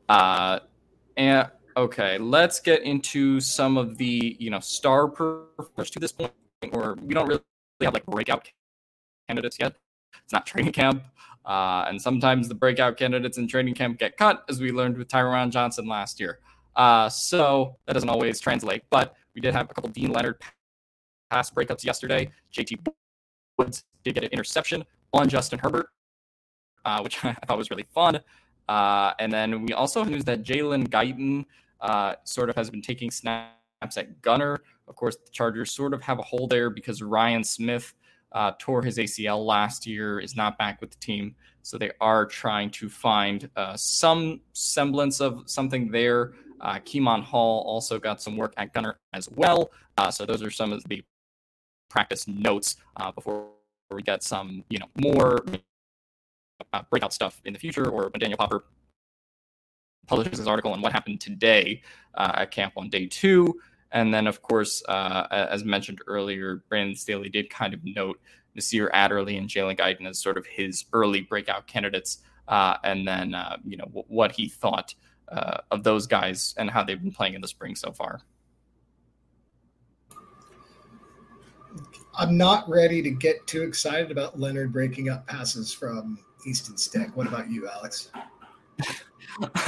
Uh, 0.10 0.60
and 1.16 1.50
okay, 1.78 2.18
let's 2.18 2.60
get 2.60 2.82
into 2.82 3.40
some 3.40 3.78
of 3.78 3.98
the 3.98 4.36
you 4.40 4.50
know 4.50 4.60
star 4.60 5.08
performers 5.08 5.90
to 5.92 6.00
this 6.00 6.12
point, 6.12 6.34
or 6.72 6.98
we 7.02 7.14
don't 7.14 7.28
really 7.28 7.42
have 7.82 7.94
like 7.94 8.06
breakout 8.06 8.50
candidates 9.28 9.58
yet. 9.60 9.76
It's 10.24 10.34
not 10.34 10.46
training 10.46 10.74
camp. 10.74 11.04
Uh, 11.46 11.86
and 11.88 12.02
sometimes 12.02 12.48
the 12.48 12.56
breakout 12.56 12.98
candidates 12.98 13.38
in 13.38 13.48
training 13.48 13.74
camp 13.74 14.00
get 14.00 14.18
cut, 14.18 14.44
as 14.50 14.62
we 14.62 14.72
learned 14.72 14.98
with 14.98 15.08
Tyron 15.08 15.50
Johnson 15.50 15.88
last 15.88 16.20
year. 16.20 16.40
Uh, 16.76 17.10
so 17.10 17.76
that 17.86 17.94
doesn't 17.94 18.10
always 18.10 18.40
translate, 18.40 18.84
but 18.90 19.16
we 19.36 19.42
did 19.42 19.54
have 19.54 19.70
a 19.70 19.74
couple 19.74 19.90
Deane 19.90 20.12
Leonard 20.12 20.42
pass 21.30 21.50
breakups 21.52 21.84
yesterday. 21.84 22.30
JT 22.54 22.88
Woods 23.58 23.84
did 24.04 24.16
get 24.16 24.24
an 24.24 24.30
interception 24.32 24.84
on 25.14 25.30
Justin 25.30 25.60
Herbert, 25.60 25.88
uh, 26.86 27.02
which 27.02 27.24
I 27.26 27.34
thought 27.46 27.58
was 27.58 27.70
really 27.70 27.86
fun. 27.94 28.20
Uh, 28.70 29.12
and 29.20 29.32
then 29.32 29.64
we 29.64 29.74
also 29.74 30.02
have 30.02 30.10
news 30.10 30.24
that 30.26 30.44
Jalen 30.44 30.88
Guyton 30.88 31.46
uh, 31.82 32.16
sort 32.24 32.50
of 32.50 32.56
has 32.56 32.70
been 32.70 32.82
taking 32.82 33.12
snaps 33.12 33.98
at 33.98 34.22
gunner. 34.22 34.62
Of 34.88 34.96
course, 34.96 35.18
the 35.18 35.32
Chargers 35.32 35.72
sort 35.72 35.94
of 35.94 36.02
have 36.02 36.20
a 36.20 36.22
hole 36.22 36.48
there 36.48 36.70
because 36.70 37.02
Ryan 37.02 37.44
Smith 37.44 37.94
uh, 38.34 38.52
tore 38.60 38.82
his 38.82 38.98
ACL 38.98 39.46
last 39.46 39.86
year, 39.86 40.20
is 40.20 40.36
not 40.36 40.58
back 40.58 40.82
with 40.82 40.92
the 40.92 40.98
team. 40.98 41.36
So 41.62 41.78
they 41.78 41.92
are 42.02 42.26
trying 42.26 42.72
to 42.72 42.90
find 42.90 43.50
uh, 43.56 43.78
some 43.78 44.42
semblance 44.54 45.22
of 45.22 45.44
something 45.46 45.90
there. 45.90 46.34
Uh, 46.60 46.80
Hall 47.22 47.64
also 47.68 48.00
got 48.00 48.22
some 48.22 48.38
work 48.38 48.54
at 48.58 48.74
Gunner 48.74 48.98
as 49.14 49.30
well. 49.30 49.72
Uh, 49.98 50.10
so 50.10 50.26
those 50.26 50.42
are 50.42 50.52
some 50.52 50.72
of 50.72 50.84
the 50.86 51.04
practice 51.90 52.28
notes 52.28 52.78
uh, 52.98 53.12
before 53.12 53.48
we 53.92 54.02
get 54.02 54.24
some, 54.24 54.64
you 54.70 54.80
know, 54.80 54.88
more 54.98 55.46
uh, 56.74 56.82
breakout 56.90 57.14
stuff 57.14 57.42
in 57.46 57.54
the 57.54 57.60
future, 57.60 57.90
or 57.90 58.10
when 58.10 58.20
Daniel 58.20 58.38
Popper 58.38 58.64
publishes 60.08 60.40
his 60.40 60.48
article 60.48 60.72
on 60.72 60.82
what 60.82 60.92
happened 60.92 61.22
today 61.22 61.82
uh, 62.16 62.32
at 62.36 62.52
camp 62.52 62.74
on 62.78 62.90
day 62.90 63.06
two. 63.06 63.60
And 63.94 64.12
then, 64.12 64.26
of 64.26 64.42
course, 64.42 64.84
uh, 64.90 65.28
as 65.30 65.64
mentioned 65.64 66.02
earlier, 66.08 66.64
Brandon 66.68 66.96
Staley 66.96 67.30
did 67.30 67.50
kind 67.50 67.74
of 67.74 67.80
note 67.84 68.20
Nasir 68.56 68.90
Adderley 68.92 69.38
and 69.38 69.48
Jalen 69.48 69.78
Guyton 69.78 70.08
as 70.08 70.20
sort 70.20 70.38
of 70.38 70.46
his 70.48 70.86
early 70.94 71.22
breakout 71.22 71.68
candidates. 71.68 72.18
Uh, 72.48 72.76
and 72.84 73.08
then, 73.08 73.36
uh, 73.36 73.58
you 73.64 73.78
know, 73.78 73.86
w- 73.86 74.06
what 74.08 74.32
he 74.32 74.50
thought 74.50 74.96
uh, 75.32 75.60
of 75.72 75.84
those 75.84 76.08
guys 76.08 76.56
and 76.58 76.70
how 76.70 76.84
they've 76.84 77.02
been 77.02 77.12
playing 77.12 77.36
in 77.36 77.42
the 77.42 77.48
spring 77.48 77.76
so 77.76 77.92
far. 77.92 78.22
I'm 82.16 82.38
not 82.38 82.68
ready 82.68 83.02
to 83.02 83.10
get 83.10 83.46
too 83.48 83.62
excited 83.62 84.12
about 84.12 84.40
Leonard 84.40 84.74
breaking 84.74 85.10
up 85.10 85.26
passes 85.28 85.72
from 85.72 86.20
Easton 86.46 86.78
Stick. 86.78 87.16
What 87.16 87.28
about 87.28 87.50
you, 87.50 87.68
Alex? 87.68 88.10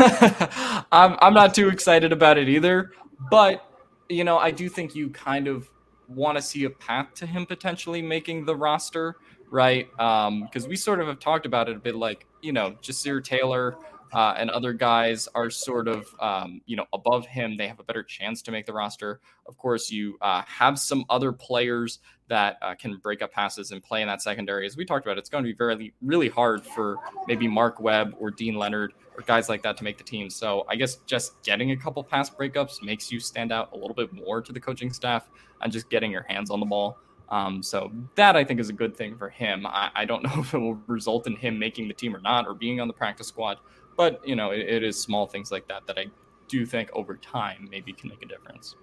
I'm 0.91 1.15
I'm 1.19 1.34
not 1.34 1.55
too 1.55 1.69
excited 1.69 2.11
about 2.11 2.38
it 2.38 2.47
either, 2.47 2.91
but 3.32 3.74
you 4.10 4.24
know, 4.24 4.38
I 4.38 4.51
do 4.51 4.70
think 4.70 4.95
you 4.95 5.10
kind 5.10 5.47
of 5.47 5.70
want 6.08 6.38
to 6.38 6.41
see 6.41 6.66
a 6.66 6.70
path 6.70 7.14
to 7.16 7.26
him 7.26 7.45
potentially 7.45 8.01
making 8.01 8.45
the 8.45 8.56
roster, 8.56 9.18
right? 9.49 9.89
Because 9.91 10.64
um, 10.64 10.70
we 10.70 10.76
sort 10.76 10.99
of 10.99 11.08
have 11.08 11.20
talked 11.20 11.45
about 11.45 11.70
it 11.70 11.76
a 11.76 11.80
bit 11.80 11.95
like, 11.95 12.26
you 12.41 12.53
know, 12.53 12.72
Ja'Sir 12.82 13.24
Taylor 13.24 13.78
uh, 14.16 14.34
and 14.38 14.49
other 14.49 14.72
guys 14.72 15.28
are 15.36 15.49
sort 15.49 15.89
of, 15.89 16.07
um, 16.22 16.61
you 16.66 16.78
know, 16.78 16.86
above 16.93 17.26
him. 17.26 17.57
They 17.57 17.68
have 17.68 17.82
a 17.82 17.84
better 17.84 18.01
chance 18.01 18.41
to 18.43 18.51
make 18.51 18.66
the 18.66 18.72
roster. 18.72 19.20
Of 19.45 19.57
course, 19.57 19.91
you 19.91 20.18
uh, 20.22 20.41
have 20.47 20.80
some 20.80 21.03
other 21.09 21.34
players 21.34 21.99
that 22.30 22.57
uh, 22.61 22.76
can 22.76 22.95
break 22.95 23.22
up 23.22 23.34
passes 23.34 23.72
and 23.72 23.84
play 23.84 24.01
in 24.01 24.07
that 24.07 24.22
secondary. 24.22 24.66
As 24.66 24.78
we 24.78 24.86
talked 24.86 25.05
about, 25.05 25.18
it's 25.18 25.28
going 25.28 25.43
to 25.43 25.49
be 25.49 25.53
very, 25.53 25.93
really 26.01 26.30
hard 26.30 26.66
for 26.66 26.95
maybe 27.28 27.45
Mark 27.45 27.82
Webb 27.82 28.16
or 28.18 28.32
Deane 28.32 28.55
Leonard 28.55 28.93
or 29.18 29.24
guys 29.24 29.49
like 29.49 29.61
that 29.63 29.76
to 29.78 29.84
make 29.84 29.97
the 29.97 30.03
team. 30.03 30.30
So 30.30 30.66
I 30.70 30.78
guess 30.78 30.95
just 31.05 31.43
getting 31.43 31.72
a 31.72 31.78
couple 31.78 32.01
pass 32.01 32.30
breakups 32.30 32.82
makes 32.82 33.11
you 33.11 33.20
stand 33.20 33.51
out 33.51 33.74
a 33.74 33.76
little 33.76 33.93
bit 33.93 34.13
more 34.13 34.41
to 34.41 34.53
the 34.53 34.61
coaching 34.61 34.93
staff 34.93 35.30
and 35.61 35.74
just 35.74 35.89
getting 35.89 36.09
your 36.09 36.24
hands 36.24 36.49
on 36.49 36.61
the 36.61 36.66
ball. 36.66 36.97
Um, 37.30 37.63
so 37.63 37.91
that 38.16 38.36
I 38.36 38.43
think 38.43 38.59
is 38.59 38.70
a 38.70 38.74
good 38.74 38.95
thing 38.95 39.18
for 39.18 39.30
him. 39.30 39.66
I, 39.66 39.89
I, 39.95 40.05
don't 40.05 40.24
know 40.24 40.34
if 40.38 40.53
it 40.53 40.59
will 40.59 40.80
result 40.88 41.28
in 41.28 41.36
him 41.36 41.57
making 41.57 41.88
the 41.88 41.93
team 41.93 42.16
or 42.16 42.22
not, 42.22 42.47
or 42.47 42.53
being 42.53 42.80
on 42.80 42.88
the 42.88 42.93
practice 42.93 43.28
squad. 43.28 43.57
But 43.96 44.26
you 44.28 44.36
know, 44.36 44.52
it, 44.52 44.60
it 44.60 44.84
is 44.84 45.00
small 45.00 45.26
things 45.28 45.52
like 45.52 45.68
that 45.68 45.88
that 45.88 45.98
I 45.98 46.08
do 46.48 46.66
think 46.66 46.89
over 46.93 47.16
time 47.16 47.68
maybe 47.72 47.93
can 47.93 48.10
make 48.10 48.22
a 48.22 48.28
difference. 48.28 48.76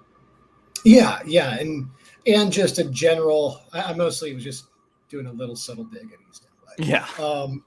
Yeah, 0.85 1.21
yeah, 1.27 1.55
and 1.59 1.89
and 2.27 2.53
just 2.53 2.79
a 2.79 2.85
general. 2.85 3.61
I, 3.73 3.83
I 3.83 3.95
mostly 3.95 4.35
was 4.35 4.45
just 4.45 4.67
doing 5.09 5.27
a 5.27 5.33
little 5.33 5.57
subtle 5.57 5.85
dig 5.85 6.05
at 6.13 6.19
Easton. 6.29 6.49
But, 6.67 6.87
yeah. 6.87 7.07
Um, 7.19 7.65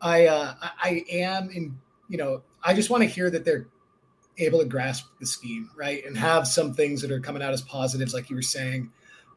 I 0.00 0.26
uh, 0.26 0.54
I 0.60 1.04
am 1.10 1.50
in 1.50 1.78
you 2.08 2.18
know 2.18 2.42
I 2.62 2.74
just 2.74 2.90
want 2.90 3.02
to 3.02 3.08
hear 3.08 3.30
that 3.30 3.44
they're 3.44 3.66
able 4.38 4.60
to 4.60 4.64
grasp 4.64 5.06
the 5.18 5.26
scheme 5.26 5.70
right 5.76 6.04
and 6.04 6.16
have 6.16 6.46
some 6.46 6.72
things 6.72 7.02
that 7.02 7.10
are 7.10 7.20
coming 7.20 7.42
out 7.42 7.52
as 7.52 7.62
positives 7.62 8.14
like 8.14 8.30
you 8.30 8.36
were 8.36 8.42
saying. 8.42 8.90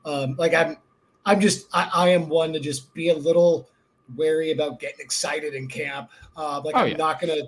Um, 0.05 0.35
like 0.37 0.53
I'm 0.53 0.77
I'm 1.25 1.39
just 1.39 1.67
I, 1.73 1.89
I 1.93 2.09
am 2.09 2.27
one 2.29 2.53
to 2.53 2.59
just 2.59 2.93
be 2.93 3.09
a 3.09 3.15
little 3.15 3.69
wary 4.15 4.51
about 4.51 4.79
getting 4.79 4.99
excited 4.99 5.53
in 5.53 5.67
camp. 5.67 6.09
Uh, 6.35 6.61
like 6.63 6.75
oh, 6.75 6.79
I'm 6.79 6.89
yeah. 6.89 6.97
not 6.97 7.19
gonna 7.19 7.43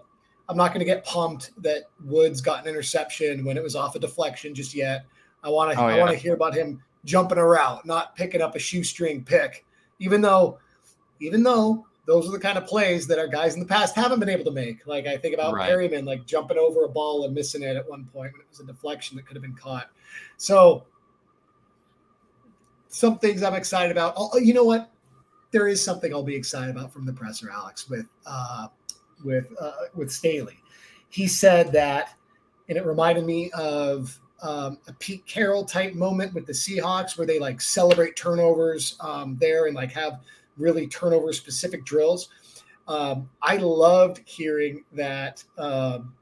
I'm 0.49 0.57
not 0.57 0.73
gonna 0.73 0.85
get 0.85 1.05
pumped 1.05 1.51
that 1.61 1.83
Woods 2.03 2.41
got 2.41 2.63
an 2.63 2.69
interception 2.69 3.45
when 3.45 3.57
it 3.57 3.63
was 3.63 3.75
off 3.75 3.95
a 3.95 3.99
deflection 3.99 4.53
just 4.53 4.73
yet. 4.73 5.05
I 5.43 5.49
want 5.49 5.73
to 5.73 5.79
oh, 5.79 5.85
I 5.85 5.99
want 5.99 6.11
to 6.11 6.17
hear 6.17 6.33
about 6.33 6.53
him 6.53 6.81
jumping 7.05 7.37
a 7.37 7.45
route, 7.45 7.85
not 7.85 8.15
picking 8.15 8.41
up 8.41 8.55
a 8.55 8.59
shoestring 8.59 9.23
pick. 9.23 9.65
Even 9.99 10.21
though, 10.21 10.59
even 11.19 11.43
though 11.43 11.85
those 12.05 12.27
are 12.27 12.31
the 12.31 12.39
kind 12.39 12.57
of 12.57 12.67
plays 12.67 13.07
that 13.07 13.17
our 13.17 13.27
guys 13.27 13.53
in 13.53 13.61
the 13.61 13.65
past 13.65 13.95
haven't 13.95 14.19
been 14.19 14.29
able 14.29 14.43
to 14.43 14.51
make. 14.51 14.85
Like 14.85 15.07
I 15.07 15.17
think 15.17 15.33
about 15.33 15.53
right. 15.53 15.69
Perryman, 15.69 16.05
like 16.05 16.25
jumping 16.25 16.57
over 16.57 16.83
a 16.83 16.89
ball 16.89 17.25
and 17.25 17.33
missing 17.33 17.63
it 17.63 17.77
at 17.77 17.89
one 17.89 18.05
point 18.05 18.33
when 18.33 18.41
it 18.41 18.47
was 18.49 18.59
a 18.59 18.65
deflection 18.65 19.15
that 19.17 19.25
could 19.25 19.35
have 19.35 19.43
been 19.43 19.55
caught. 19.55 19.89
So 20.37 20.85
some 22.89 23.19
things 23.19 23.41
I'm 23.41 23.53
excited 23.55 23.91
about. 23.91 24.13
Oh, 24.17 24.37
you 24.37 24.53
know 24.53 24.65
what? 24.65 24.91
There 25.53 25.69
is 25.69 25.81
something 25.81 26.13
I'll 26.13 26.23
be 26.23 26.35
excited 26.35 26.75
about 26.75 26.91
from 26.91 27.05
the 27.05 27.13
presser, 27.13 27.49
Alex, 27.49 27.89
with 27.89 28.07
uh, 28.25 28.67
with 29.23 29.45
uh, 29.61 29.71
with 29.95 30.11
Staley. 30.11 30.57
He 31.09 31.27
said 31.27 31.71
that, 31.71 32.15
and 32.67 32.77
it 32.77 32.85
reminded 32.85 33.23
me 33.23 33.51
of 33.51 34.19
um, 34.41 34.77
a 34.87 34.93
Pete 34.93 35.25
Carroll 35.25 35.63
type 35.63 35.93
moment 35.93 36.33
with 36.33 36.45
the 36.45 36.53
Seahawks 36.53 37.17
where 37.17 37.25
they 37.25 37.39
like 37.39 37.61
celebrate 37.61 38.15
turnovers 38.15 38.97
um, 38.99 39.37
there 39.39 39.67
and 39.67 39.75
like 39.75 39.91
have 39.93 40.19
really 40.57 40.87
turnover 40.87 41.31
specific 41.31 41.85
drills. 41.85 42.29
Um, 42.87 43.29
I 43.41 43.57
loved 43.57 44.21
hearing 44.25 44.83
that 44.91 45.43
um, 45.57 46.13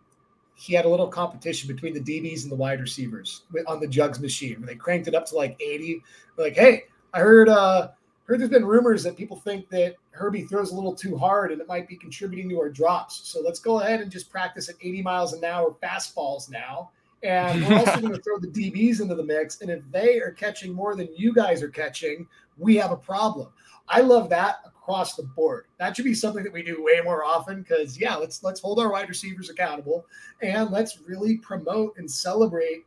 he 0.61 0.73
had 0.73 0.85
a 0.85 0.89
little 0.89 1.07
competition 1.07 1.73
between 1.73 1.93
the 1.93 1.99
DBs 1.99 2.43
and 2.43 2.51
the 2.51 2.55
wide 2.55 2.79
receivers 2.79 3.43
on 3.65 3.79
the 3.79 3.87
jugs 3.87 4.19
machine 4.19 4.59
where 4.59 4.67
they 4.67 4.75
cranked 4.75 5.07
it 5.07 5.15
up 5.15 5.25
to 5.27 5.35
like 5.35 5.59
80. 5.59 6.03
Like, 6.37 6.53
hey, 6.53 6.83
I 7.13 7.19
heard 7.19 7.49
uh 7.49 7.89
heard 8.31 8.39
there's 8.39 8.49
been 8.49 8.65
rumors 8.65 9.03
that 9.03 9.17
people 9.17 9.35
think 9.35 9.67
that 9.69 9.95
Herbie 10.11 10.43
throws 10.43 10.71
a 10.71 10.75
little 10.75 10.95
too 10.95 11.17
hard 11.17 11.51
and 11.51 11.59
it 11.59 11.67
might 11.67 11.85
be 11.85 11.97
contributing 11.97 12.47
to 12.49 12.59
our 12.59 12.69
drops. 12.69 13.27
So 13.27 13.41
let's 13.41 13.59
go 13.59 13.81
ahead 13.81 13.99
and 13.99 14.09
just 14.09 14.31
practice 14.31 14.69
at 14.69 14.75
80 14.81 15.01
miles 15.01 15.33
an 15.33 15.43
hour 15.43 15.75
fastballs 15.83 16.49
now 16.49 16.91
and 17.23 17.67
we're 17.67 17.77
also 17.77 17.99
going 18.01 18.13
to 18.13 18.21
throw 18.21 18.39
the 18.39 18.47
DBs 18.47 19.01
into 19.01 19.15
the 19.15 19.23
mix. 19.23 19.59
And 19.59 19.69
if 19.69 19.81
they 19.91 20.19
are 20.19 20.31
catching 20.31 20.71
more 20.71 20.95
than 20.95 21.09
you 21.13 21.33
guys 21.33 21.61
are 21.61 21.69
catching, 21.69 22.25
we 22.57 22.77
have 22.77 22.91
a 22.91 22.97
problem. 22.97 23.49
I 23.89 23.99
love 23.99 24.29
that 24.29 24.61
across 24.65 25.15
the 25.15 25.23
board. 25.23 25.65
That 25.77 25.93
should 25.95 26.05
be 26.05 26.13
something 26.13 26.43
that 26.45 26.53
we 26.53 26.63
do 26.63 26.81
way 26.81 27.01
more 27.03 27.25
often 27.25 27.63
because 27.63 27.99
yeah, 27.99 28.15
let's 28.15 28.43
let's 28.43 28.61
hold 28.61 28.79
our 28.79 28.89
wide 28.89 29.09
receivers 29.09 29.49
accountable 29.49 30.05
and 30.41 30.71
let's 30.71 31.01
really 31.01 31.37
promote 31.37 31.97
and 31.97 32.09
celebrate 32.09 32.85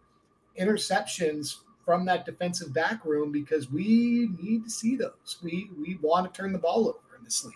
interceptions 0.58 1.56
from 1.84 2.04
that 2.06 2.24
defensive 2.24 2.72
back 2.72 3.04
room 3.04 3.32
because 3.32 3.70
we 3.70 4.30
need 4.40 4.64
to 4.64 4.70
see 4.70 4.96
those. 4.96 5.38
We 5.42 5.70
we 5.78 5.98
want 6.02 6.32
to 6.32 6.40
turn 6.40 6.52
the 6.52 6.58
ball 6.58 6.88
over 6.88 7.16
in 7.18 7.24
this 7.24 7.44
league. 7.44 7.54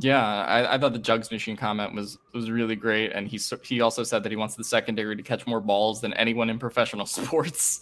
Yeah, 0.00 0.44
I, 0.44 0.74
I, 0.74 0.78
thought 0.78 0.92
the 0.92 0.98
jugs 0.98 1.30
machine 1.30 1.56
comment 1.56 1.94
was 1.94 2.18
was 2.34 2.50
really 2.50 2.76
great, 2.76 3.12
and 3.12 3.28
he 3.28 3.40
he 3.62 3.80
also 3.80 4.02
said 4.02 4.22
that 4.24 4.32
he 4.32 4.36
wants 4.36 4.56
the 4.56 4.64
secondary 4.64 5.16
to 5.16 5.22
catch 5.22 5.46
more 5.46 5.60
balls 5.60 6.00
than 6.00 6.12
anyone 6.14 6.50
in 6.50 6.58
professional 6.58 7.06
sports. 7.06 7.80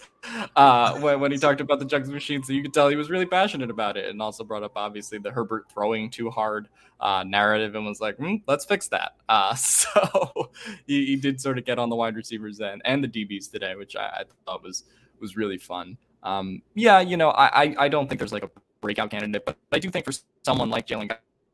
Uh, 0.55 0.97
when 0.99 1.19
when 1.19 1.31
he 1.31 1.37
talked 1.37 1.61
about 1.61 1.79
the 1.79 1.85
jugs 1.85 2.09
machine, 2.09 2.43
so 2.43 2.53
you 2.53 2.61
could 2.61 2.73
tell 2.73 2.87
he 2.89 2.95
was 2.95 3.09
really 3.09 3.25
passionate 3.25 3.69
about 3.69 3.97
it, 3.97 4.09
and 4.09 4.21
also 4.21 4.43
brought 4.43 4.63
up 4.63 4.73
obviously 4.75 5.17
the 5.17 5.31
Herbert 5.31 5.65
throwing 5.73 6.09
too 6.09 6.29
hard 6.29 6.69
uh, 6.99 7.23
narrative, 7.25 7.75
and 7.75 7.85
was 7.85 7.99
like, 7.99 8.17
mm, 8.17 8.41
let's 8.47 8.65
fix 8.65 8.87
that. 8.89 9.13
Uh, 9.27 9.55
so 9.55 10.51
he, 10.85 11.07
he, 11.07 11.15
did 11.15 11.41
sort 11.41 11.57
of 11.57 11.65
get 11.65 11.79
on 11.79 11.89
the 11.89 11.95
wide 11.95 12.15
receivers 12.15 12.59
then 12.59 12.79
and 12.85 13.03
the 13.03 13.07
DBs 13.07 13.51
today, 13.51 13.75
which 13.75 13.95
I, 13.95 14.05
I 14.05 14.23
thought 14.45 14.63
was 14.63 14.83
was 15.25 15.35
really 15.35 15.57
fun. 15.57 15.97
Um, 16.21 16.61
yeah, 16.75 16.99
you 16.99 17.17
know, 17.17 17.29
I, 17.31 17.75
I 17.77 17.87
don't 17.87 18.07
think 18.07 18.19
there's 18.19 18.31
like 18.31 18.43
a 18.43 18.51
breakout 18.79 19.09
candidate, 19.09 19.43
but 19.43 19.57
I 19.71 19.79
do 19.79 19.89
think 19.89 20.05
for 20.05 20.13
someone 20.43 20.69
like 20.69 20.85
Jalen 20.85 21.09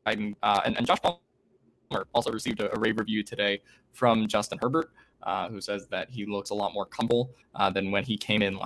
Guyton, 0.06 0.34
uh, 0.42 0.60
and, 0.66 0.76
and 0.76 0.86
Josh 0.86 0.98
Palmer 1.00 2.06
also 2.12 2.30
received 2.30 2.60
a, 2.60 2.74
a, 2.74 2.78
rave 2.78 2.98
review 2.98 3.22
today 3.22 3.62
from 3.92 4.28
Justin 4.28 4.58
Herbert, 4.60 4.90
uh, 5.22 5.48
who 5.48 5.60
says 5.60 5.86
that 5.88 6.10
he 6.10 6.26
looks 6.26 6.50
a 6.50 6.54
lot 6.54 6.74
more 6.74 6.84
comfortable 6.84 7.30
uh, 7.54 7.70
than 7.70 7.90
when 7.90 8.04
he 8.04 8.18
came 8.18 8.42
in 8.42 8.58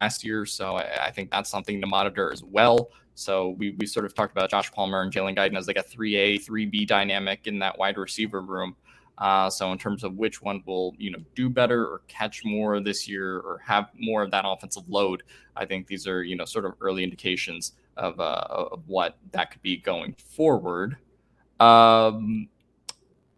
last 0.00 0.24
year. 0.24 0.46
So 0.46 0.76
I, 0.76 1.06
I, 1.06 1.10
think 1.10 1.30
that's 1.30 1.50
something 1.50 1.80
to 1.82 1.86
monitor 1.86 2.32
as 2.32 2.42
well. 2.42 2.90
So 3.14 3.50
we, 3.58 3.74
we 3.78 3.86
sort 3.86 4.06
of 4.06 4.14
talked 4.14 4.32
about 4.32 4.50
Josh 4.50 4.72
Palmer 4.72 5.02
and 5.02 5.12
Jalen 5.12 5.36
Guyton 5.36 5.56
as 5.56 5.66
like 5.66 5.78
a 5.78 5.82
3A, 5.82 6.44
3B 6.46 6.86
dynamic 6.86 7.46
in 7.46 7.58
that 7.58 7.78
wide 7.78 7.98
receiver 7.98 8.40
room. 8.40 8.76
Uh, 9.18 9.48
so 9.48 9.72
in 9.72 9.78
terms 9.78 10.04
of 10.04 10.14
which 10.16 10.42
one 10.42 10.62
will 10.66 10.94
you 10.98 11.10
know 11.10 11.18
do 11.34 11.48
better 11.48 11.86
or 11.86 12.02
catch 12.06 12.44
more 12.44 12.80
this 12.80 13.08
year 13.08 13.38
or 13.38 13.58
have 13.64 13.90
more 13.98 14.22
of 14.22 14.30
that 14.30 14.44
offensive 14.46 14.88
load, 14.88 15.22
I 15.56 15.64
think 15.64 15.86
these 15.86 16.06
are 16.06 16.22
you 16.22 16.36
know 16.36 16.44
sort 16.44 16.64
of 16.64 16.74
early 16.80 17.02
indications 17.02 17.72
of, 17.96 18.20
uh, 18.20 18.44
of 18.48 18.82
what 18.86 19.16
that 19.32 19.50
could 19.50 19.62
be 19.62 19.78
going 19.78 20.14
forward. 20.18 20.96
Um, 21.60 22.48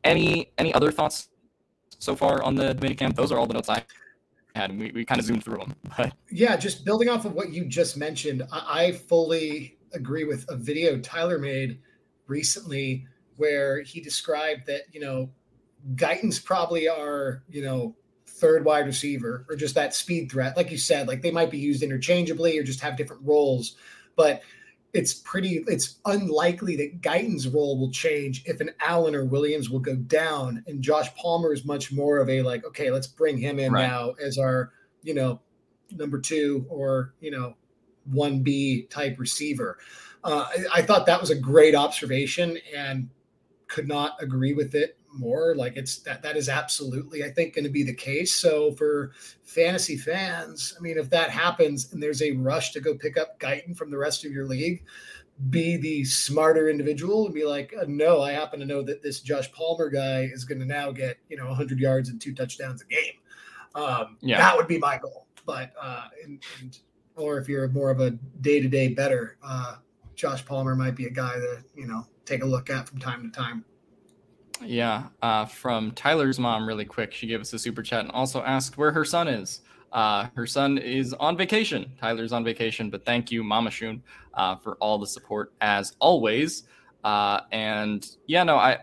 any 0.04 0.52
any 0.58 0.74
other 0.74 0.90
thoughts 0.90 1.28
so 1.98 2.16
far 2.16 2.42
on 2.42 2.54
the 2.54 2.74
minicamp? 2.76 3.14
Those 3.14 3.30
are 3.30 3.38
all 3.38 3.46
the 3.46 3.54
notes 3.54 3.68
I 3.68 3.84
had. 4.54 4.76
We, 4.76 4.90
we 4.90 5.04
kind 5.04 5.20
of 5.20 5.26
zoomed 5.26 5.44
through 5.44 5.58
them. 5.58 5.74
But. 5.96 6.12
Yeah, 6.30 6.56
just 6.56 6.84
building 6.84 7.08
off 7.08 7.24
of 7.24 7.34
what 7.34 7.52
you 7.52 7.64
just 7.64 7.96
mentioned, 7.96 8.42
I, 8.52 8.84
I 8.84 8.92
fully 8.92 9.78
agree 9.92 10.24
with 10.24 10.44
a 10.48 10.56
video 10.56 10.98
Tyler 10.98 11.38
made 11.38 11.80
recently 12.26 13.06
where 13.36 13.82
he 13.82 14.00
described 14.00 14.66
that, 14.66 14.82
you 14.92 15.00
know, 15.00 15.30
Guyton's 15.96 16.38
probably 16.38 16.88
our, 16.88 17.42
you 17.48 17.62
know, 17.62 17.94
third 18.26 18.64
wide 18.64 18.86
receiver 18.86 19.46
or 19.48 19.56
just 19.56 19.74
that 19.74 19.94
speed 19.94 20.30
threat. 20.30 20.56
Like 20.56 20.70
you 20.70 20.78
said, 20.78 21.08
like 21.08 21.22
they 21.22 21.30
might 21.30 21.50
be 21.50 21.58
used 21.58 21.82
interchangeably 21.82 22.58
or 22.58 22.62
just 22.62 22.80
have 22.80 22.96
different 22.96 23.22
roles 23.24 23.76
but 24.18 24.42
it's 24.92 25.14
pretty 25.14 25.64
it's 25.68 26.00
unlikely 26.04 26.76
that 26.76 27.00
Guyton's 27.00 27.48
role 27.48 27.78
will 27.78 27.90
change 27.90 28.42
if 28.44 28.60
an 28.60 28.70
Allen 28.80 29.14
or 29.14 29.24
Williams 29.24 29.70
will 29.70 29.78
go 29.78 29.94
down 29.94 30.62
and 30.66 30.82
Josh 30.82 31.14
Palmer 31.14 31.54
is 31.54 31.64
much 31.64 31.92
more 31.92 32.18
of 32.18 32.28
a 32.28 32.42
like 32.42 32.66
okay 32.66 32.90
let's 32.90 33.06
bring 33.06 33.38
him 33.38 33.58
in 33.58 33.72
right. 33.72 33.86
now 33.86 34.10
as 34.22 34.36
our 34.36 34.72
you 35.02 35.14
know 35.14 35.40
number 35.92 36.20
2 36.20 36.66
or 36.68 37.14
you 37.20 37.30
know 37.30 37.54
1B 38.12 38.90
type 38.90 39.18
receiver. 39.18 39.78
Uh, 40.24 40.46
I, 40.50 40.80
I 40.80 40.82
thought 40.82 41.06
that 41.06 41.20
was 41.20 41.30
a 41.30 41.36
great 41.36 41.74
observation 41.74 42.58
and 42.74 43.08
could 43.68 43.86
not 43.86 44.20
agree 44.20 44.54
with 44.54 44.74
it 44.74 44.98
more. 45.18 45.54
Like 45.54 45.76
it's 45.76 45.98
that 46.00 46.22
that 46.22 46.36
is 46.36 46.48
absolutely, 46.48 47.24
I 47.24 47.30
think, 47.30 47.54
going 47.54 47.64
to 47.64 47.70
be 47.70 47.82
the 47.82 47.94
case. 47.94 48.34
So 48.34 48.72
for 48.72 49.12
fantasy 49.44 49.96
fans, 49.96 50.74
I 50.78 50.80
mean, 50.80 50.98
if 50.98 51.10
that 51.10 51.30
happens 51.30 51.92
and 51.92 52.02
there's 52.02 52.22
a 52.22 52.32
rush 52.32 52.72
to 52.72 52.80
go 52.80 52.94
pick 52.94 53.16
up 53.16 53.38
Guyton 53.40 53.76
from 53.76 53.90
the 53.90 53.98
rest 53.98 54.24
of 54.24 54.32
your 54.32 54.46
league, 54.46 54.84
be 55.50 55.76
the 55.76 56.04
smarter 56.04 56.68
individual 56.68 57.26
and 57.26 57.34
be 57.34 57.44
like, 57.44 57.72
uh, 57.80 57.84
no, 57.86 58.22
I 58.22 58.32
happen 58.32 58.58
to 58.60 58.66
know 58.66 58.82
that 58.82 59.02
this 59.02 59.20
Josh 59.20 59.50
Palmer 59.52 59.88
guy 59.88 60.22
is 60.32 60.44
going 60.44 60.58
to 60.58 60.66
now 60.66 60.90
get 60.90 61.18
you 61.28 61.36
know 61.36 61.46
100 61.46 61.78
yards 61.78 62.08
and 62.08 62.20
two 62.20 62.34
touchdowns 62.34 62.82
a 62.82 62.86
game. 62.86 63.14
Um, 63.74 64.16
yeah, 64.20 64.38
that 64.38 64.56
would 64.56 64.68
be 64.68 64.78
my 64.78 64.98
goal. 64.98 65.26
But 65.46 65.72
uh, 65.80 66.08
and, 66.24 66.42
and 66.60 66.78
or 67.16 67.38
if 67.38 67.48
you're 67.48 67.68
more 67.68 67.90
of 67.90 68.00
a 68.00 68.10
day 68.40 68.60
to 68.60 68.68
day 68.68 68.88
better, 68.88 69.38
uh, 69.42 69.76
Josh 70.14 70.44
Palmer 70.44 70.74
might 70.74 70.96
be 70.96 71.06
a 71.06 71.10
guy 71.10 71.38
that 71.38 71.64
you 71.74 71.86
know 71.86 72.06
take 72.24 72.42
a 72.42 72.46
look 72.46 72.70
at 72.70 72.88
from 72.88 72.98
time 72.98 73.22
to 73.22 73.36
time. 73.36 73.64
Yeah, 74.64 75.04
uh, 75.22 75.46
from 75.46 75.92
Tyler's 75.92 76.38
mom, 76.38 76.66
really 76.66 76.84
quick. 76.84 77.12
She 77.12 77.26
gave 77.26 77.40
us 77.40 77.52
a 77.52 77.58
super 77.58 77.82
chat 77.82 78.00
and 78.00 78.10
also 78.10 78.42
asked 78.42 78.76
where 78.76 78.92
her 78.92 79.04
son 79.04 79.28
is. 79.28 79.60
Uh, 79.92 80.26
her 80.34 80.46
son 80.46 80.78
is 80.78 81.14
on 81.14 81.36
vacation. 81.36 81.90
Tyler's 82.00 82.32
on 82.32 82.44
vacation, 82.44 82.90
but 82.90 83.04
thank 83.04 83.30
you, 83.30 83.42
Mama 83.42 83.70
Schoon, 83.70 84.00
uh, 84.34 84.56
for 84.56 84.74
all 84.76 84.98
the 84.98 85.06
support 85.06 85.52
as 85.60 85.94
always. 85.98 86.64
Uh, 87.04 87.40
and 87.52 88.16
yeah, 88.26 88.42
no, 88.42 88.56
I 88.56 88.78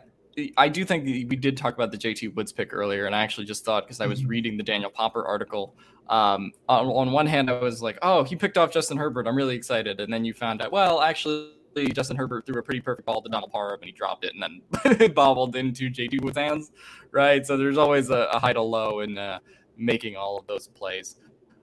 I 0.57 0.67
do 0.67 0.83
think 0.83 1.05
we 1.05 1.35
did 1.35 1.55
talk 1.55 1.75
about 1.75 1.91
the 1.91 1.97
JT 1.97 2.35
Woods 2.35 2.51
pick 2.51 2.73
earlier, 2.73 3.05
and 3.05 3.15
I 3.15 3.21
actually 3.21 3.45
just 3.45 3.63
thought 3.63 3.85
because 3.85 4.01
I 4.01 4.07
was 4.07 4.19
mm-hmm. 4.19 4.29
reading 4.29 4.57
the 4.57 4.63
Daniel 4.63 4.89
Popper 4.89 5.25
article. 5.25 5.75
Um, 6.09 6.51
on, 6.67 6.87
on 6.87 7.11
one 7.11 7.25
hand, 7.25 7.49
I 7.49 7.59
was 7.59 7.81
like, 7.81 7.97
"Oh, 8.01 8.23
he 8.23 8.35
picked 8.35 8.57
off 8.57 8.71
Justin 8.71 8.97
Herbert. 8.97 9.27
I'm 9.27 9.35
really 9.35 9.55
excited." 9.55 9.99
And 9.99 10.11
then 10.11 10.25
you 10.25 10.33
found 10.33 10.61
out, 10.61 10.71
well, 10.71 11.01
actually, 11.01 11.51
Justin 11.75 12.17
Herbert 12.17 12.45
threw 12.45 12.59
a 12.59 12.63
pretty 12.63 12.81
perfect 12.81 13.05
ball 13.05 13.21
to 13.21 13.29
Donald 13.29 13.51
Parham 13.51 13.79
and 13.81 13.85
he 13.85 13.91
dropped 13.91 14.23
it 14.23 14.33
and 14.33 14.41
then 14.41 14.61
it 14.99 15.13
bobbled 15.13 15.55
into 15.55 15.89
JT 15.89 16.21
with 16.21 16.35
hands, 16.35 16.71
right? 17.11 17.45
So 17.45 17.57
there's 17.57 17.77
always 17.77 18.09
a, 18.09 18.29
a 18.31 18.39
high 18.39 18.53
to 18.53 18.61
low 18.61 19.01
in 19.01 19.17
uh, 19.17 19.39
making 19.77 20.15
all 20.15 20.37
of 20.37 20.47
those 20.47 20.67
plays 20.67 21.17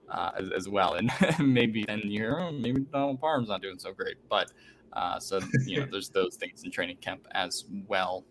uh, 0.09 0.31
as, 0.37 0.51
as, 0.51 0.69
well. 0.69 0.93
And 0.93 1.11
maybe 1.39 1.83
then 1.85 2.01
you're 2.03 2.39
oh, 2.39 2.51
maybe 2.51 2.81
Donald 2.81 3.19
Parham's 3.19 3.49
not 3.49 3.61
doing 3.61 3.79
so 3.79 3.93
great, 3.93 4.17
but 4.29 4.51
uh, 4.93 5.19
so 5.19 5.39
you 5.65 5.79
know 5.79 5.87
there's 5.91 6.09
those 6.09 6.35
things 6.35 6.63
in 6.63 6.71
training 6.71 6.97
camp 6.97 7.27
as 7.31 7.65
well. 7.87 8.25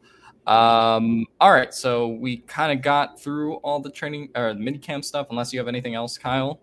Um, 0.47 1.27
all 1.41 1.53
right, 1.53 1.73
so 1.73 2.09
we 2.09 2.39
kind 2.39 2.77
of 2.77 2.83
got 2.83 3.21
through 3.21 3.55
all 3.57 3.81
the 3.81 3.91
training 3.91 4.31
or 4.35 4.55
the 4.55 4.61
mini 4.61 4.79
camp 4.79 5.05
stuff. 5.05 5.29
Unless 5.31 5.53
you 5.53 5.59
have 5.59 5.69
anything 5.69 5.95
else, 5.95 6.19
Kyle. 6.19 6.61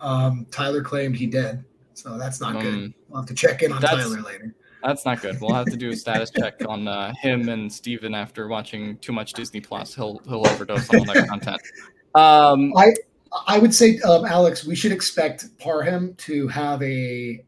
Um, 0.00 0.46
Tyler 0.50 0.82
claimed 0.82 1.16
he 1.16 1.26
did. 1.26 1.64
So 1.94 2.18
that's 2.18 2.40
not 2.40 2.56
um, 2.56 2.62
good. 2.62 2.94
We'll 3.08 3.20
have 3.22 3.28
to 3.28 3.34
check 3.34 3.62
in 3.62 3.72
on 3.72 3.80
Tyler 3.80 4.20
later. 4.20 4.54
That's 4.82 5.06
not 5.06 5.22
good. 5.22 5.40
We'll 5.40 5.54
have 5.54 5.66
to 5.66 5.76
do 5.76 5.90
a 5.90 5.96
status 5.96 6.30
check 6.38 6.60
on 6.68 6.86
uh, 6.86 7.14
him 7.14 7.48
and 7.48 7.72
Steven 7.72 8.14
after 8.14 8.48
watching 8.48 8.98
too 8.98 9.12
much 9.12 9.32
Disney 9.32 9.60
Plus. 9.60 9.94
He'll 9.94 10.20
he'll 10.28 10.46
overdose 10.46 10.90
on 10.90 11.00
all 11.00 11.04
that 11.06 11.26
content. 11.28 11.60
Um, 12.14 12.72
I 12.76 12.92
I 13.46 13.58
would 13.58 13.74
say, 13.74 13.98
um, 14.00 14.24
Alex, 14.24 14.64
we 14.64 14.76
should 14.76 14.92
expect 14.92 15.58
Parham 15.58 16.14
to 16.16 16.46
have 16.48 16.82
a 16.82 17.42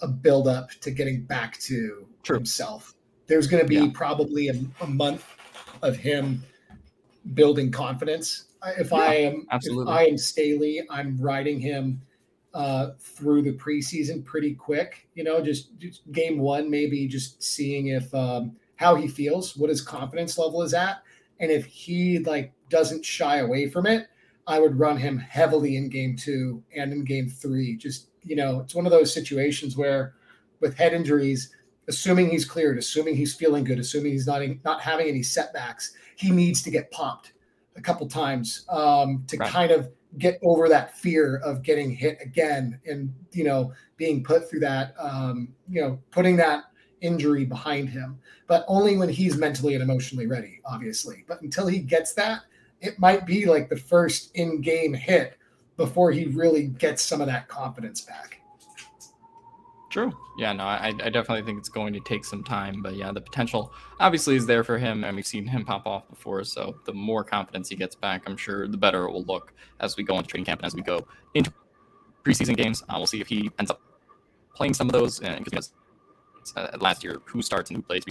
a 0.00 0.08
build 0.08 0.48
up 0.48 0.70
to 0.80 0.90
getting 0.90 1.24
back 1.24 1.58
to 1.58 2.06
True. 2.22 2.36
himself. 2.36 2.94
There's 3.26 3.46
going 3.46 3.62
to 3.62 3.68
be 3.68 3.76
Yeah. 3.76 3.88
probably 3.92 4.48
a, 4.48 4.54
a 4.80 4.86
month 4.86 5.24
of 5.82 5.96
him 5.96 6.42
building 7.34 7.70
confidence. 7.70 8.44
If 8.78 8.92
I 8.92 9.14
am 9.14 9.46
absolutely. 9.50 9.92
if 9.92 9.98
I 9.98 10.06
am 10.06 10.18
Staley, 10.18 10.82
I'm 10.90 11.16
riding 11.20 11.60
him 11.60 12.00
uh, 12.54 12.90
through 12.98 13.42
the 13.42 13.52
preseason 13.52 14.24
pretty 14.24 14.54
quick. 14.54 15.08
You 15.14 15.24
know, 15.24 15.42
just, 15.42 15.78
just 15.78 16.10
game 16.12 16.38
one, 16.38 16.70
maybe 16.70 17.06
just 17.06 17.42
seeing 17.42 17.88
if 17.88 18.12
um, 18.14 18.56
how 18.76 18.94
he 18.94 19.08
feels, 19.08 19.56
what 19.56 19.70
his 19.70 19.80
confidence 19.82 20.38
level 20.38 20.62
is 20.62 20.74
at, 20.74 21.02
and 21.40 21.50
if 21.50 21.66
he 21.66 22.18
like 22.20 22.52
doesn't 22.68 23.04
shy 23.04 23.38
away 23.38 23.68
from 23.68 23.86
it, 23.86 24.08
I 24.46 24.58
would 24.58 24.78
run 24.78 24.96
him 24.96 25.18
heavily 25.18 25.76
in 25.76 25.88
game 25.90 26.16
two 26.16 26.62
and 26.74 26.92
in 26.92 27.04
game 27.04 27.28
three. 27.28 27.76
Just 27.76 28.08
you 28.24 28.34
know, 28.34 28.60
it's 28.60 28.74
one 28.74 28.86
of 28.86 28.92
those 28.92 29.12
situations 29.12 29.76
where 29.76 30.14
with 30.60 30.76
head 30.76 30.92
injuries, 30.92 31.54
assuming 31.86 32.30
he's 32.30 32.44
cleared, 32.44 32.78
assuming 32.78 33.14
he's 33.14 33.34
feeling 33.34 33.62
good, 33.62 33.78
assuming 33.78 34.12
he's 34.12 34.26
not 34.26 34.42
not 34.64 34.80
having 34.80 35.06
any 35.06 35.22
setbacks, 35.22 35.94
he 36.16 36.30
needs 36.30 36.62
to 36.62 36.70
get 36.70 36.90
popped 36.90 37.32
a 37.76 37.80
couple 37.80 38.08
times 38.08 38.64
um, 38.68 39.24
to 39.28 39.36
Right. 39.36 39.50
kind 39.50 39.70
of 39.70 39.90
get 40.16 40.38
over 40.42 40.68
that 40.68 40.96
fear 40.96 41.36
of 41.44 41.62
getting 41.62 41.90
hit 41.90 42.18
again 42.22 42.80
and 42.86 43.12
you 43.32 43.44
know 43.44 43.72
being 43.96 44.24
put 44.24 44.48
through 44.48 44.60
that 44.60 44.94
um, 44.98 45.48
you 45.68 45.80
know 45.80 45.98
putting 46.10 46.36
that 46.36 46.64
injury 47.00 47.44
behind 47.44 47.88
him. 47.88 48.18
But 48.46 48.64
only 48.66 48.96
when 48.96 49.08
he's 49.08 49.36
mentally 49.36 49.74
and 49.74 49.82
emotionally 49.82 50.26
ready 50.26 50.60
obviously. 50.64 51.24
But 51.28 51.42
until 51.42 51.66
he 51.66 51.78
gets 51.80 52.14
that 52.14 52.42
it 52.80 52.98
might 52.98 53.26
be 53.26 53.44
like 53.46 53.68
the 53.68 53.76
first 53.76 54.30
in-game 54.34 54.94
hit 54.94 55.36
before 55.76 56.10
he 56.10 56.26
really 56.26 56.68
gets 56.68 57.02
some 57.02 57.20
of 57.20 57.26
that 57.26 57.48
confidence 57.48 58.00
back 58.00 58.40
True. 59.90 60.12
Yeah, 60.36 60.52
no, 60.52 60.64
I, 60.64 60.88
I 60.88 61.08
definitely 61.08 61.42
think 61.42 61.58
it's 61.58 61.70
going 61.70 61.94
to 61.94 62.00
take 62.00 62.24
some 62.24 62.44
time, 62.44 62.82
but 62.82 62.94
yeah, 62.94 63.10
the 63.10 63.22
potential 63.22 63.72
obviously 63.98 64.36
is 64.36 64.44
there 64.44 64.62
for 64.62 64.76
him, 64.76 65.02
and 65.02 65.16
we've 65.16 65.26
seen 65.26 65.46
him 65.46 65.64
pop 65.64 65.86
off 65.86 66.06
before. 66.10 66.44
So 66.44 66.78
the 66.84 66.92
more 66.92 67.24
confidence 67.24 67.70
he 67.70 67.76
gets 67.76 67.94
back, 67.94 68.22
I'm 68.26 68.36
sure 68.36 68.68
the 68.68 68.76
better 68.76 69.04
it 69.06 69.12
will 69.12 69.24
look 69.24 69.54
as 69.80 69.96
we 69.96 70.04
go 70.04 70.16
into 70.16 70.28
training 70.28 70.44
camp 70.44 70.60
and 70.60 70.66
as 70.66 70.74
we 70.74 70.82
go 70.82 71.06
into 71.34 71.52
preseason 72.22 72.54
games. 72.54 72.82
Uh, 72.82 72.94
we'll 72.96 73.06
see 73.06 73.22
if 73.22 73.28
he 73.28 73.50
ends 73.58 73.70
up 73.70 73.80
playing 74.54 74.74
some 74.74 74.88
of 74.88 74.92
those, 74.92 75.20
and 75.20 75.42
because 75.42 75.72
uh, 76.56 76.68
last 76.80 77.02
year, 77.02 77.22
who 77.24 77.40
starts 77.40 77.70
and 77.70 77.78
who 77.78 77.82
plays 77.82 78.04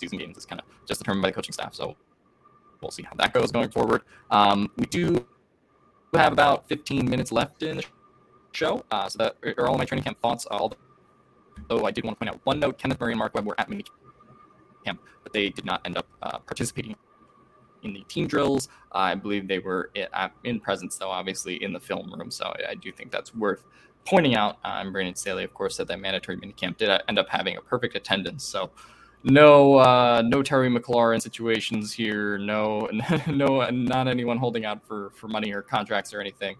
preseason 0.00 0.18
games 0.18 0.38
is 0.38 0.46
kind 0.46 0.60
of 0.60 0.66
just 0.86 1.00
determined 1.00 1.22
by 1.22 1.30
the 1.30 1.34
coaching 1.34 1.52
staff. 1.52 1.74
So 1.74 1.96
we'll 2.80 2.92
see 2.92 3.02
how 3.02 3.16
that 3.16 3.32
goes 3.32 3.50
going 3.50 3.70
forward. 3.70 4.02
Um, 4.30 4.70
we 4.76 4.86
do 4.86 5.26
have 6.14 6.32
about 6.32 6.68
15 6.68 7.10
minutes 7.10 7.32
left 7.32 7.62
in 7.64 7.78
the 7.78 7.84
show. 8.52 8.84
Uh, 8.90 9.08
so 9.08 9.18
that 9.18 9.36
are 9.58 9.68
all 9.68 9.78
my 9.78 9.84
training 9.84 10.04
camp 10.04 10.20
thoughts. 10.20 10.46
Uh, 10.50 10.68
although 11.70 11.86
I 11.86 11.90
did 11.90 12.04
want 12.04 12.18
to 12.18 12.24
point 12.24 12.34
out 12.34 12.40
one 12.44 12.60
note: 12.60 12.78
Kenneth 12.78 13.00
Murray 13.00 13.12
and 13.12 13.18
Mark 13.18 13.34
Webb 13.34 13.46
were 13.46 13.58
at 13.58 13.68
mini 13.68 13.84
camp, 14.84 15.00
but 15.22 15.32
they 15.32 15.50
did 15.50 15.64
not 15.64 15.80
end 15.84 15.98
up 15.98 16.06
uh, 16.22 16.38
participating 16.38 16.96
in 17.82 17.92
the 17.92 18.02
team 18.08 18.26
drills. 18.26 18.68
I 18.92 19.14
believe 19.14 19.48
they 19.48 19.58
were 19.58 19.90
in 20.44 20.60
presence, 20.60 20.96
though, 20.96 21.10
obviously 21.10 21.62
in 21.62 21.72
the 21.72 21.80
film 21.80 22.12
room. 22.12 22.30
So 22.30 22.52
I, 22.68 22.74
do 22.74 22.92
think 22.92 23.10
that's 23.10 23.34
worth 23.34 23.64
pointing 24.06 24.34
out. 24.34 24.58
Um, 24.64 24.92
Brandon 24.92 25.14
Staley, 25.14 25.44
of 25.44 25.54
course, 25.54 25.76
said 25.76 25.88
that 25.88 26.00
mandatory 26.00 26.36
mini 26.36 26.52
camp 26.52 26.78
did 26.78 26.90
end 27.08 27.18
up 27.18 27.28
having 27.28 27.56
a 27.56 27.60
perfect 27.60 27.96
attendance. 27.96 28.44
So. 28.44 28.70
No, 29.24 29.74
uh, 29.74 30.22
no 30.24 30.44
Terry 30.44 30.70
McLaurin 30.70 31.20
situations 31.20 31.92
here. 31.92 32.38
No, 32.38 32.88
no, 33.26 33.68
not 33.68 34.06
anyone 34.06 34.38
holding 34.38 34.64
out 34.64 34.86
for 34.86 35.10
for 35.10 35.26
money 35.26 35.52
or 35.52 35.60
contracts 35.60 36.14
or 36.14 36.20
anything. 36.20 36.56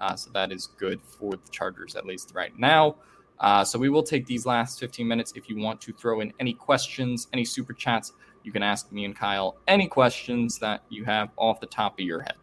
Uh, 0.00 0.16
so 0.16 0.30
that 0.32 0.50
is 0.50 0.68
good 0.78 1.00
for 1.02 1.32
the 1.32 1.50
Chargers, 1.50 1.94
at 1.94 2.06
least 2.06 2.32
right 2.34 2.58
now. 2.58 2.96
Uh, 3.38 3.64
so 3.64 3.78
we 3.78 3.88
will 3.88 4.02
take 4.02 4.26
these 4.26 4.46
last 4.46 4.80
15 4.80 5.06
minutes. 5.06 5.32
If 5.34 5.48
you 5.48 5.56
want 5.58 5.80
to 5.82 5.92
throw 5.92 6.20
in 6.20 6.32
any 6.40 6.52
questions, 6.52 7.28
any 7.32 7.44
super 7.44 7.72
chats, 7.72 8.12
you 8.42 8.52
can 8.52 8.62
ask 8.62 8.90
me 8.92 9.04
and 9.04 9.16
Kyle 9.16 9.56
any 9.68 9.86
questions 9.86 10.58
that 10.58 10.82
you 10.88 11.04
have 11.04 11.30
off 11.36 11.60
the 11.60 11.66
top 11.66 11.98
of 11.98 12.04
your 12.04 12.20
head. 12.20 12.34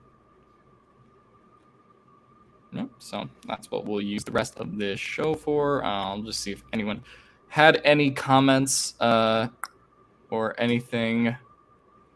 No, 2.71 2.89
so 2.99 3.29
that's 3.47 3.71
what 3.71 3.85
we'll 3.85 4.01
use 4.01 4.23
the 4.23 4.31
rest 4.31 4.59
of 4.59 4.77
this 4.77 4.99
show 4.99 5.33
for. 5.33 5.83
Uh, 5.83 5.87
I'll 5.87 6.21
just 6.21 6.41
see 6.41 6.51
if 6.51 6.63
anyone 6.73 7.01
had 7.47 7.81
any 7.83 8.11
comments 8.11 8.95
uh, 8.99 9.47
or 10.29 10.59
anything. 10.59 11.35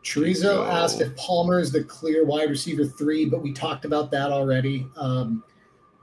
Chorizo 0.03 0.67
asked 0.67 0.99
if 1.01 1.15
Palmer 1.15 1.59
is 1.59 1.71
the 1.71 1.83
clear 1.83 2.25
wide 2.25 2.49
receiver 2.49 2.85
three, 2.85 3.25
but 3.25 3.41
we 3.41 3.53
talked 3.53 3.85
about 3.85 4.09
that 4.11 4.31
already. 4.31 4.87
Um, 4.97 5.43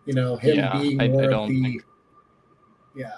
you 0.07 0.15
know, 0.15 0.37
him 0.37 0.57
Yeah, 0.59 0.79
being 0.79 1.01
I- 1.01 1.05
I 1.05 1.09
more 1.09 1.25
of 1.25 1.31
don't 1.31 1.49
the 1.49 1.63
think- 1.63 1.85
yeah. 2.95 3.13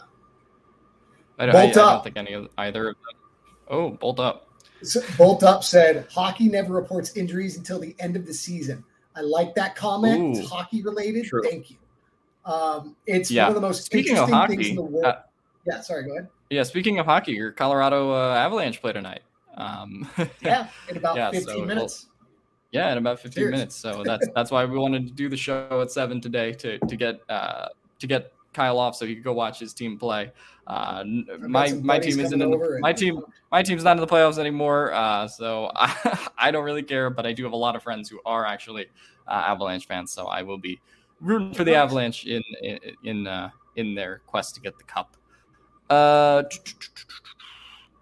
I 1.39 1.47
don't, 1.47 1.55
I, 1.57 1.63
I 1.65 1.71
don't 1.73 2.05
think 2.05 2.17
any 2.17 2.33
of 2.35 2.49
either 2.59 2.89
of 2.91 2.97
them. 2.97 3.21
Oh, 3.69 3.91
bolt 3.91 4.21
up. 4.21 4.47
So 4.83 5.01
Bolt 5.19 5.43
Up 5.43 5.63
said 5.63 6.07
hockey 6.11 6.49
never 6.49 6.73
reports 6.73 7.15
injuries 7.17 7.57
until 7.59 7.79
the 7.79 7.95
end 7.99 8.17
of 8.17 8.27
the 8.27 8.33
season. 8.33 8.83
I 9.15 9.21
like 9.21 9.55
that 9.55 9.77
comment. 9.77 10.39
It's 10.39 10.49
hockey 10.49 10.83
related. 10.83 11.27
true. 11.27 11.43
Thank 11.43 11.71
you. 11.71 11.77
Um, 12.47 12.97
it's 13.07 13.31
Yeah. 13.31 13.45
one 13.45 13.51
of 13.51 13.55
the 13.57 13.61
most 13.69 13.85
Speaking 13.85 14.17
of 14.17 14.29
interesting 14.31 14.57
things 14.57 14.69
in 14.71 14.77
the 14.77 14.83
world. 14.83 15.05
uh, 15.05 15.17
yeah, 15.67 15.81
sorry, 15.83 16.05
go 16.05 16.13
ahead. 16.13 16.29
Yeah, 16.49 16.63
speaking 16.63 16.99
of 16.99 17.05
hockey, 17.07 17.33
your 17.33 17.53
Colorado 17.53 18.11
uh, 18.13 18.35
Avalanche 18.35 18.81
play 18.81 18.93
tonight. 18.95 19.21
Um, 19.61 20.09
Yeah, 20.43 20.69
in 20.89 20.97
about 20.97 21.17
Yeah, 21.17 21.31
15 21.31 21.49
so 21.49 21.57
we'll- 21.59 21.67
minutes. 21.67 22.09
yeah, 22.73 22.93
in 22.93 22.99
about 22.99 23.21
15 23.21 23.43
Cheers. 23.43 23.51
minutes. 23.53 23.77
So 23.77 24.03
that's 24.05 24.27
that's 24.35 24.51
why 24.51 24.65
we 24.65 24.79
wanted 24.79 25.07
to 25.07 25.13
do 25.13 25.29
the 25.29 25.37
show 25.37 25.81
at 25.83 25.91
seven 25.91 26.21
today 26.21 26.53
to 26.55 26.79
to 26.79 26.97
get 26.97 27.21
uh, 27.29 27.69
to 27.99 28.07
get 28.07 28.33
Kyle 28.53 28.79
off 28.79 28.97
so 28.97 29.07
he 29.07 29.15
could 29.15 29.23
go 29.25 29.33
watch 29.33 29.59
his 29.61 29.73
team 29.75 29.97
play. 29.99 30.33
Uh, 30.67 31.01
n- 31.07 31.27
I've 31.33 31.41
got 31.41 31.51
my 31.51 31.73
my 31.83 31.99
team 31.99 32.19
isn't 32.21 32.41
in 32.43 32.51
the, 32.51 32.79
my 32.81 32.93
team 32.93 33.21
my 33.53 33.63
team's 33.63 33.85
not 33.85 33.97
in 33.97 34.01
the 34.01 34.07
playoffs 34.07 34.39
anymore. 34.39 34.93
Uh, 34.93 35.27
so 35.29 35.71
I, 35.77 36.29
I 36.39 36.51
don't 36.51 36.65
really 36.65 36.83
care, 36.83 37.11
but 37.11 37.27
I 37.27 37.33
do 37.33 37.45
have 37.45 37.53
a 37.53 37.57
lot 37.67 37.77
of 37.77 37.83
friends 37.83 38.09
who 38.09 38.21
are 38.25 38.45
actually 38.47 38.87
uh, 39.29 39.45
Avalanche 39.53 39.87
fans. 39.87 40.13
So 40.13 40.27
I 40.27 40.43
will 40.43 40.59
be 40.59 40.81
rooting 41.21 41.55
for 41.55 41.65
the 41.65 41.75
Avalanche 41.75 42.25
in 42.27 42.43
in 42.63 42.79
in, 43.05 43.27
uh, 43.27 43.51
in 43.77 43.95
their 43.95 44.21
quest 44.27 44.55
to 44.57 44.61
get 44.61 44.79
the 44.79 44.85
cup. 44.85 45.17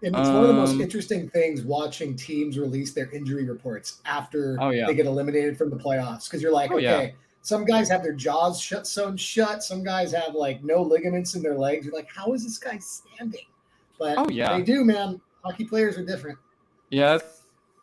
And 0.01 0.15
it's 0.15 0.29
one 0.29 0.41
of 0.43 0.47
the 0.47 0.53
most 0.53 0.71
Um, 0.75 0.81
interesting 0.81 1.29
things 1.29 1.61
watching 1.61 2.15
teams 2.15 2.57
release 2.57 2.93
their 2.93 3.09
injury 3.11 3.43
reports 3.43 4.01
after 4.05 4.57
Oh, 4.61 4.69
yeah. 4.69 4.85
they 4.87 4.93
get 4.93 5.05
eliminated 5.05 5.57
from 5.57 5.69
the 5.69 5.75
playoffs. 5.75 6.25
Because 6.25 6.41
you're 6.41 6.53
like, 6.53 6.71
Oh, 6.71 6.77
yeah. 6.77 6.95
okay, 6.95 7.15
some 7.41 7.65
guys 7.65 7.89
have 7.89 8.01
their 8.01 8.13
jaws 8.13 8.61
shut 8.61 8.87
sewn 8.87 9.17
shut. 9.17 9.61
Some 9.63 9.83
guys 9.83 10.11
have 10.13 10.35
like 10.35 10.63
no 10.63 10.81
ligaments 10.81 11.35
in 11.35 11.41
their 11.41 11.57
legs. 11.57 11.85
You're 11.85 11.95
like, 11.95 12.07
how 12.13 12.31
is 12.33 12.43
this 12.45 12.57
guy 12.57 12.77
standing? 12.77 13.45
But 13.97 14.17
Oh, 14.17 14.29
yeah. 14.29 14.55
they 14.57 14.63
do, 14.63 14.85
man. 14.85 15.19
Hockey 15.43 15.65
players 15.65 15.97
are 15.97 16.05
different. 16.05 16.37
Yeah, 16.89 17.17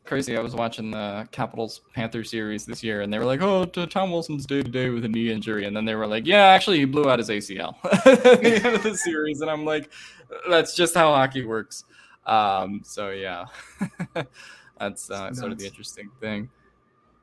crazy. 0.05 0.37
I 0.37 0.41
was 0.41 0.55
watching 0.55 0.91
the 0.91 1.29
Capitals 1.33 1.83
Panther 1.95 2.25
series 2.25 2.65
this 2.65 2.83
year, 2.83 3.03
and 3.03 3.13
they 3.13 3.19
were 3.19 3.25
like, 3.25 3.41
"Oh, 3.43 3.65
Tom 3.67 4.11
Wilson's 4.11 4.47
day 4.47 4.63
to 4.63 4.71
day 4.71 4.89
with 4.91 5.05
a 5.05 5.09
knee 5.09 5.31
injury," 5.31 5.65
and 5.67 5.77
then 5.77 5.85
they 5.85 5.95
were 5.95 6.07
like, 6.07 6.27
"Yeah, 6.27 6.45
actually, 6.47 6.79
he 6.79 6.85
blew 6.87 7.09
out 7.11 7.19
his 7.19 7.29
ACL 7.31 7.77
at 7.85 8.05
the 8.43 8.61
end 8.65 8.75
of 8.77 8.83
the 8.83 8.95
series," 8.97 9.41
and 9.43 9.51
I'm 9.51 9.65
like, 9.65 9.91
"That's 10.49 10.75
just 10.75 10.95
how 10.95 11.15
hockey 11.15 11.45
works." 11.45 11.85
Um, 12.27 12.81
so 12.85 13.11
yeah, 13.11 13.47
that's 14.79 15.11
uh, 15.11 15.33
sort 15.33 15.53
of 15.53 15.59
the 15.59 15.67
interesting 15.67 16.11
thing. 16.21 16.51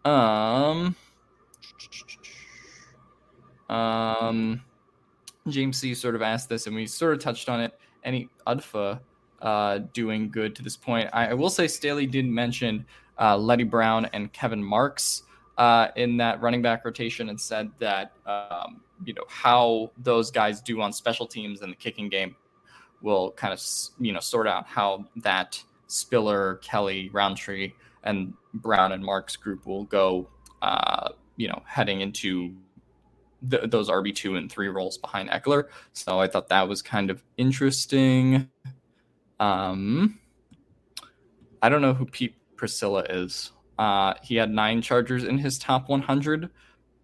Um, 0.06 0.95
um, 3.70 4.62
James 5.47 5.78
C 5.78 5.93
sort 5.93 6.16
of 6.16 6.22
asked 6.22 6.49
this, 6.49 6.68
and 6.68 6.76
we 6.76 6.88
sort 6.88 7.14
of 7.14 7.20
touched 7.20 7.49
on 7.49 7.60
it. 7.60 7.78
Any 8.04 8.30
UDFA 8.47 8.99
uh, 9.41 9.80
doing 9.93 10.30
good 10.30 10.56
to 10.56 10.64
this 10.64 10.78
point? 10.78 11.10
I, 11.14 11.28
I 11.28 11.34
will 11.34 11.49
say 11.49 11.68
Staley 11.68 12.06
didn't 12.06 12.34
mention 12.34 12.86
uh, 13.20 13.38
Leddie 13.38 13.64
Brown 13.64 14.06
and 14.14 14.32
Kevin 14.34 14.64
Marks 14.64 15.24
uh, 15.58 15.89
in 15.95 16.18
that 16.18 16.41
running 16.41 16.62
back 16.62 16.86
rotation, 16.86 17.30
and 17.30 17.39
said 17.39 17.70
that 17.80 18.14
um, 18.26 18.82
you 19.06 19.14
know 19.14 19.26
how 19.28 19.91
those 19.97 20.32
guys 20.32 20.62
do 20.62 20.82
on 20.82 20.93
special 20.93 21.28
teams 21.28 21.62
and 21.62 21.72
the 21.74 21.78
kicking 21.78 22.08
game 22.08 22.36
will 23.04 23.32
kind 23.34 23.54
of 23.54 23.62
you 23.99 24.12
know 24.12 24.20
sort 24.20 24.47
out 24.47 24.66
how 24.66 25.06
that 25.18 25.62
Spiller, 25.88 26.56
Kelly, 26.64 27.10
Rountree, 27.14 27.74
and 28.04 28.34
Brown 28.56 28.91
and 28.93 29.04
Marks 29.04 29.36
group 29.36 29.68
will 29.68 29.84
go. 29.84 30.28
Uh, 30.62 31.10
you 31.36 31.47
know, 31.47 31.62
heading 31.66 32.01
into 32.01 32.54
th- 33.49 33.70
those 33.70 33.89
RB 33.89 34.16
two 34.16 34.36
and 34.36 34.51
three 34.51 34.70
roles 34.70 34.97
behind 34.97 35.30
Ekeler. 35.30 35.66
So 35.93 36.20
I 36.20 36.28
thought 36.28 36.49
that 36.49 36.68
was 36.68 36.82
kind 36.82 37.10
of 37.10 37.24
interesting. 37.38 38.49
Um, 39.39 40.20
I 41.62 41.70
don't 41.70 41.82
know 41.82 41.93
who 41.93 42.06
Pete 42.06 42.36
Priscilla 42.56 43.04
is. 43.10 43.51
Uh, 43.78 44.14
he 44.22 44.36
had 44.36 44.51
nine 44.51 44.82
Chargers 44.82 45.24
in 45.24 45.38
his 45.38 45.58
top 45.58 45.89
100. 45.89 46.49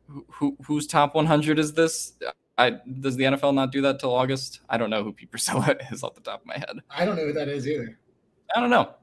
Who, 0.07 0.25
who 0.29 0.57
whose 0.65 0.87
top 0.87 1.15
100 1.15 1.59
is 1.59 1.73
this? 1.73 2.13
I 2.59 2.71
does 2.99 3.15
the 3.15 3.23
NFL 3.23 3.53
not 3.55 3.71
do 3.71 3.81
that 3.81 3.99
till 3.99 4.13
August? 4.13 4.59
I 4.69 4.77
don't 4.77 4.89
know 4.89 5.03
who 5.03 5.13
Pete 5.13 5.31
Priscilla 5.31 5.75
is 5.91 6.03
off 6.03 6.13
the 6.13 6.21
top 6.21 6.41
of 6.41 6.45
my 6.45 6.55
head. 6.55 6.81
I 6.89 7.05
don't 7.05 7.15
know 7.15 7.25
who 7.25 7.33
that 7.33 7.47
is 7.47 7.67
either. 7.67 7.97
I 8.55 8.59
don't 8.59 8.69
know. 8.69 8.93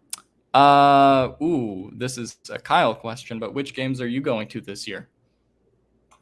Uh, 0.52 1.32
ooh, 1.42 1.90
this 1.94 2.18
is 2.18 2.36
a 2.50 2.58
Kyle 2.58 2.94
question, 2.94 3.38
but 3.38 3.54
which 3.54 3.74
games 3.74 4.00
are 4.00 4.06
you 4.06 4.20
going 4.20 4.48
to 4.48 4.60
this 4.60 4.86
year? 4.86 5.08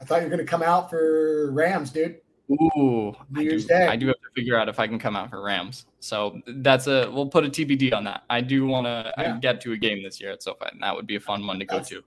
I 0.01 0.05
thought 0.05 0.17
you 0.17 0.23
were 0.23 0.31
going 0.31 0.45
to 0.45 0.51
come 0.51 0.63
out 0.63 0.91
for 0.91 1.51
Rams, 1.53 1.91
dude. 1.91 2.21
Ooh, 2.51 3.15
I 3.35 3.45
do, 3.45 3.67
I 3.71 3.97
do 3.97 4.07
have 4.09 4.17
to 4.17 4.31
figure 4.35 4.59
out 4.59 4.69
if 4.69 4.79
I 4.79 4.87
can 4.87 4.99
come 4.99 5.17
out 5.17 5.31
for 5.31 5.43
Rams. 5.43 5.87
So 6.01 6.41
that's 6.47 6.87
a 6.87 7.11
we'll 7.11 7.29
put 7.29 7.45
a 7.45 7.49
TBD 7.49 7.95
on 7.95 8.05
that. 8.05 8.25
I 8.29 8.43
do 8.43 8.67
want 8.67 8.87
to 8.87 9.13
yeah. 9.17 9.39
get 9.39 9.61
to 9.63 9.73
a 9.73 9.77
game 9.77 10.03
this 10.03 10.21
year 10.21 10.31
at 10.31 10.43
SoFi, 10.43 10.67
and 10.73 10.83
that 10.83 10.95
would 10.95 11.07
be 11.07 11.17
a 11.17 11.21
fun 11.21 11.47
one 11.47 11.59
to 11.59 11.65
go 11.65 11.77
that's, 11.77 11.89
to. 11.89 12.03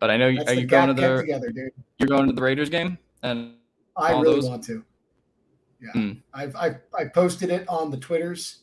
But 0.00 0.10
I 0.10 0.16
know 0.16 0.26
are 0.26 0.54
you 0.54 0.66
going 0.66 0.88
to 0.88 0.94
the 0.94 1.18
together, 1.18 1.50
dude. 1.50 1.70
You're 1.98 2.08
going 2.08 2.26
to 2.26 2.32
the 2.32 2.42
Raiders 2.42 2.68
game, 2.68 2.98
and 3.22 3.54
I 3.96 4.12
really 4.12 4.36
those? 4.36 4.48
want 4.48 4.64
to. 4.64 4.84
Yeah, 5.80 6.00
mm. 6.00 6.22
I've, 6.32 6.56
I've 6.56 6.76
I 6.98 7.04
posted 7.06 7.50
it 7.50 7.68
on 7.68 7.90
the 7.90 7.96
Twitters. 7.96 8.60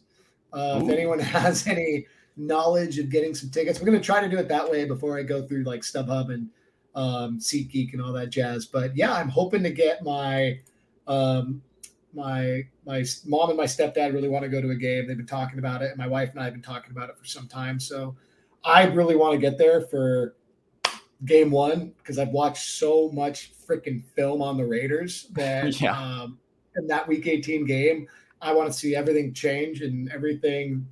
Uh, 0.52 0.82
if 0.84 0.90
anyone 0.90 1.20
has 1.20 1.68
any 1.68 2.06
knowledge 2.38 3.00
of 3.00 3.10
getting 3.10 3.36
some 3.36 3.50
tickets, 3.50 3.80
we're 3.80 3.86
going 3.86 4.00
to 4.00 4.04
try 4.04 4.22
to 4.22 4.30
do 4.30 4.38
it 4.38 4.48
that 4.48 4.70
way 4.70 4.86
before 4.86 5.18
I 5.18 5.24
go 5.24 5.46
through 5.48 5.64
like 5.64 5.82
StubHub 5.82 6.34
and 6.34 6.50
um, 6.96 7.40
SeatGeek 7.40 7.94
and 7.94 8.02
all 8.02 8.14
that 8.14 8.30
jazz. 8.30 8.66
But 8.66 8.96
yeah, 8.96 9.14
I'm 9.14 9.30
hoping 9.30 9.64
to 9.64 9.72
get 9.72 10.04
my 10.04 10.60
um, 11.08 11.62
my 12.14 12.64
my 12.86 13.04
mom 13.26 13.50
and 13.50 13.58
my 13.58 13.66
stepdad 13.66 14.14
really 14.14 14.30
want 14.30 14.44
to 14.44 14.50
go 14.50 14.62
to 14.62 14.70
a 14.70 14.76
game. 14.76 15.08
They've 15.08 15.18
been 15.18 15.26
talking 15.26 15.60
about 15.60 15.82
it, 15.82 15.90
and 15.90 15.98
my 15.98 16.08
wife 16.08 16.32
and 16.32 16.40
I 16.40 16.46
have 16.46 16.54
been 16.54 16.62
talking 16.62 16.92
about 16.92 17.10
it 17.10 17.18
for 17.18 17.26
some 17.26 17.48
time. 17.48 17.80
So 17.80 18.16
I 18.64 18.86
really 18.86 19.16
want 19.16 19.34
to 19.34 19.40
get 19.40 19.58
there 19.58 19.82
for 19.82 20.36
game 21.26 21.52
one 21.52 21.94
because 21.98 22.20
I've 22.20 22.30
watched 22.30 22.70
so 22.70 23.10
much 23.12 23.52
freaking 23.68 24.04
film 24.16 24.42
on 24.42 24.58
the 24.58 24.66
Raiders 24.66 25.28
that 25.32 25.80
yeah. 25.80 25.98
um, 25.98 26.40
in 26.76 26.88
that 26.88 27.08
Week 27.08 27.28
18 27.28 27.66
game, 27.66 28.08
I 28.42 28.54
want 28.54 28.72
to 28.72 28.78
see 28.78 28.96
everything 28.96 29.34
change 29.34 29.82
and 29.82 30.12
everything 30.12 30.88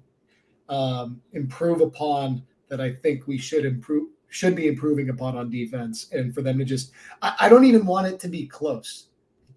um, 0.69 1.21
improve 1.33 1.81
upon 1.81 2.43
that. 2.69 2.79
I 2.79 2.93
think 2.93 3.27
we 3.27 3.37
should 3.37 3.65
improve 3.65 4.09
should 4.29 4.55
be 4.55 4.69
improving 4.69 5.09
upon 5.09 5.35
on 5.35 5.49
defense, 5.49 6.07
and 6.13 6.33
for 6.33 6.41
them 6.41 6.57
to 6.59 6.65
just 6.65 6.93
I, 7.21 7.35
I 7.41 7.49
don't 7.49 7.65
even 7.65 7.85
want 7.85 8.07
it 8.07 8.19
to 8.21 8.29
be 8.29 8.47
close 8.47 9.07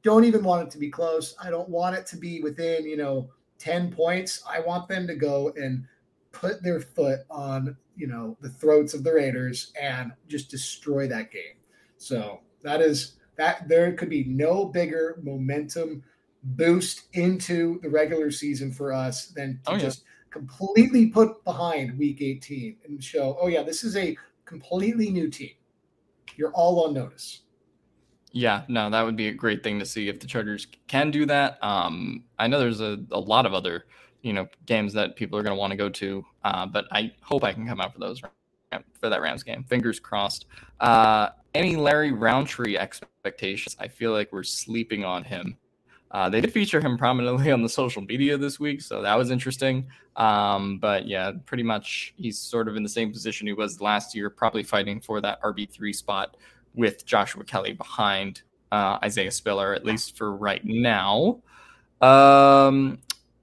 don't 0.05 0.25
even 0.25 0.45
want 0.45 0.63
it 0.63 0.71
to 0.71 0.79
be 0.79 0.91
close. 0.91 1.35
I 1.43 1.51
don't 1.51 1.69
want 1.69 1.97
it 1.97 2.07
to 2.09 2.17
be 2.17 2.41
within, 2.43 2.87
you 2.87 2.97
know, 2.97 3.31
10 3.59 3.91
points. 3.91 4.45
I 4.49 4.61
want 4.61 4.87
them 4.87 5.07
to 5.07 5.17
go 5.17 5.53
and 5.57 5.85
put 6.31 6.63
their 6.63 6.79
foot 6.79 7.21
on, 7.31 7.77
you 7.97 8.07
know, 8.07 8.37
the 8.41 8.49
throats 8.49 8.95
of 8.95 9.05
the 9.05 9.13
Raiders 9.13 9.73
and 9.81 10.13
just 10.29 10.51
destroy 10.51 11.07
that 11.09 11.31
game. 11.31 11.57
So 11.97 12.41
that 12.63 12.81
is 12.81 13.17
that 13.37 13.69
there 13.69 13.93
could 13.93 14.11
be 14.11 14.25
no 14.25 14.67
bigger 14.67 15.19
momentum 15.23 16.03
boost 16.43 17.05
into 17.15 17.81
the 17.83 17.89
regular 17.89 18.31
season 18.31 18.71
for 18.71 18.93
us 18.93 19.29
than 19.29 19.61
to 19.65 19.73
oh, 19.73 19.75
yeah. 19.75 19.81
just 19.81 20.05
completely 20.31 21.07
put 21.07 21.43
behind 21.45 21.97
week 21.99 22.21
18 22.21 22.77
and 22.85 23.03
show, 23.03 23.37
oh 23.41 23.47
yeah, 23.47 23.63
this 23.63 23.85
is 23.85 23.97
a 23.97 24.17
completely 24.45 25.11
new 25.11 25.31
team. 25.31 25.53
You're 26.37 26.53
all 26.53 26.85
on 26.85 26.95
notice. 26.95 27.41
Yeah, 28.33 28.65
no, 28.67 28.91
that 28.91 29.03
would 29.03 29.17
be 29.17 29.29
a 29.29 29.33
great 29.33 29.63
thing 29.63 29.79
to 29.79 29.87
see 29.87 30.09
if 30.09 30.19
the 30.19 30.27
Chargers 30.27 30.67
can 30.89 31.13
do 31.13 31.25
that. 31.27 31.63
Um, 31.63 32.25
I 32.37 32.49
know 32.49 32.59
there's 32.59 32.81
a, 32.81 32.99
a 33.13 33.21
lot 33.21 33.47
of 33.47 33.55
other, 33.55 33.87
you 34.25 34.33
know, 34.33 34.49
games 34.65 34.95
that 34.95 35.17
people 35.17 35.39
are 35.39 35.43
going 35.43 35.55
to 35.55 35.59
want 35.61 35.71
to 35.71 35.77
go 35.77 35.91
to, 35.91 36.25
uh, 36.45 36.65
but 36.65 36.87
I 36.91 37.13
hope 37.21 37.45
I 37.45 37.53
can 37.53 37.69
come 37.69 37.81
out 37.81 37.93
for 37.93 38.01
those 38.01 38.21
for 38.99 39.09
that 39.09 39.21
Rams 39.21 39.43
game. 39.43 39.63
Fingers 39.65 40.01
crossed. 40.01 40.47
Uh, 40.81 41.29
any 41.55 41.77
Larry 41.77 42.11
Rountree 42.11 42.77
expectations? 42.77 43.77
I 43.79 43.87
feel 43.87 44.13
like 44.13 44.33
we're 44.33 44.43
sleeping 44.43 45.05
on 45.05 45.23
him. 45.25 45.59
Uh, 46.11 46.31
they 46.31 46.41
did 46.41 46.53
feature 46.53 46.81
him 46.81 46.97
prominently 46.97 47.53
on 47.53 47.61
the 47.63 47.69
social 47.69 48.01
media 48.03 48.39
this 48.39 48.59
week, 48.59 48.81
so 48.81 49.03
that 49.03 49.15
was 49.15 49.31
interesting. 49.31 49.87
Um, 50.17 50.79
but 50.79 51.07
yeah, 51.07 51.33
pretty 51.45 51.63
much 51.63 52.15
he's 52.17 52.39
sort 52.39 52.67
of 52.67 52.77
in 52.77 52.83
the 52.83 52.89
same 52.89 53.13
position 53.13 53.47
he 53.47 53.53
was 53.53 53.81
last 53.81 54.15
year, 54.15 54.31
probably 54.31 54.63
fighting 54.63 55.01
for 55.01 55.21
that 55.21 55.43
RB 55.43 55.69
three 55.69 55.93
spot 55.93 56.37
with 56.75 57.05
Joshua 57.05 57.45
Kelly 57.45 57.73
behind 57.73 58.43
uh, 58.73 58.99
Isaiah 59.05 59.31
Spiller, 59.31 59.75
at 59.75 59.85
least 59.85 60.17
for 60.17 60.35
right 60.35 60.65
now. 60.65 61.43
Um, 62.01 62.99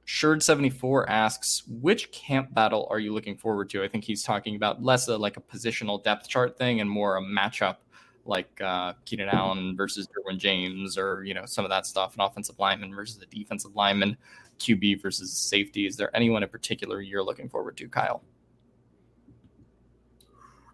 Sherd74 0.08 1.06
asks, 1.08 1.64
which 1.68 2.12
camp 2.12 2.54
battle 2.54 2.88
are 2.90 3.00
you 3.00 3.14
looking 3.14 3.38
forward 3.38 3.70
to? 3.72 3.84
I 3.84 3.88
think 3.88 4.04
he's 4.04 4.24
talking 4.24 4.56
about 4.56 4.84
less 4.84 5.08
a, 5.08 5.18
like 5.18 5.38
a 5.38 5.42
positional 5.42 6.04
depth 6.04 6.28
chart 6.28 6.58
thing 6.58 6.82
and 6.82 6.90
more 6.90 7.18
a 7.18 7.22
matchup 7.22 7.78
like 8.26 8.60
uh, 8.62 8.94
Keenan 9.06 9.30
Allen 9.30 9.76
versus 9.76 10.08
Derwin 10.08 10.38
James 10.38 10.98
or, 10.98 11.24
you 11.24 11.34
know, 11.34 11.46
some 11.46 11.66
of 11.66 11.70
that 11.70 11.86
stuff, 11.86 12.14
an 12.16 12.22
offensive 12.22 12.60
lineman 12.60 12.94
versus 12.94 13.22
a 13.22 13.26
defensive 13.26 13.76
lineman, 13.76 14.18
QB 14.60 15.02
versus 15.02 15.32
safety. 15.32 15.86
Is 15.88 15.98
there 15.98 16.16
anyone 16.16 16.44
in 16.44 16.50
particular 16.50 17.02
you're 17.02 17.24
looking 17.24 17.50
forward 17.50 17.78
to, 17.78 17.88
Kyle? 17.88 18.22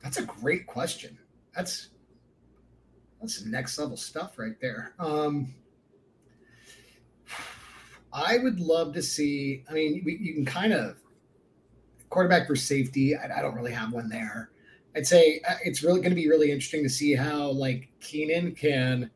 That's 0.03 0.17
a 0.17 0.23
great 0.23 0.67
question. 0.67 1.17
That's 1.55 1.89
that's 3.19 3.43
next 3.45 3.79
level 3.79 3.97
stuff 3.97 4.37
right 4.37 4.59
there. 4.61 4.93
Um, 4.99 5.53
I 8.13 8.37
would 8.37 8.59
love 8.59 8.93
to 8.93 9.01
see. 9.01 9.63
I 9.69 9.73
mean, 9.73 10.01
we, 10.05 10.17
you 10.17 10.33
can 10.33 10.45
kind 10.45 10.73
of 10.73 10.97
quarterback 12.09 12.47
for 12.47 12.55
safety. 12.55 13.15
I, 13.15 13.39
I, 13.39 13.41
don't 13.41 13.55
really 13.55 13.71
have 13.71 13.91
one 13.91 14.09
there. 14.09 14.51
I'd 14.95 15.05
say 15.05 15.41
uh, 15.47 15.55
it's 15.63 15.83
really 15.83 15.99
going 15.99 16.11
to 16.11 16.15
be 16.15 16.29
really 16.29 16.51
interesting 16.51 16.83
to 16.83 16.89
see 16.89 17.13
how 17.13 17.49
like 17.49 17.89
Keenan 17.99 18.55
can, 18.55 19.11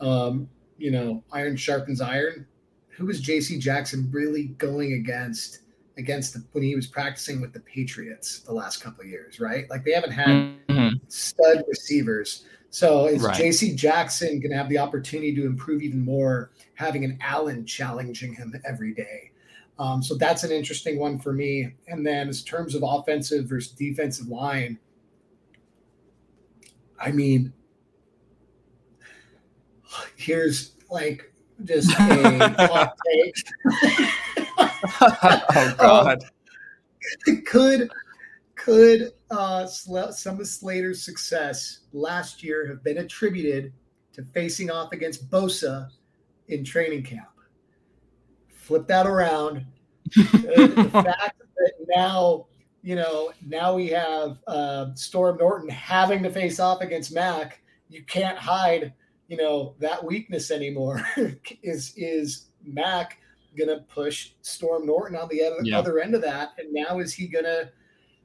um, 0.00 0.48
you 0.78 0.90
know, 0.90 1.22
iron 1.32 1.56
sharpens 1.56 2.00
iron. 2.00 2.46
Who 2.90 3.06
was 3.06 3.20
J.C. 3.20 3.58
Jackson 3.58 4.08
really 4.12 4.48
going 4.58 4.92
against 4.92 5.60
against 5.98 6.34
the, 6.34 6.44
when 6.52 6.64
he 6.64 6.74
was 6.74 6.86
practicing 6.86 7.40
with 7.40 7.52
the 7.52 7.60
Patriots 7.60 8.40
the 8.40 8.52
last 8.52 8.78
couple 8.82 9.02
of 9.02 9.08
years, 9.08 9.40
right? 9.40 9.68
Like 9.68 9.84
they 9.84 9.92
haven't 9.92 10.12
had 10.12 10.28
mm-hmm. 10.28 10.96
stud 11.08 11.62
receivers. 11.68 12.44
So 12.72 13.06
is 13.06 13.22
right. 13.22 13.36
J.C. 13.36 13.76
Jackson 13.76 14.40
going 14.40 14.50
to 14.50 14.56
have 14.56 14.70
the 14.70 14.78
opportunity 14.78 15.34
to 15.34 15.44
improve 15.44 15.82
even 15.82 16.02
more, 16.02 16.52
having 16.72 17.04
an 17.04 17.18
Allen 17.20 17.66
challenging 17.66 18.32
him 18.32 18.54
every 18.64 18.94
day? 18.94 19.30
Um, 19.78 20.02
so 20.02 20.14
that's 20.14 20.42
an 20.42 20.50
interesting 20.50 20.98
one 20.98 21.18
for 21.18 21.34
me. 21.34 21.74
And 21.86 22.04
then, 22.06 22.28
in 22.28 22.34
terms 22.34 22.74
of 22.74 22.82
offensive 22.82 23.44
versus 23.44 23.72
defensive 23.72 24.28
line, 24.28 24.78
I 26.98 27.12
mean, 27.12 27.52
here's 30.16 30.72
like 30.90 31.30
just 31.64 31.90
a 31.90 31.94
hot 32.68 32.96
take. 33.06 33.36
oh 35.02 35.74
God! 35.78 36.24
Um, 37.28 37.42
could 37.44 37.90
could 38.54 39.12
uh, 39.32 39.66
some 39.66 40.40
of 40.40 40.46
Slater's 40.46 41.02
success 41.02 41.80
last 41.92 42.42
year 42.42 42.66
have 42.68 42.84
been 42.84 42.98
attributed 42.98 43.72
to 44.12 44.24
facing 44.34 44.70
off 44.70 44.92
against 44.92 45.30
Bosa 45.30 45.88
in 46.48 46.64
training 46.64 47.02
camp? 47.02 47.28
Flip 48.54 48.86
that 48.86 49.06
around. 49.06 49.66
the 50.14 50.88
fact 50.92 51.42
that 51.56 51.72
now, 51.88 52.46
you 52.82 52.94
know, 52.94 53.32
now 53.46 53.74
we 53.74 53.88
have 53.88 54.38
uh, 54.46 54.94
Storm 54.94 55.38
Norton 55.38 55.68
having 55.68 56.22
to 56.22 56.30
face 56.30 56.60
off 56.60 56.82
against 56.82 57.14
Mack, 57.14 57.62
you 57.88 58.02
can't 58.04 58.38
hide, 58.38 58.92
you 59.28 59.36
know, 59.36 59.74
that 59.78 60.02
weakness 60.04 60.50
anymore. 60.50 61.06
is 61.62 61.94
is 61.96 62.46
Mack 62.64 63.18
gonna 63.56 63.80
push 63.88 64.32
Storm 64.42 64.86
Norton 64.86 65.16
on 65.16 65.28
the 65.28 65.42
other, 65.42 65.56
yeah. 65.62 65.78
other 65.78 66.00
end 66.00 66.14
of 66.14 66.22
that? 66.22 66.50
And 66.58 66.72
now 66.72 67.00
is 67.00 67.12
he 67.12 67.26
gonna 67.26 67.70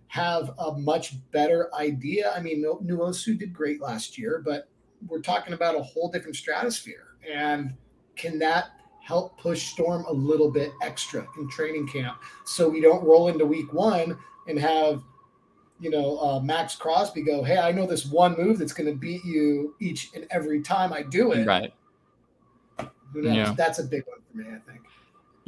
have 0.08 0.52
a 0.60 0.72
much 0.74 1.16
better 1.32 1.74
idea. 1.76 2.32
I 2.36 2.40
mean, 2.40 2.64
Nwosu 2.64 3.38
did 3.38 3.54
great 3.54 3.82
last 3.82 4.18
year, 4.18 4.42
but 4.44 4.70
we're 5.08 5.22
talking 5.22 5.54
about 5.54 5.76
a 5.76 5.82
whole 5.82 6.10
different 6.10 6.36
stratosphere. 6.36 7.18
And 7.30 7.74
can 8.16 8.40
that 8.40 8.72
help 9.04 9.38
push 9.38 9.68
Storm 9.68 10.06
a 10.08 10.14
little 10.14 10.52
bit 10.52 10.72
extra 10.82 11.26
in 11.38 11.50
training 11.50 11.88
camp 11.88 12.18
so 12.46 12.68
we 12.68 12.82
don't 12.82 13.04
roll 13.04 13.30
into 13.30 13.46
week 13.46 13.72
one 13.74 14.18
and 14.48 14.60
have, 14.60 15.04
you 15.80 15.90
know, 15.90 16.18
uh, 16.20 16.40
Maxx 16.40 16.76
Crosby 16.76 17.22
go, 17.22 17.44
Hey, 17.44 17.58
I 17.58 17.72
know 17.72 17.86
this 17.86 18.06
one 18.06 18.36
move 18.38 18.60
that's 18.60 18.74
going 18.74 18.90
to 18.90 18.98
beat 18.98 19.24
you 19.24 19.76
each 19.80 20.10
and 20.14 20.26
every 20.32 20.62
time 20.62 20.92
I 20.92 21.04
do 21.04 21.32
it. 21.32 21.46
Right. 21.46 21.74
Yeah. 23.14 23.54
That's 23.58 23.80
a 23.80 23.84
big 23.84 24.04
one 24.08 24.20
for 24.30 24.38
me, 24.38 24.46
I 24.56 24.72
think. 24.72 24.87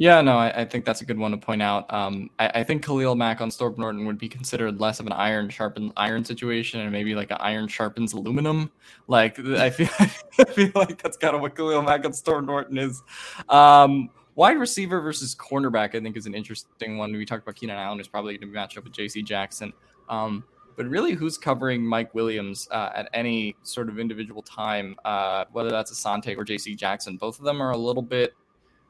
Yeah, 0.00 0.22
no, 0.22 0.38
I, 0.38 0.62
I, 0.62 0.64
think 0.64 0.86
that's 0.86 1.02
a 1.02 1.04
good 1.04 1.18
one 1.18 1.30
to 1.32 1.36
point 1.36 1.60
out. 1.60 1.92
Um, 1.92 2.30
I, 2.38 2.48
I, 2.54 2.64
think 2.64 2.82
Khalil 2.82 3.14
Mack 3.16 3.42
on 3.42 3.50
Storm 3.50 3.74
Norton 3.76 4.06
would 4.06 4.16
be 4.16 4.30
considered 4.30 4.80
less 4.80 4.98
of 4.98 5.04
an 5.04 5.12
iron 5.12 5.50
sharpens 5.50 5.92
iron 5.94 6.24
situation, 6.24 6.80
and 6.80 6.90
maybe 6.90 7.14
like 7.14 7.30
an 7.30 7.36
iron 7.38 7.68
sharpens 7.68 8.14
aluminum. 8.14 8.70
Like 9.08 9.38
I 9.38 9.68
feel, 9.68 9.90
I 9.98 10.44
feel 10.44 10.72
like 10.74 11.02
that's 11.02 11.18
kind 11.18 11.36
of 11.36 11.42
what 11.42 11.54
Khalil 11.54 11.82
Mack 11.82 12.06
on 12.06 12.14
Storm 12.14 12.46
Norton 12.46 12.78
is. 12.78 13.02
Um, 13.50 14.08
wide 14.36 14.56
receiver 14.58 15.02
versus 15.02 15.34
cornerback, 15.34 15.94
I 15.94 16.00
think, 16.00 16.16
is 16.16 16.24
an 16.24 16.34
interesting 16.34 16.96
one. 16.96 17.12
We 17.12 17.26
talked 17.26 17.42
about 17.42 17.56
Keenan 17.56 17.76
Allen, 17.76 18.00
is 18.00 18.08
probably 18.08 18.38
going 18.38 18.48
to 18.48 18.54
match 18.54 18.78
up 18.78 18.84
with 18.84 18.94
J.C. 18.94 19.20
Jackson. 19.20 19.70
Um, 20.08 20.44
but 20.76 20.86
really 20.86 21.12
who's 21.12 21.36
covering 21.36 21.84
Mike 21.84 22.14
Williams 22.14 22.66
uh, 22.70 22.88
at 22.94 23.10
any 23.12 23.54
sort 23.64 23.90
of 23.90 23.98
individual 23.98 24.40
time, 24.40 24.96
uh, 25.04 25.44
whether 25.52 25.68
that's 25.68 25.92
Asante 25.92 26.34
or 26.38 26.44
JC 26.46 26.74
Jackson. 26.74 27.18
Both 27.18 27.38
of 27.38 27.44
them 27.44 27.60
are 27.60 27.72
a 27.72 27.76
little 27.76 28.00
bit 28.00 28.34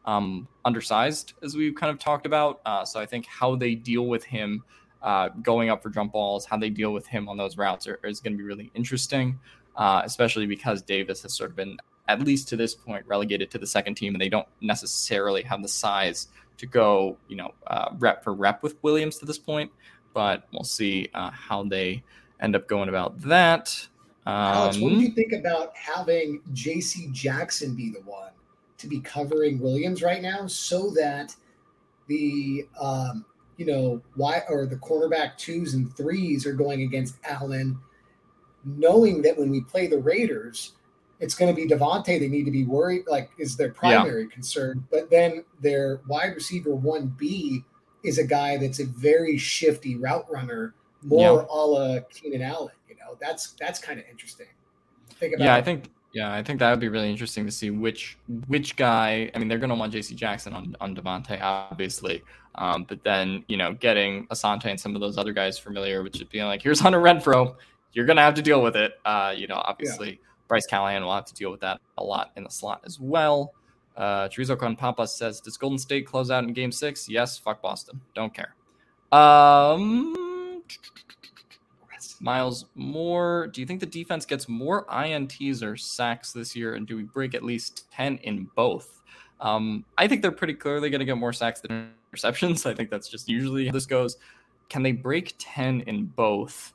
um, 0.07 0.49
undersized, 0.65 1.35
as 1.43 1.57
we've 1.57 1.75
kind 1.75 1.91
of 1.91 1.99
talked 1.99 2.27
about. 2.27 2.61
Uh, 2.65 2.85
so 2.85 3.01
I 3.01 3.07
think 3.07 3.27
how 3.27 3.55
they 3.55 3.75
deal 3.75 4.07
with 4.07 4.25
him 4.25 4.65
uh, 5.03 5.29
going 5.43 5.71
up 5.71 5.83
for 5.83 5.91
jump 5.91 6.13
balls, 6.13 6.45
how 6.45 6.57
they 6.57 6.71
deal 6.71 6.93
with 6.93 7.07
him 7.07 7.29
on 7.29 7.37
those 7.37 7.57
routes 7.57 7.87
are, 7.87 7.99
is 8.05 8.21
going 8.21 8.33
to 8.33 8.39
be 8.39 8.45
really 8.45 8.71
interesting, 8.75 9.39
uh, 9.77 10.03
especially 10.05 10.47
because 10.47 10.83
Davis 10.83 11.23
has 11.23 11.33
sort 11.35 11.51
of 11.51 11.57
been, 11.57 11.79
at 12.09 12.21
least 12.21 12.49
to 12.49 12.57
this 12.57 12.75
point, 12.75 13.07
relegated 13.07 13.51
to 13.53 13.59
the 13.59 13.67
second 13.67 13.95
team, 13.95 14.15
and 14.15 14.21
they 14.21 14.29
don't 14.29 14.49
necessarily 14.61 15.43
have 15.43 15.63
the 15.63 15.69
size 15.69 16.29
to 16.59 16.67
go, 16.67 17.17
you 17.29 17.37
know, 17.37 17.55
uh, 17.69 17.91
rep 17.99 18.23
for 18.23 18.35
rep 18.35 18.63
with 18.63 18.77
Williams 18.83 19.19
to 19.19 19.27
this 19.27 19.39
point. 19.39 19.71
But 20.13 20.47
we'll 20.53 20.65
see 20.65 21.09
uh, 21.15 21.31
how 21.31 21.63
they 21.63 22.03
end 22.41 22.57
up 22.57 22.67
going 22.67 22.89
about 22.89 23.21
that. 23.21 23.87
Um, 24.27 24.35
Alex, 24.35 24.79
what 24.79 24.91
do 24.91 24.97
you 24.97 25.11
think 25.13 25.33
about 25.33 25.75
having 25.77 26.43
J.C. 26.53 27.09
Jackson 27.13 27.75
be 27.75 27.91
the 27.91 28.01
one 28.01 28.33
to 28.81 28.89
be 28.89 29.01
covering 29.01 29.61
Williams 29.61 30.03
right 30.03 30.23
now, 30.23 30.47
so 30.47 30.91
that 30.91 31.35
the 32.09 32.67
um, 32.81 33.25
you 33.61 33.67
know, 33.67 34.01
why 34.15 34.43
or 34.49 34.65
the 34.65 34.77
cornerback 34.77 35.37
twos 35.37 35.75
and 35.75 35.95
threes 35.95 36.47
are 36.47 36.55
going 36.55 36.81
against 36.81 37.17
Allen, 37.25 37.79
knowing 38.65 39.21
that 39.21 39.37
when 39.39 39.51
we 39.51 39.61
play 39.61 39.87
the 39.87 39.99
Raiders, 39.99 40.73
it's 41.21 41.35
going 41.35 41.55
to 41.55 41.57
be 41.57 41.69
Davante. 41.69 42.19
They 42.19 42.29
need 42.29 42.45
to 42.45 42.51
be 42.51 42.65
worried, 42.65 43.03
like, 43.07 43.31
is 43.39 43.59
their 43.59 43.71
primary 43.71 44.23
yeah. 44.23 44.31
concern. 44.31 44.87
But 44.91 45.11
then 45.11 45.45
their 45.61 46.01
wide 46.09 46.35
receiver 46.35 46.71
1B 46.71 47.63
is 48.03 48.17
a 48.17 48.25
guy 48.25 48.57
that's 48.57 48.81
a 48.81 48.87
very 48.87 49.37
shifty 49.37 49.97
route 49.97 50.25
runner, 50.31 50.75
more 51.03 51.47
yeah. 51.47 51.55
a 51.55 51.61
la 51.61 52.01
Keenan 52.09 52.41
Allen. 52.41 52.73
You 52.89 52.97
know, 52.97 53.19
that's 53.21 53.53
that's 53.61 53.79
kind 53.79 54.01
of 54.01 54.07
interesting. 54.11 54.47
Think 55.17 55.35
about 55.35 55.45
yeah, 55.45 55.55
I 55.55 55.61
think 55.61 55.91
yeah, 56.13 56.35
I 56.35 56.43
think 56.43 56.59
that 56.59 56.71
would 56.71 56.81
be 56.81 56.89
really 56.89 57.11
interesting 57.11 57.47
to 57.47 57.53
see 57.53 57.71
which 57.71 58.19
which 58.49 58.77
guy. 58.77 59.31
I 59.35 59.39
mean, 59.39 59.49
they're 59.49 59.59
going 59.59 59.71
to 59.71 59.77
want 59.77 59.93
J.C. 59.93 60.15
Jackson 60.15 60.53
on 60.53 60.77
on 60.81 60.95
Davante, 60.97 61.41
obviously, 61.41 62.23
um, 62.57 62.85
but 62.89 63.03
then 63.05 63.45
you 63.49 63.57
know, 63.57 63.75
getting 63.75 64.27
Asante 64.29 64.67
and 64.67 64.81
some 64.81 64.95
of 64.95 65.01
those 65.01 65.19
other 65.19 65.33
guys 65.33 65.59
familiar 65.59 66.03
with 66.03 66.15
just 66.15 66.31
being 66.31 66.47
like, 66.47 66.63
here's 66.63 66.81
Hunter 66.81 67.01
Renfrow, 67.01 67.55
you're 67.93 68.07
going 68.07 68.17
to 68.17 68.23
have 68.23 68.35
to 68.35 68.43
deal 68.43 68.63
with 68.63 68.77
it. 68.77 68.95
Uh, 69.05 69.33
you 69.37 69.47
know, 69.47 69.63
obviously, 69.65 70.11
yeah. 70.11 70.17
Bryce 70.49 70.67
Callahan 70.67 71.05
will 71.05 71.15
have 71.15 71.27
to 71.27 71.35
deal 71.35 71.51
with 71.51 71.61
that 71.61 71.81
a 71.99 72.03
lot 72.03 72.33
in 72.37 72.45
the 72.45 72.51
slot 72.51 72.83
as 72.85 72.99
well. 72.99 73.55
Uh, 73.97 74.29
Chorizo 74.29 74.79
Papa 74.79 75.07
says, 75.07 75.41
does 75.41 75.57
Golden 75.57 75.79
State 75.79 76.07
close 76.07 76.31
out 76.31 76.45
in 76.45 76.53
Game 76.53 76.73
Six? 76.73 77.09
Yes. 77.09 77.39
Fuck 77.39 77.63
Boston. 77.63 78.01
Don't 78.15 78.35
care. 78.35 78.55
Um. 79.13 80.30
Miles 82.21 82.67
Moore, 82.75 83.49
do 83.49 83.61
you 83.61 83.67
think 83.67 83.81
the 83.81 83.87
defense 83.87 84.27
gets 84.27 84.49
more 84.49 84.85
INTs 84.87 85.63
or 85.63 85.77
sacks 85.77 86.33
this 86.33 86.55
year? 86.55 86.75
And 86.75 86.87
do 86.87 86.97
we 86.97 87.03
break 87.03 87.35
at 87.35 87.43
least 87.43 87.91
10 87.93 88.19
in 88.19 88.49
both? 88.55 89.01
Um, 89.41 89.85
I 89.97 90.07
think 90.07 90.21
they're 90.21 90.31
pretty 90.31 90.55
clearly 90.55 90.91
going 90.91 91.01
to 91.01 91.07
get 91.07 91.17
more 91.17 91.33
sacks 91.33 91.61
than 91.63 91.91
interceptions. 92.15 92.67
I 92.67 92.75
think 92.75 92.91
that's 92.91 93.09
just 93.09 93.29
usually 93.29 93.67
how 93.67 93.73
this 93.73 93.87
goes. 93.87 94.19
Can 94.69 94.83
they 94.83 94.93
break 94.93 95.35
10 95.39 95.81
in 95.83 96.07
both? 96.07 96.75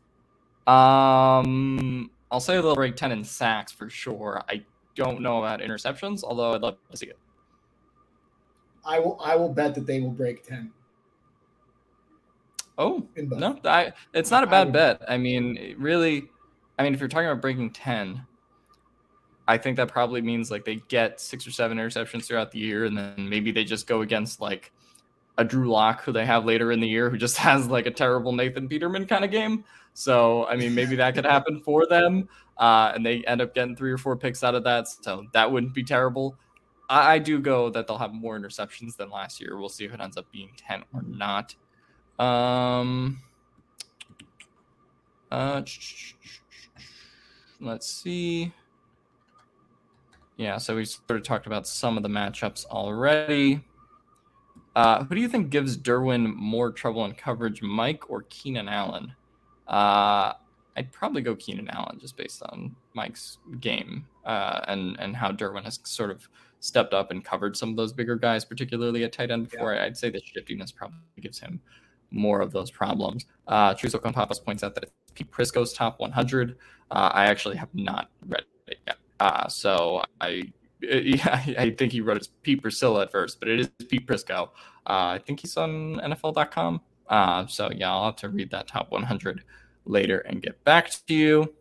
Um, 0.65 2.09
I'll 2.31 2.39
say 2.39 2.55
they'll 2.55 2.75
break 2.75 2.95
10 2.95 3.11
in 3.11 3.23
sacks 3.23 3.71
for 3.71 3.89
sure. 3.89 4.41
I 4.49 4.63
don't 4.95 5.21
know 5.21 5.37
about 5.37 5.59
interceptions, 5.59 6.23
although 6.23 6.53
I'd 6.53 6.61
love 6.61 6.77
to 6.89 6.97
see 6.97 7.07
it. 7.07 7.19
I 8.83 8.99
will 8.99 9.19
I 9.23 9.35
will 9.35 9.49
bet 9.49 9.73
that 9.75 9.87
they 9.87 9.99
will 9.99 10.11
break 10.11 10.43
10. 10.43 10.71
Oh 12.77 13.07
no, 13.15 13.57
I, 13.63 13.93
it's 14.13 14.31
not 14.31 14.43
a 14.43 14.47
bad 14.47 14.73
bet. 14.73 15.01
I 15.07 15.17
mean, 15.17 15.75
really, 15.77 16.29
I 16.77 16.83
mean, 16.83 16.93
if 16.93 16.99
you're 16.99 17.07
talking 17.07 17.27
about 17.27 17.41
breaking 17.41 17.71
ten, 17.71 18.25
I 19.47 19.57
think 19.57 19.77
that 19.77 19.87
probably 19.87 20.21
means 20.21 20.51
like 20.51 20.65
they 20.65 20.77
get 20.87 21.21
six 21.21 21.47
or 21.47 21.51
seven 21.51 21.77
interceptions 21.77 22.25
throughout 22.25 22.51
the 22.51 22.59
year, 22.59 22.85
and 22.85 22.97
then 22.97 23.29
maybe 23.29 23.51
they 23.51 23.63
just 23.63 23.87
go 23.87 24.01
against 24.01 24.41
like 24.41 24.71
a 25.37 25.43
Drew 25.43 25.69
Lock 25.69 26.03
who 26.03 26.11
they 26.11 26.25
have 26.25 26.45
later 26.45 26.71
in 26.71 26.79
the 26.79 26.87
year, 26.87 27.09
who 27.09 27.17
just 27.17 27.37
has 27.47 27.67
like 27.67 27.85
a 27.85 27.91
terrible 27.91 28.33
Nathan 28.33 28.67
Peterman 28.67 29.05
kind 29.05 29.23
of 29.23 29.31
game. 29.31 29.63
So 29.93 30.45
I 30.47 30.57
mean, 30.57 30.75
maybe 30.75 30.95
that 30.97 31.15
could 31.15 31.25
happen 31.25 31.61
for 31.61 31.85
them, 31.85 32.27
uh, 32.57 32.91
and 32.93 33.05
they 33.05 33.23
end 33.25 33.41
up 33.41 33.53
getting 33.53 33.75
three 33.75 33.91
or 33.91 33.97
four 33.97 34.17
picks 34.17 34.43
out 34.43 34.55
of 34.55 34.65
that. 34.65 34.87
So 34.89 35.25
that 35.33 35.49
wouldn't 35.49 35.73
be 35.73 35.83
terrible. 35.83 36.37
I, 36.89 37.13
I 37.13 37.19
do 37.19 37.39
go 37.39 37.69
that 37.69 37.87
they'll 37.87 37.97
have 37.97 38.13
more 38.13 38.37
interceptions 38.37 38.97
than 38.97 39.09
last 39.09 39.39
year. 39.39 39.57
We'll 39.57 39.69
see 39.69 39.85
if 39.85 39.93
it 39.93 40.01
ends 40.01 40.17
up 40.17 40.29
being 40.31 40.51
ten 40.57 40.83
or 40.93 41.03
not. 41.03 41.55
Um, 42.19 43.21
uh, 45.31 45.61
let's 47.59 47.87
see. 47.87 48.53
Yeah, 50.37 50.57
so 50.57 50.75
we 50.75 50.85
sort 50.85 51.11
of 51.11 51.23
talked 51.23 51.47
about 51.47 51.67
some 51.67 51.97
of 51.97 52.03
the 52.03 52.09
matchups 52.09 52.65
already. 52.65 53.63
Uh, 54.75 55.05
who 55.05 55.15
do 55.15 55.21
you 55.21 55.29
think 55.29 55.49
gives 55.49 55.77
Derwin 55.77 56.35
more 56.35 56.71
trouble 56.71 57.05
in 57.05 57.13
coverage, 57.13 57.61
Mike 57.61 58.09
or 58.09 58.23
Keenan 58.29 58.67
Allen? 58.67 59.13
Uh, 59.67 60.33
I'd 60.75 60.91
probably 60.91 61.21
go 61.21 61.35
Keenan 61.35 61.69
Allen 61.69 61.97
just 61.99 62.17
based 62.17 62.43
on 62.43 62.75
Mike's 62.93 63.37
game 63.61 64.05
uh, 64.25 64.61
and 64.67 64.97
and 64.99 65.15
how 65.15 65.31
Derwin 65.31 65.63
has 65.63 65.79
sort 65.83 66.11
of 66.11 66.27
stepped 66.59 66.93
up 66.93 67.11
and 67.11 67.23
covered 67.23 67.55
some 67.55 67.69
of 67.69 67.77
those 67.77 67.93
bigger 67.93 68.17
guys, 68.17 68.43
particularly 68.43 69.05
at 69.05 69.13
tight 69.13 69.31
end 69.31 69.49
before. 69.49 69.73
Yeah. 69.73 69.85
I'd 69.85 69.97
say 69.97 70.09
the 70.09 70.21
shiftiness 70.21 70.71
probably 70.71 70.97
gives 71.21 71.39
him 71.39 71.61
more 72.11 72.41
of 72.41 72.51
those 72.51 72.71
problems. 72.71 73.25
Uh, 73.47 73.73
Truso 73.73 73.99
Compapas 73.99 74.43
points 74.43 74.63
out 74.63 74.75
that 74.75 74.83
it's 74.83 74.93
Pete 75.13 75.31
Prisco's 75.31 75.73
top 75.73 75.99
100. 75.99 76.57
Uh, 76.91 77.11
I 77.13 77.25
actually 77.25 77.57
have 77.57 77.73
not 77.73 78.09
read 78.27 78.43
it 78.67 78.79
yet. 78.87 78.97
Uh, 79.19 79.47
so 79.47 80.03
I, 80.21 80.51
yeah, 80.81 81.43
I 81.57 81.71
think 81.71 81.91
he 81.91 82.01
wrote 82.01 82.17
it 82.17 82.27
Pete 82.43 82.61
Priscilla 82.61 83.03
at 83.03 83.11
first, 83.11 83.39
but 83.39 83.49
it 83.49 83.59
is 83.59 83.69
Pete 83.87 84.05
Prisco. 84.05 84.49
Uh, 84.87 85.15
I 85.15 85.21
think 85.25 85.39
he's 85.39 85.57
on 85.57 85.95
NFL.com. 85.95 86.81
Uh, 87.07 87.45
so 87.47 87.69
yeah, 87.75 87.91
I'll 87.91 88.05
have 88.05 88.15
to 88.17 88.29
read 88.29 88.51
that 88.51 88.67
top 88.67 88.91
100 88.91 89.43
later 89.85 90.19
and 90.19 90.41
get 90.41 90.63
back 90.63 90.91
to 91.07 91.13
you. 91.13 91.53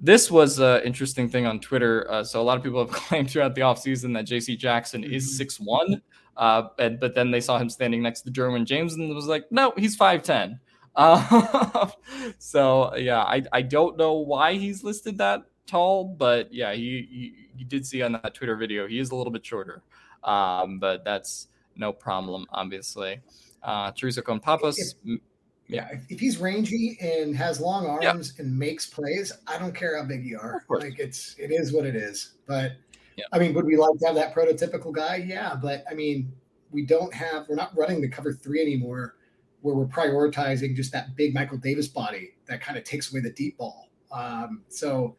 This 0.00 0.30
was 0.30 0.58
an 0.58 0.82
interesting 0.82 1.28
thing 1.28 1.46
on 1.46 1.58
Twitter. 1.58 2.10
Uh, 2.10 2.22
so 2.22 2.40
a 2.40 2.44
lot 2.44 2.58
of 2.58 2.62
people 2.62 2.84
have 2.84 2.90
claimed 2.94 3.30
throughout 3.30 3.54
the 3.54 3.62
offseason 3.62 4.12
that 4.14 4.26
JC 4.26 4.58
Jackson 4.58 5.04
is 5.04 5.40
6'1. 5.40 6.00
Uh, 6.36 6.68
and, 6.78 7.00
but 7.00 7.14
then 7.14 7.30
they 7.30 7.40
saw 7.40 7.58
him 7.58 7.68
standing 7.68 8.02
next 8.02 8.22
to 8.22 8.30
Derwin 8.30 8.64
James 8.64 8.94
and 8.94 9.14
was 9.14 9.26
like, 9.26 9.50
no, 9.50 9.72
he's 9.76 9.96
5'10. 9.96 10.58
Uh, 10.94 11.88
so, 12.38 12.94
yeah, 12.96 13.22
I, 13.22 13.42
I 13.52 13.62
don't 13.62 13.96
know 13.96 14.14
why 14.14 14.54
he's 14.54 14.84
listed 14.84 15.18
that 15.18 15.42
tall, 15.66 16.04
but 16.04 16.52
yeah, 16.52 16.72
he, 16.72 17.06
he, 17.10 17.58
he 17.58 17.64
did 17.64 17.86
see 17.86 18.02
on 18.02 18.12
that 18.12 18.34
Twitter 18.34 18.56
video, 18.56 18.86
he 18.86 18.98
is 18.98 19.10
a 19.10 19.16
little 19.16 19.32
bit 19.32 19.44
shorter. 19.44 19.82
Um, 20.24 20.78
but 20.78 21.04
that's 21.04 21.48
no 21.76 21.92
problem, 21.92 22.46
obviously. 22.50 23.20
Uh, 23.62 23.92
Teresa 23.92 24.22
con 24.22 24.40
Papas. 24.40 24.94
If, 25.04 25.20
yeah, 25.68 25.88
if, 25.90 26.00
if, 26.10 26.20
he's 26.20 26.38
rangy 26.38 26.96
and 27.00 27.36
has 27.36 27.60
long 27.60 27.86
arms 27.86 28.34
yeah. 28.36 28.44
and 28.44 28.56
makes 28.56 28.86
plays, 28.86 29.32
I 29.46 29.58
don't 29.58 29.74
care 29.74 30.00
how 30.00 30.04
big 30.04 30.24
you 30.24 30.38
are. 30.38 30.64
Like 30.68 31.00
it's 31.00 31.34
it 31.38 31.50
is 31.50 31.72
what 31.72 31.84
it 31.84 31.96
is. 31.96 32.34
But 32.46 32.72
yeah. 33.16 33.24
I 33.32 33.38
mean, 33.38 33.54
would 33.54 33.64
we 33.64 33.76
like 33.76 33.98
to 33.98 34.06
have 34.06 34.14
that 34.16 34.34
prototypical 34.34 34.92
guy? 34.92 35.16
Yeah, 35.16 35.54
but 35.60 35.84
I 35.90 35.94
mean, 35.94 36.32
we 36.70 36.84
don't 36.84 37.12
have. 37.14 37.48
We're 37.48 37.56
not 37.56 37.76
running 37.76 38.00
the 38.00 38.08
cover 38.08 38.32
three 38.32 38.60
anymore, 38.60 39.16
where 39.62 39.74
we're 39.74 39.86
prioritizing 39.86 40.76
just 40.76 40.92
that 40.92 41.16
big 41.16 41.34
Michael 41.34 41.58
Davis 41.58 41.88
body 41.88 42.34
that 42.46 42.60
kind 42.60 42.76
of 42.78 42.84
takes 42.84 43.10
away 43.10 43.20
the 43.20 43.30
deep 43.30 43.58
ball. 43.58 43.88
Um, 44.12 44.62
so, 44.68 45.16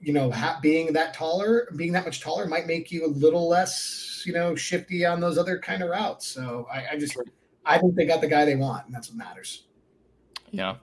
you 0.00 0.12
know, 0.12 0.30
ha- 0.30 0.58
being 0.62 0.92
that 0.92 1.14
taller, 1.14 1.68
being 1.76 1.92
that 1.92 2.04
much 2.04 2.20
taller, 2.20 2.46
might 2.46 2.66
make 2.66 2.92
you 2.92 3.06
a 3.06 3.08
little 3.08 3.48
less, 3.48 4.22
you 4.26 4.32
know, 4.32 4.54
shifty 4.54 5.04
on 5.04 5.20
those 5.20 5.38
other 5.38 5.58
kind 5.58 5.82
of 5.82 5.90
routes. 5.90 6.26
So, 6.26 6.66
I, 6.72 6.92
I 6.92 6.96
just, 6.98 7.16
I 7.64 7.78
think 7.78 7.94
they 7.94 8.06
got 8.06 8.20
the 8.20 8.28
guy 8.28 8.44
they 8.44 8.56
want, 8.56 8.86
and 8.86 8.94
that's 8.94 9.08
what 9.08 9.16
matters. 9.16 9.64
Yeah, 10.50 10.76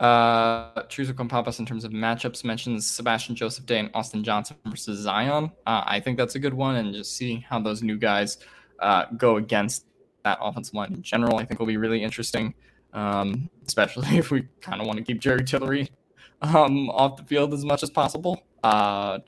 uh, 0.00 0.82
Truzo 0.84 1.12
Compapas 1.12 1.58
in 1.58 1.66
terms 1.66 1.84
of 1.84 1.92
matchups 1.92 2.44
mentions 2.44 2.88
Sebastian 2.88 3.34
Joseph 3.34 3.66
Day 3.66 3.80
and 3.80 3.90
Austin 3.94 4.22
Johnson 4.22 4.56
versus 4.66 5.00
Zion. 5.00 5.50
Uh, 5.66 5.82
I 5.86 6.00
think 6.00 6.18
that's 6.18 6.36
a 6.36 6.38
good 6.38 6.54
one, 6.54 6.76
and 6.76 6.94
just 6.94 7.16
seeing 7.16 7.40
how 7.40 7.58
those 7.58 7.82
new 7.82 7.96
guys 7.96 8.38
uh, 8.78 9.06
go 9.16 9.36
against 9.36 9.86
that 10.24 10.38
offensive 10.40 10.74
line 10.74 10.92
in 10.92 11.02
general, 11.02 11.38
I 11.38 11.44
think 11.44 11.58
will 11.58 11.66
be 11.66 11.76
really 11.76 12.02
interesting. 12.02 12.54
Um, 12.92 13.50
especially 13.66 14.08
if 14.18 14.30
we 14.30 14.46
kind 14.60 14.80
of 14.80 14.86
want 14.86 14.98
to 14.98 15.04
keep 15.04 15.20
Jerry 15.20 15.44
Tillery 15.44 15.90
um, 16.42 16.88
off 16.90 17.16
the 17.16 17.24
field 17.24 17.52
as 17.52 17.64
much 17.64 17.82
as 17.82 17.90
possible. 17.90 18.42
Uh, 18.62 19.18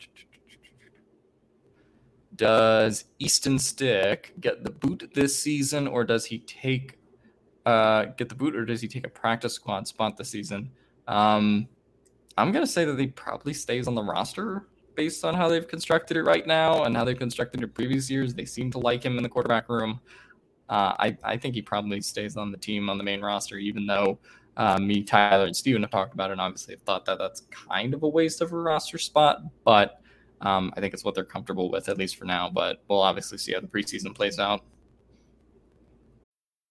does 2.37 3.05
Easton 3.19 3.59
Stick 3.59 4.33
get 4.41 4.65
the 4.65 4.71
boot 4.71 5.11
this 5.15 5.39
season, 5.39 5.87
or 5.87 6.05
does 6.05 6.25
he 6.27 6.39
take 6.39 7.00
uh, 7.71 8.05
get 8.17 8.29
the 8.29 8.35
boot, 8.35 8.57
or 8.57 8.65
does 8.65 8.81
he 8.81 8.89
take 8.89 9.07
a 9.07 9.11
practice 9.11 9.55
squad 9.55 9.87
spot 9.87 10.17
this 10.17 10.29
season? 10.29 10.71
Um, 11.07 11.69
I'm 12.37 12.53
gonna 12.53 12.67
say 12.67 12.85
that 12.85 12.99
he 12.99 13.09
probably 13.09 13.55
stays 13.55 13.87
on 13.87 13.95
the 13.95 14.03
roster 14.03 14.67
based 14.97 15.25
on 15.25 15.35
how 15.35 15.49
they've 15.49 15.69
constructed 15.69 16.17
it 16.17 16.25
right 16.25 16.47
now 16.47 16.85
and 16.85 16.97
how 16.97 17.05
they've 17.05 17.19
constructed 17.19 17.63
it 17.63 17.75
previous 17.75 18.11
years. 18.11 18.35
They 18.35 18.45
seem 18.45 18.71
to 18.73 18.79
like 18.79 19.03
him 19.05 19.17
in 19.17 19.23
the 19.23 19.29
quarterback 19.29 19.69
room. 19.69 20.01
Uh, 20.69 20.95
I, 20.99 21.17
I 21.25 21.37
think 21.37 21.55
he 21.55 21.63
probably 21.63 22.01
stays 22.01 22.37
on 22.37 22.53
the 22.53 22.59
team 22.59 22.91
on 22.91 22.99
the 22.99 23.05
main 23.05 23.21
roster, 23.21 23.57
even 23.57 23.87
though 23.87 24.19
uh, 24.57 24.79
me, 24.79 25.03
Tyler, 25.03 25.47
and 25.47 25.57
Steven 25.57 25.83
have 25.83 25.91
talked 25.91 26.15
about 26.15 26.31
it. 26.31 26.33
And 26.33 26.41
obviously, 26.41 26.75
have 26.75 26.83
thought 26.83 27.05
that 27.07 27.19
that's 27.19 27.43
kind 27.51 27.95
of 27.95 28.03
a 28.03 28.09
waste 28.09 28.41
of 28.41 28.53
a 28.53 28.57
roster 28.57 28.99
spot, 28.99 29.43
but 29.65 30.01
um, 30.41 30.73
I 30.77 30.81
think 30.81 30.95
it's 30.95 31.05
what 31.05 31.15
they're 31.15 31.25
comfortable 31.25 31.71
with, 31.71 31.89
at 31.89 31.99
least 31.99 32.17
for 32.17 32.25
now. 32.25 32.51
But 32.51 32.83
we'll 32.89 33.03
obviously 33.03 33.39
see 33.39 33.53
how 33.53 33.61
the 33.61 33.67
preseason 33.67 34.15
plays 34.15 34.39
out. 34.39 34.63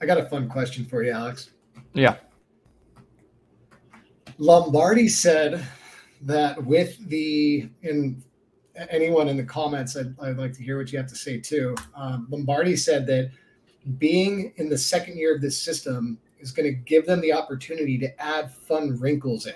I 0.00 0.06
got 0.06 0.18
a 0.18 0.24
fun 0.24 0.48
question 0.48 0.84
for 0.84 1.02
you, 1.02 1.12
Alex. 1.12 1.50
Yeah. 1.92 2.16
Lombardi 4.38 5.08
said 5.08 5.66
that 6.22 6.62
with 6.64 6.96
the 7.08 7.68
in 7.82 8.22
anyone 8.88 9.28
in 9.28 9.36
the 9.36 9.44
comments, 9.44 9.96
I'd, 9.96 10.18
I'd 10.20 10.38
like 10.38 10.52
to 10.54 10.62
hear 10.62 10.78
what 10.78 10.90
you 10.92 10.98
have 10.98 11.08
to 11.08 11.16
say 11.16 11.38
too. 11.38 11.74
Um, 11.94 12.26
Lombardi 12.30 12.76
said 12.76 13.06
that 13.08 13.30
being 13.98 14.52
in 14.56 14.68
the 14.68 14.78
second 14.78 15.18
year 15.18 15.34
of 15.34 15.42
this 15.42 15.60
system 15.60 16.18
is 16.38 16.52
going 16.52 16.66
to 16.66 16.72
give 16.72 17.06
them 17.06 17.20
the 17.20 17.32
opportunity 17.32 17.98
to 17.98 18.22
add 18.22 18.52
fun 18.52 18.98
wrinkles 18.98 19.46
in 19.46 19.54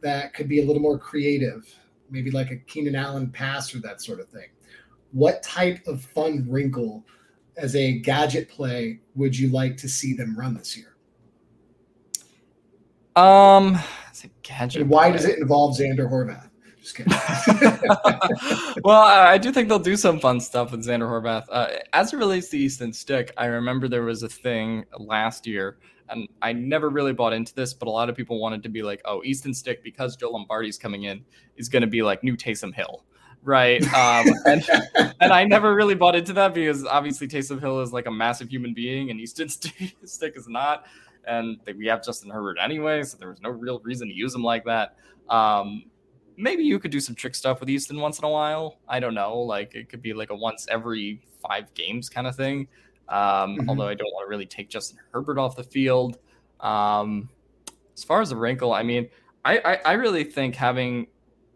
that 0.00 0.34
could 0.34 0.48
be 0.48 0.60
a 0.60 0.64
little 0.64 0.82
more 0.82 0.98
creative, 0.98 1.72
maybe 2.10 2.30
like 2.30 2.50
a 2.50 2.56
Keenan 2.56 2.96
Allen 2.96 3.30
pass 3.30 3.74
or 3.74 3.78
that 3.80 4.02
sort 4.02 4.20
of 4.20 4.28
thing. 4.28 4.48
What 5.12 5.42
type 5.42 5.86
of 5.86 6.02
fun 6.02 6.46
wrinkle 6.48 7.04
as 7.56 7.76
a 7.76 7.98
gadget 7.98 8.48
play 8.48 9.00
would 9.14 9.38
you 9.38 9.50
like 9.50 9.76
to 9.78 9.88
see 9.88 10.14
them 10.14 10.38
run 10.38 10.54
this 10.54 10.76
year? 10.76 10.96
Um, 13.14 13.78
it's 14.08 14.24
a 14.24 14.28
gadget. 14.42 14.82
And 14.82 14.90
why 14.90 15.10
play. 15.10 15.16
does 15.16 15.26
it 15.26 15.38
involve 15.38 15.76
Zander 15.76 16.10
Horvath? 16.10 16.48
Just 16.80 16.96
kidding. 16.96 17.12
well, 18.84 19.02
I 19.02 19.38
do 19.38 19.52
think 19.52 19.68
they'll 19.68 19.78
do 19.78 19.96
some 19.96 20.18
fun 20.18 20.40
stuff 20.40 20.72
with 20.72 20.84
Zander 20.84 21.08
Horvath. 21.08 21.44
Uh, 21.48 21.68
as 21.92 22.12
it 22.12 22.16
relates 22.16 22.48
to 22.48 22.58
Easton 22.58 22.92
Stick, 22.92 23.32
I 23.36 23.46
remember 23.46 23.86
there 23.86 24.02
was 24.02 24.24
a 24.24 24.28
thing 24.28 24.84
last 24.98 25.46
year, 25.46 25.78
and 26.08 26.28
I 26.40 26.52
never 26.52 26.90
really 26.90 27.12
bought 27.12 27.34
into 27.34 27.54
this, 27.54 27.72
but 27.72 27.86
a 27.86 27.90
lot 27.90 28.08
of 28.08 28.16
people 28.16 28.40
wanted 28.40 28.64
to 28.64 28.68
be 28.68 28.82
like, 28.82 29.00
"Oh, 29.04 29.22
Easton 29.22 29.54
Stick, 29.54 29.84
because 29.84 30.16
Joe 30.16 30.30
Lombardi's 30.30 30.76
coming 30.76 31.04
in, 31.04 31.24
is 31.56 31.68
going 31.68 31.82
to 31.82 31.86
be 31.86 32.02
like 32.02 32.24
new 32.24 32.36
Taysom 32.36 32.74
Hill." 32.74 33.04
Right? 33.42 33.82
Um, 33.94 34.26
and, 34.46 34.64
and 35.20 35.32
I 35.32 35.44
never 35.44 35.74
really 35.74 35.94
bought 35.94 36.14
into 36.14 36.32
that 36.34 36.54
because 36.54 36.84
obviously 36.84 37.28
Taysom 37.28 37.60
Hill 37.60 37.80
is 37.80 37.92
like 37.92 38.06
a 38.06 38.10
massive 38.10 38.48
human 38.48 38.74
being 38.74 39.10
and 39.10 39.20
Easton 39.20 39.48
Stick 40.04 40.34
is 40.36 40.48
not. 40.48 40.86
And 41.26 41.58
we 41.76 41.86
have 41.86 42.02
Justin 42.02 42.30
Herbert 42.30 42.56
anyway, 42.60 43.02
so 43.04 43.16
there 43.16 43.28
was 43.28 43.40
no 43.40 43.50
real 43.50 43.80
reason 43.80 44.08
to 44.08 44.14
use 44.14 44.34
him 44.34 44.42
like 44.42 44.64
that. 44.64 44.96
Um, 45.28 45.84
maybe 46.36 46.64
you 46.64 46.78
could 46.78 46.90
do 46.90 47.00
some 47.00 47.14
trick 47.14 47.34
stuff 47.34 47.60
with 47.60 47.70
Easton 47.70 48.00
once 48.00 48.18
in 48.18 48.24
a 48.24 48.30
while. 48.30 48.78
I 48.88 48.98
don't 48.98 49.14
know. 49.14 49.38
Like 49.38 49.74
it 49.74 49.88
could 49.88 50.02
be 50.02 50.14
like 50.14 50.30
a 50.30 50.34
once 50.34 50.66
every 50.70 51.20
five 51.40 51.72
games 51.74 52.08
kind 52.08 52.26
of 52.26 52.34
thing. 52.34 52.68
Um, 53.08 53.56
mm-hmm. 53.56 53.68
Although 53.68 53.88
I 53.88 53.94
don't 53.94 54.12
want 54.12 54.26
to 54.26 54.30
really 54.30 54.46
take 54.46 54.68
Justin 54.68 54.98
Herbert 55.12 55.38
off 55.38 55.56
the 55.56 55.64
field. 55.64 56.18
Um, 56.60 57.28
as 57.94 58.04
far 58.04 58.20
as 58.20 58.30
the 58.30 58.36
wrinkle, 58.36 58.72
I 58.72 58.82
mean, 58.82 59.08
I, 59.44 59.58
I, 59.58 59.74
I 59.84 59.92
really 59.92 60.24
think 60.24 60.54
having 60.54 61.08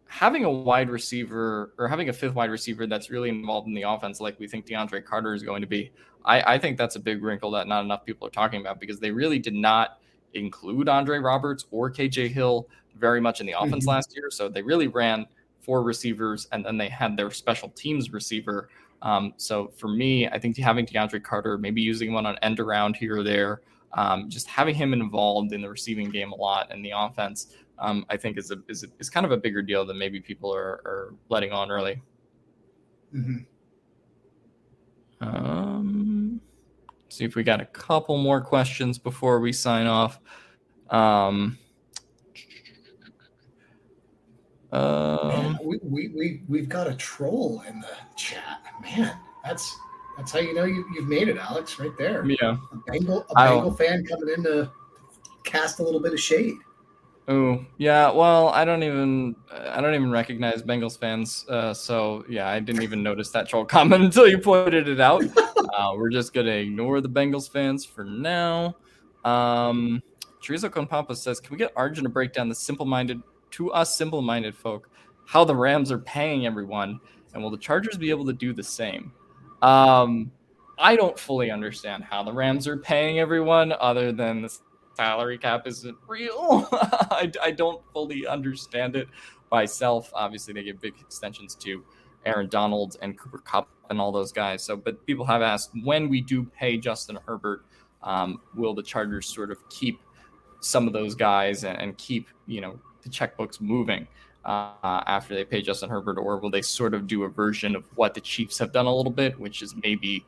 having 0.07 0.45
a 0.45 0.51
wide 0.51 0.89
receiver 0.89 1.73
or 1.79 1.89
having 1.89 2.09
a 2.09 2.13
fifth 2.13 2.35
wide 2.35 2.51
receiver 2.51 2.87
that's 2.87 3.11
really 3.11 3.29
involved 3.29 3.69
in 3.69 3.75
the 3.75 3.83
offense, 3.83 4.21
like 4.21 4.39
we 4.39 4.47
think 4.47 4.67
DeAndre 4.67 5.05
Carter 5.05 5.35
is 5.35 5.43
going 5.43 5.61
to 5.61 5.67
be, 5.67 5.91
I, 6.25 6.55
I 6.55 6.59
think 6.59 6.79
that's 6.79 6.97
a 6.97 7.01
big 7.01 7.23
wrinkle 7.23 7.51
that 7.53 7.67
not 7.67 7.85
enough 7.85 8.05
people 8.05 8.27
are 8.27 8.31
talking 8.31 8.61
about 8.61 8.81
because 8.81 8.99
they 9.01 9.11
really 9.11 9.39
did 9.39 9.55
not 9.55 9.99
include 10.35 10.89
Andre 10.89 11.19
Roberts 11.19 11.67
or 11.71 11.91
KJ 11.91 12.31
Hill 12.31 12.69
very 12.99 13.21
much 13.21 13.41
in 13.41 13.47
the 13.47 13.53
offense 13.53 13.85
mm-hmm. 13.85 13.91
last 13.91 14.15
year. 14.15 14.31
So 14.31 14.49
they 14.49 14.63
really 14.63 14.89
ran 14.89 15.27
four 15.61 15.83
receivers 15.83 16.49
and 16.53 16.65
then 16.65 16.79
they 16.79 16.89
had 16.89 17.17
their 17.17 17.31
special 17.31 17.69
teams 17.71 18.13
receiver. 18.13 18.69
Um, 19.03 19.35
so 19.37 19.69
for 19.77 19.89
me, 19.89 20.29
I 20.29 20.39
think 20.39 20.57
having 20.57 20.87
DeAndre 20.87 21.23
Carter, 21.23 21.59
maybe 21.59 21.83
using 21.83 22.11
him 22.11 22.17
on 22.17 22.27
an 22.27 22.39
end 22.43 22.61
around 22.61 22.97
here 22.97 23.19
or 23.19 23.23
there, 23.23 23.61
um, 23.93 24.29
just 24.29 24.47
having 24.47 24.75
him 24.75 24.93
involved 24.93 25.53
in 25.53 25.61
the 25.61 25.69
receiving 25.69 26.11
game 26.11 26.33
a 26.33 26.37
lot 26.37 26.71
and 26.71 26.85
the 26.85 26.93
offense 26.95 27.55
um, 27.79 28.07
I 28.09 28.17
think 28.17 28.39
is 28.39 28.51
a, 28.51 28.57
is 28.69 28.85
a, 28.85 28.89
is 28.99 29.11
kind 29.11 29.27
of 29.27 29.33
a 29.33 29.37
bigger 29.37 29.63
deal 29.63 29.85
than 29.85 29.99
maybe 29.99 30.21
people 30.21 30.55
are, 30.55 30.81
are 30.85 31.15
letting 31.29 31.53
on 31.53 31.71
early. 31.71 32.03
Mm-hmm. 33.15 33.37
Um, 35.21 36.41
see 37.09 37.25
if 37.25 37.35
we 37.37 37.43
got 37.43 37.61
a 37.61 37.67
couple 37.67 38.19
more 38.19 38.41
questions 38.41 38.99
before 38.99 39.41
we 39.41 39.53
sign 39.53 39.87
off. 39.87 40.21
Um, 40.91 41.59
um, 44.73 45.59
we, 45.63 45.79
we, 45.83 46.09
we, 46.09 46.43
we've 46.49 46.69
got 46.69 46.87
a 46.87 46.95
troll 46.95 47.63
in 47.69 47.81
the 47.81 47.97
chat. 48.17 48.61
Man, 48.83 49.17
that's 49.45 49.77
that's 50.17 50.33
how 50.33 50.39
you 50.39 50.55
know 50.55 50.65
you, 50.65 50.85
you've 50.95 51.09
made 51.09 51.29
it, 51.29 51.37
Alex, 51.37 51.79
right 51.79 51.97
there. 51.99 52.25
Yeah. 52.25 52.57
A 52.73 52.91
Bengal, 52.91 53.27
a 53.31 53.35
Bengal 53.35 53.73
fan 53.73 54.05
coming 54.05 54.35
in 54.37 54.43
to 54.45 54.71
cast 55.45 55.79
a 55.79 55.83
little 55.83 56.01
bit 56.01 56.13
of 56.13 56.21
shade. 56.21 56.57
Oh 57.29 57.65
yeah, 57.77 58.11
well 58.11 58.51
I 58.51 58.65
don't 58.65 58.85
even 58.85 59.35
I 59.51 59.81
don't 59.81 59.95
even 59.95 60.13
recognize 60.13 60.63
Bengals 60.63 60.97
fans, 60.97 61.45
uh, 61.49 61.75
so 61.75 62.25
yeah 62.29 62.49
I 62.49 62.61
didn't 62.61 62.83
even 62.83 63.03
notice 63.03 63.31
that 63.31 63.49
troll 63.49 63.65
comment 63.77 64.05
until 64.05 64.29
you 64.29 64.39
pointed 64.39 64.87
it 64.87 65.01
out. 65.01 65.25
Uh, 65.77 65.93
we're 65.97 66.11
just 66.11 66.33
gonna 66.33 66.51
ignore 66.51 67.01
the 67.01 67.09
Bengals 67.09 67.51
fans 67.51 67.85
for 67.85 68.05
now. 68.05 68.77
Um, 69.25 70.03
Chorizo 70.41 70.71
Con 70.71 71.17
says, 71.17 71.41
"Can 71.41 71.51
we 71.51 71.59
get 71.59 71.73
Arjun 71.75 72.05
to 72.05 72.11
break 72.11 72.33
down 72.33 72.49
the 72.49 72.55
simple-minded 72.55 73.21
to 73.53 73.73
us 73.73 73.97
simple-minded 73.97 74.57
folk 74.57 74.89
how 75.27 75.45
the 75.45 75.57
Rams 75.57 75.91
are 75.91 75.99
paying 75.99 76.47
everyone, 76.47 77.01
and 77.35 77.43
will 77.43 77.51
the 77.51 77.59
Chargers 77.59 77.97
be 77.97 78.11
able 78.11 78.25
to 78.27 78.33
do 78.33 78.53
the 78.53 78.63
same?" 78.63 79.13
Um, 79.63 80.31
I 80.79 80.95
don't 80.95 81.19
fully 81.19 81.51
understand 81.51 82.05
how 82.05 82.23
the 82.23 82.33
Rams 82.33 82.69
are 82.69 82.77
paying 82.77 83.19
everyone, 83.19 83.73
other 83.81 84.13
than 84.13 84.43
the 84.43 84.59
salary 84.97 85.39
cap 85.39 85.67
isn't 85.67 85.97
real. 86.07 86.69
I, 86.73 87.31
I 87.43 87.51
don't 87.51 87.83
fully 87.93 88.27
understand 88.27 88.97
it 88.97 89.09
myself. 89.51 90.11
Obviously, 90.15 90.55
they 90.55 90.63
give 90.63 90.81
big 90.81 90.95
extensions 91.01 91.55
to 91.57 91.85
Aaron 92.25 92.49
Donald 92.49 92.97
and 93.03 93.17
Cooper 93.17 93.39
Kupp 93.39 93.69
and 93.91 94.01
all 94.01 94.11
those 94.11 94.33
guys. 94.33 94.63
So, 94.63 94.77
but 94.77 95.05
people 95.07 95.25
have 95.27 95.43
asked 95.43 95.71
when 95.85 96.09
we 96.09 96.21
do 96.21 96.45
pay 96.45 96.77
Justin 96.77 97.19
Herbert, 97.27 97.65
um, 98.03 98.41
will 98.55 98.75
the 98.75 98.83
Chargers 98.83 99.27
sort 99.27 99.51
of 99.51 99.59
keep 99.69 100.01
some 100.61 100.87
of 100.87 100.93
those 100.93 101.15
guys 101.15 101.65
and, 101.65 101.79
and 101.79 101.97
keep 101.99 102.29
you 102.47 102.61
know 102.61 102.79
the 103.03 103.09
checkbooks 103.09 103.61
moving 103.61 104.07
uh, 104.45 105.03
after 105.07 105.35
they 105.35 105.45
pay 105.45 105.63
Justin 105.63 105.91
Herbert, 105.91 106.19
or 106.19 106.39
will 106.39 106.51
they 106.51 106.63
sort 106.63 106.95
of 106.95 107.07
do 107.07 107.25
a 107.25 107.29
version 107.29 107.77
of 107.77 107.85
what 107.95 108.15
the 108.15 108.21
Chiefs 108.21 108.59
have 108.59 108.73
done 108.73 108.87
a 108.87 108.95
little 108.95 109.13
bit, 109.13 109.39
which 109.39 109.63
is 109.63 109.75
maybe 109.83 110.25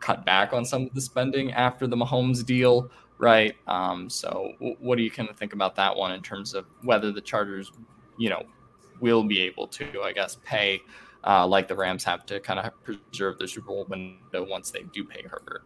cut 0.00 0.24
back 0.24 0.52
on 0.52 0.64
some 0.64 0.82
of 0.82 0.94
the 0.94 1.00
spending 1.00 1.52
after 1.52 1.86
the 1.86 1.96
Mahomes 1.96 2.44
deal, 2.44 2.90
right? 3.22 3.54
Um, 3.68 4.10
so, 4.10 4.52
w- 4.58 4.76
what 4.80 4.96
do 4.96 5.02
you 5.02 5.10
kind 5.10 5.30
of 5.30 5.36
think 5.36 5.52
about 5.52 5.76
that 5.76 5.96
one 5.96 6.12
in 6.12 6.20
terms 6.22 6.54
of 6.54 6.66
whether 6.82 7.12
the 7.12 7.20
Chargers, 7.20 7.70
you 8.18 8.28
know, 8.28 8.42
will 9.00 9.22
be 9.22 9.40
able 9.42 9.68
to, 9.68 10.02
I 10.02 10.12
guess, 10.12 10.38
pay 10.44 10.80
uh, 11.24 11.46
like 11.46 11.68
the 11.68 11.76
Rams 11.76 12.02
have 12.02 12.26
to 12.26 12.40
kind 12.40 12.58
of 12.58 12.72
preserve 12.82 13.38
the 13.38 13.46
Super 13.46 13.68
Bowl 13.68 13.86
window 13.88 14.44
once 14.44 14.72
they 14.72 14.82
do 14.92 15.04
pay 15.04 15.22
Herbert? 15.22 15.62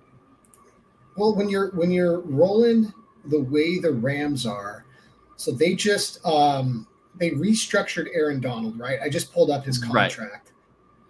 Well, 1.16 1.34
when 1.34 1.48
you're 1.48 1.70
when 1.70 1.90
you're 1.90 2.20
rolling 2.20 2.92
the 3.24 3.40
way 3.40 3.78
the 3.78 3.90
Rams 3.90 4.44
are, 4.44 4.84
so 5.36 5.50
they 5.50 5.74
just 5.74 6.24
um, 6.26 6.86
they 7.18 7.30
restructured 7.30 8.08
Aaron 8.14 8.38
Donald, 8.38 8.78
right? 8.78 8.98
I 9.02 9.08
just 9.08 9.32
pulled 9.32 9.50
up 9.50 9.64
his 9.64 9.78
contract, 9.78 10.52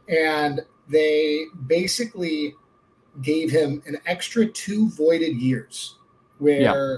right. 0.09 0.16
and 0.16 0.64
they 0.88 1.47
basically 1.66 2.55
gave 3.20 3.51
him 3.51 3.82
an 3.86 3.99
extra 4.07 4.47
two 4.47 4.88
voided 4.90 5.34
years 5.34 5.95
where 6.39 6.61
yeah. 6.61 6.97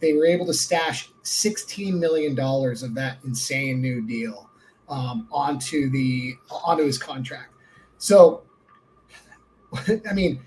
they 0.00 0.12
were 0.12 0.26
able 0.26 0.46
to 0.46 0.54
stash 0.54 1.10
$16 1.22 1.94
million 1.94 2.38
of 2.38 2.94
that 2.94 3.18
insane 3.24 3.80
new 3.80 4.06
deal 4.06 4.48
um, 4.88 5.26
onto 5.30 5.90
the 5.90 6.36
onto 6.50 6.84
his 6.84 6.98
contract. 6.98 7.54
So, 7.98 8.42
I 10.08 10.12
mean, 10.12 10.40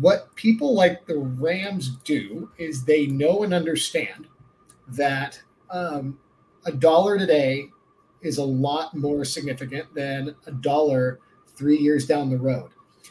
what 0.00 0.34
people 0.34 0.74
like 0.74 1.06
the 1.06 1.18
Rams 1.18 1.96
do 2.04 2.50
is 2.58 2.84
they 2.84 3.06
know 3.06 3.44
and 3.44 3.54
understand 3.54 4.26
that 4.88 5.40
um, 5.70 6.18
a 6.64 6.72
dollar 6.72 7.18
today 7.18 7.68
is 8.22 8.38
a 8.38 8.44
lot 8.44 8.94
more 8.96 9.24
significant 9.24 9.94
than 9.94 10.34
a 10.46 10.52
dollar 10.52 11.20
three 11.46 11.78
years 11.78 12.06
down 12.06 12.30
the 12.30 12.38
road. 12.38 12.70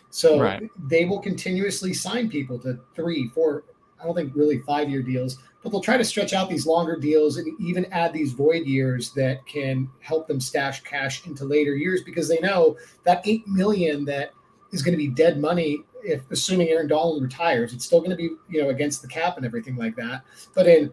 So 0.10 0.40
right. 0.40 0.70
they 0.88 1.06
will 1.06 1.20
continuously 1.20 1.94
sign 1.94 2.30
people 2.30 2.60
to 2.60 2.80
three, 2.96 3.30
four, 3.30 3.64
I 4.00 4.06
don't 4.06 4.16
think 4.16 4.36
really 4.36 4.60
five 4.60 4.90
year 4.90 5.02
deals, 5.02 5.40
but 5.64 5.72
they'll 5.72 5.82
try 5.82 5.98
to 5.98 6.06
stretch 6.06 6.34
out 6.34 6.50
these 6.50 6.66
longer 6.66 6.98
deals 6.98 7.38
and 7.38 7.60
even 7.60 7.86
add 7.86 8.14
these 8.14 8.34
void 8.34 8.66
years 8.66 9.12
that 9.14 9.46
can 9.48 9.90
help 10.00 10.28
them 10.28 10.40
stash 10.40 10.82
cash 10.84 11.26
into 11.26 11.46
later 11.46 11.76
years 11.76 12.04
because 12.04 12.28
they 12.30 12.40
know 12.40 12.78
that 13.04 13.22
eight 13.26 13.48
million 13.48 14.06
that 14.06 14.32
is 14.72 14.82
going 14.82 14.94
to 14.94 14.98
be 14.98 15.08
dead 15.08 15.40
money 15.40 15.80
if 16.04 16.30
assuming 16.32 16.70
Aaron 16.70 16.88
Donald 16.88 17.22
retires. 17.22 17.74
It's 17.74 17.86
still 17.86 18.00
going 18.00 18.12
to 18.12 18.16
be 18.16 18.30
you 18.50 18.62
know 18.62 18.70
against 18.70 19.02
the 19.02 19.08
cap 19.08 19.38
and 19.38 19.46
everything 19.46 19.76
like 19.76 19.96
that. 19.96 20.24
But 20.54 20.68
in 20.68 20.92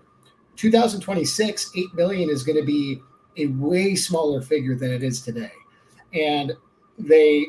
2026, 0.56 1.72
eight 1.76 1.94
million 1.94 2.30
is 2.30 2.42
going 2.42 2.58
to 2.58 2.64
be 2.64 3.00
a 3.36 3.48
way 3.48 3.94
smaller 3.94 4.40
figure 4.40 4.76
than 4.76 4.92
it 4.92 5.02
is 5.02 5.20
today, 5.20 5.52
and 6.12 6.52
they 6.98 7.46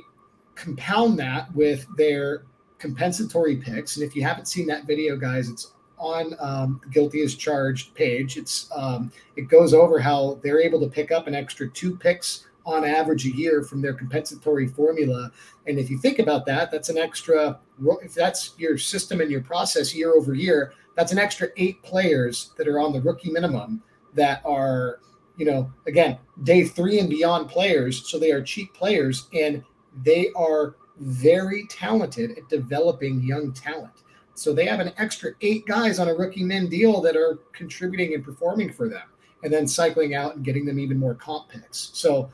compound 0.56 1.20
that 1.20 1.53
with 1.53 1.86
their 1.97 2.45
compensatory 2.80 3.55
picks. 3.57 3.97
And 3.97 4.05
if 4.05 4.15
you 4.15 4.23
haven't 4.23 4.47
seen 4.47 4.67
that 4.67 4.86
video, 4.86 5.15
guys, 5.15 5.49
it's 5.49 5.73
on 5.97 6.36
um, 6.39 6.82
guilty 6.91 7.21
as 7.21 7.36
charged 7.36 7.93
page. 7.93 8.38
It's 8.38 8.69
um, 8.76 9.11
it 9.36 9.43
goes 9.43 9.73
over 9.73 9.99
how 9.99 10.39
they're 10.43 10.61
able 10.61 10.80
to 10.82 10.88
pick 10.88 11.11
up 11.11 11.28
an 11.28 11.36
extra 11.36 11.69
two 11.69 11.95
picks 11.95 12.47
on 12.65 12.84
average 12.84 13.26
a 13.26 13.36
year 13.36 13.63
from 13.63 13.82
their 13.82 13.93
compensatory 13.93 14.67
formula. 14.67 15.32
And 15.67 15.78
if 15.78 15.89
you 15.89 15.97
think 15.97 16.19
about 16.19 16.45
that, 16.47 16.71
that's 16.71 16.89
an 16.89 16.97
extra. 16.97 17.59
If 18.01 18.13
that's 18.13 18.53
your 18.57 18.78
system 18.78 19.21
and 19.21 19.30
your 19.30 19.41
process 19.41 19.95
year 19.95 20.13
over 20.13 20.34
year, 20.34 20.73
that's 20.95 21.11
an 21.11 21.19
extra 21.19 21.49
eight 21.57 21.82
players 21.84 22.51
that 22.57 22.67
are 22.67 22.80
on 22.80 22.93
the 22.93 23.01
rookie 23.01 23.32
minimum 23.32 23.84
that 24.13 24.41
are, 24.45 24.99
you 25.38 25.45
know, 25.45 25.71
again, 25.88 26.17
day 26.43 26.63
three 26.63 26.99
and 26.99 27.09
beyond 27.09 27.49
players. 27.49 28.09
So 28.09 28.17
they 28.17 28.32
are 28.32 28.41
cheap 28.41 28.73
players 28.73 29.28
and 29.34 29.63
they 30.03 30.30
are 30.36 30.76
very 31.00 31.66
talented 31.68 32.32
at 32.32 32.50
developing 32.50 33.22
young 33.22 33.52
talent. 33.54 34.04
So 34.34 34.54
they 34.54 34.66
have 34.66 34.80
an 34.80 34.91
extra 34.98 35.32
eight 35.41 35.66
guys 35.66 36.00
on 36.00 36.10
a 36.10 36.14
rookie 36.14 36.43
min 36.43 36.68
deal 36.70 37.02
that 37.02 37.16
are 37.16 37.39
contributing 37.54 38.14
and 38.14 38.24
performing 38.24 38.72
for 38.72 38.89
them, 38.89 39.08
and 39.43 39.54
then 39.54 39.68
cycling 39.68 40.14
out 40.14 40.36
and 40.36 40.43
getting 40.43 40.66
them 40.66 40.80
even 40.80 41.00
more 41.00 41.16
comp 41.16 41.50
picks. 41.50 41.91
So 41.93 42.30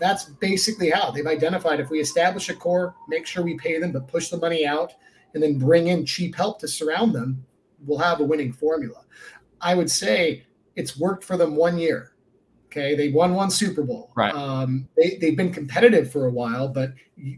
that's 0.00 0.24
basically 0.24 0.90
how 0.90 1.10
they've 1.10 1.26
identified 1.26 1.78
if 1.78 1.90
we 1.90 2.00
establish 2.00 2.48
a 2.48 2.54
core, 2.54 2.94
make 3.08 3.26
sure 3.26 3.44
we 3.44 3.56
pay 3.56 3.78
them, 3.78 3.92
but 3.92 4.08
push 4.08 4.28
the 4.28 4.36
money 4.36 4.66
out, 4.66 4.92
and 5.34 5.42
then 5.42 5.58
bring 5.58 5.88
in 5.88 6.04
cheap 6.04 6.34
help 6.34 6.58
to 6.60 6.68
surround 6.68 7.14
them, 7.14 7.44
we'll 7.86 7.98
have 7.98 8.20
a 8.20 8.24
winning 8.24 8.52
formula. 8.52 9.04
I 9.60 9.74
would 9.74 9.90
say 9.90 10.44
it's 10.76 10.98
worked 10.98 11.22
for 11.22 11.36
them 11.36 11.54
one 11.54 11.78
year. 11.78 12.13
Okay, 12.76 12.96
they 12.96 13.10
won 13.10 13.34
one 13.34 13.50
Super 13.50 13.84
Bowl. 13.84 14.10
Right. 14.16 14.34
Um, 14.34 14.88
they 14.96 15.16
they've 15.20 15.36
been 15.36 15.52
competitive 15.52 16.10
for 16.10 16.26
a 16.26 16.30
while, 16.30 16.66
but 16.66 16.92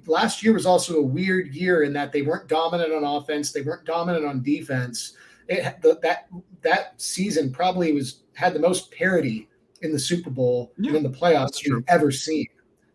last 0.06 0.42
year 0.42 0.54
was 0.54 0.64
also 0.64 0.96
a 0.96 1.02
weird 1.02 1.54
year 1.54 1.82
in 1.82 1.92
that 1.92 2.10
they 2.10 2.22
weren't 2.22 2.48
dominant 2.48 2.90
on 2.94 3.04
offense, 3.04 3.52
they 3.52 3.60
weren't 3.60 3.84
dominant 3.84 4.24
on 4.24 4.42
defense. 4.42 5.14
It, 5.48 5.82
the, 5.82 5.98
that 6.02 6.28
that 6.62 7.00
season 7.00 7.52
probably 7.52 7.92
was 7.92 8.22
had 8.32 8.54
the 8.54 8.60
most 8.60 8.90
parity 8.90 9.50
in 9.82 9.92
the 9.92 9.98
Super 9.98 10.30
Bowl 10.30 10.72
yeah, 10.78 10.88
and 10.88 10.96
in 10.96 11.02
the 11.02 11.18
playoffs 11.18 11.62
you've 11.62 11.84
ever 11.86 12.10
seen. 12.10 12.46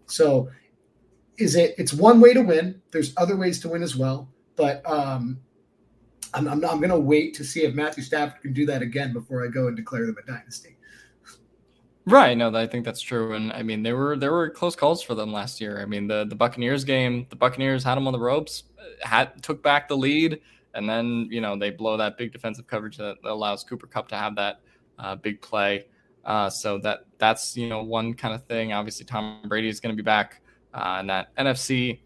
So, 0.07 0.49
is 1.37 1.55
it? 1.55 1.75
It's 1.77 1.93
one 1.93 2.19
way 2.19 2.33
to 2.33 2.41
win. 2.41 2.81
There's 2.89 3.13
other 3.17 3.37
ways 3.37 3.59
to 3.59 3.69
win 3.69 3.83
as 3.83 3.95
well, 3.95 4.27
but 4.55 4.81
um, 4.89 5.39
I'm, 6.33 6.47
I'm, 6.47 6.65
I'm 6.65 6.79
going 6.79 6.89
to 6.89 6.99
wait 6.99 7.35
to 7.35 7.43
see 7.43 7.65
if 7.65 7.75
Matthew 7.75 8.03
Stafford 8.03 8.41
can 8.41 8.53
do 8.53 8.65
that 8.65 8.81
again 8.81 9.13
before 9.13 9.45
I 9.45 9.47
go 9.47 9.67
and 9.67 9.77
declare 9.77 10.07
them 10.07 10.15
a 10.23 10.25
dynasty. 10.25 10.75
Right. 12.05 12.35
No, 12.35 12.53
I 12.55 12.65
think 12.65 12.83
that's 12.83 13.01
true. 13.01 13.33
And 13.33 13.53
I 13.53 13.61
mean, 13.61 13.83
there 13.83 13.95
were 13.95 14.17
there 14.17 14.31
were 14.31 14.49
close 14.49 14.75
calls 14.75 15.03
for 15.03 15.13
them 15.13 15.31
last 15.31 15.61
year. 15.61 15.81
I 15.81 15.85
mean, 15.85 16.07
the 16.07 16.25
the 16.27 16.35
Buccaneers 16.35 16.83
game, 16.83 17.27
the 17.29 17.35
Buccaneers 17.35 17.83
had 17.83 17.95
them 17.95 18.07
on 18.07 18.13
the 18.13 18.19
ropes, 18.19 18.63
had 19.01 19.41
took 19.43 19.61
back 19.61 19.87
the 19.87 19.97
lead, 19.97 20.41
and 20.73 20.89
then 20.89 21.27
you 21.29 21.41
know 21.41 21.57
they 21.57 21.69
blow 21.69 21.97
that 21.97 22.17
big 22.17 22.31
defensive 22.31 22.65
coverage 22.65 22.97
that 22.97 23.17
allows 23.23 23.63
Cooper 23.63 23.87
Kupp 23.87 24.07
to 24.09 24.15
have 24.15 24.35
that 24.35 24.61
uh, 24.97 25.15
big 25.15 25.41
play. 25.41 25.85
Uh, 26.25 26.49
so 26.49 26.79
that 26.79 27.05
that's 27.19 27.55
you 27.55 27.69
know 27.69 27.83
one 27.83 28.13
kind 28.15 28.33
of 28.33 28.43
thing. 28.45 28.73
Obviously, 28.73 29.05
Tom 29.05 29.39
Brady 29.47 29.69
is 29.69 29.79
going 29.79 29.95
to 29.95 30.01
be 30.01 30.05
back, 30.05 30.41
uh, 30.73 30.97
and 30.99 31.09
that 31.09 31.35
NFC. 31.35 31.99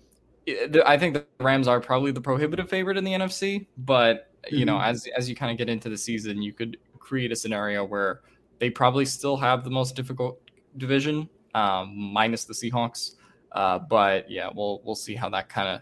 I 0.85 0.97
think 0.97 1.15
the 1.15 1.25
Rams 1.39 1.67
are 1.67 1.79
probably 1.79 2.11
the 2.11 2.21
prohibitive 2.21 2.69
favorite 2.69 2.97
in 2.97 3.03
the 3.03 3.13
NFC, 3.13 3.65
but 3.77 4.29
you 4.49 4.59
mm-hmm. 4.59 4.65
know, 4.65 4.79
as 4.79 5.07
as 5.15 5.29
you 5.29 5.35
kind 5.35 5.51
of 5.51 5.57
get 5.57 5.69
into 5.69 5.89
the 5.89 5.97
season, 5.97 6.41
you 6.41 6.53
could 6.53 6.77
create 6.99 7.31
a 7.31 7.35
scenario 7.35 7.83
where 7.83 8.21
they 8.59 8.69
probably 8.69 9.05
still 9.05 9.37
have 9.37 9.63
the 9.63 9.69
most 9.69 9.95
difficult 9.95 10.39
division, 10.77 11.29
um, 11.53 11.95
minus 11.95 12.45
the 12.45 12.53
Seahawks. 12.53 13.15
Uh, 13.51 13.79
but 13.79 14.29
yeah, 14.29 14.49
we'll 14.53 14.81
we'll 14.83 14.95
see 14.95 15.15
how 15.15 15.29
that 15.29 15.49
kind 15.49 15.67
of 15.69 15.81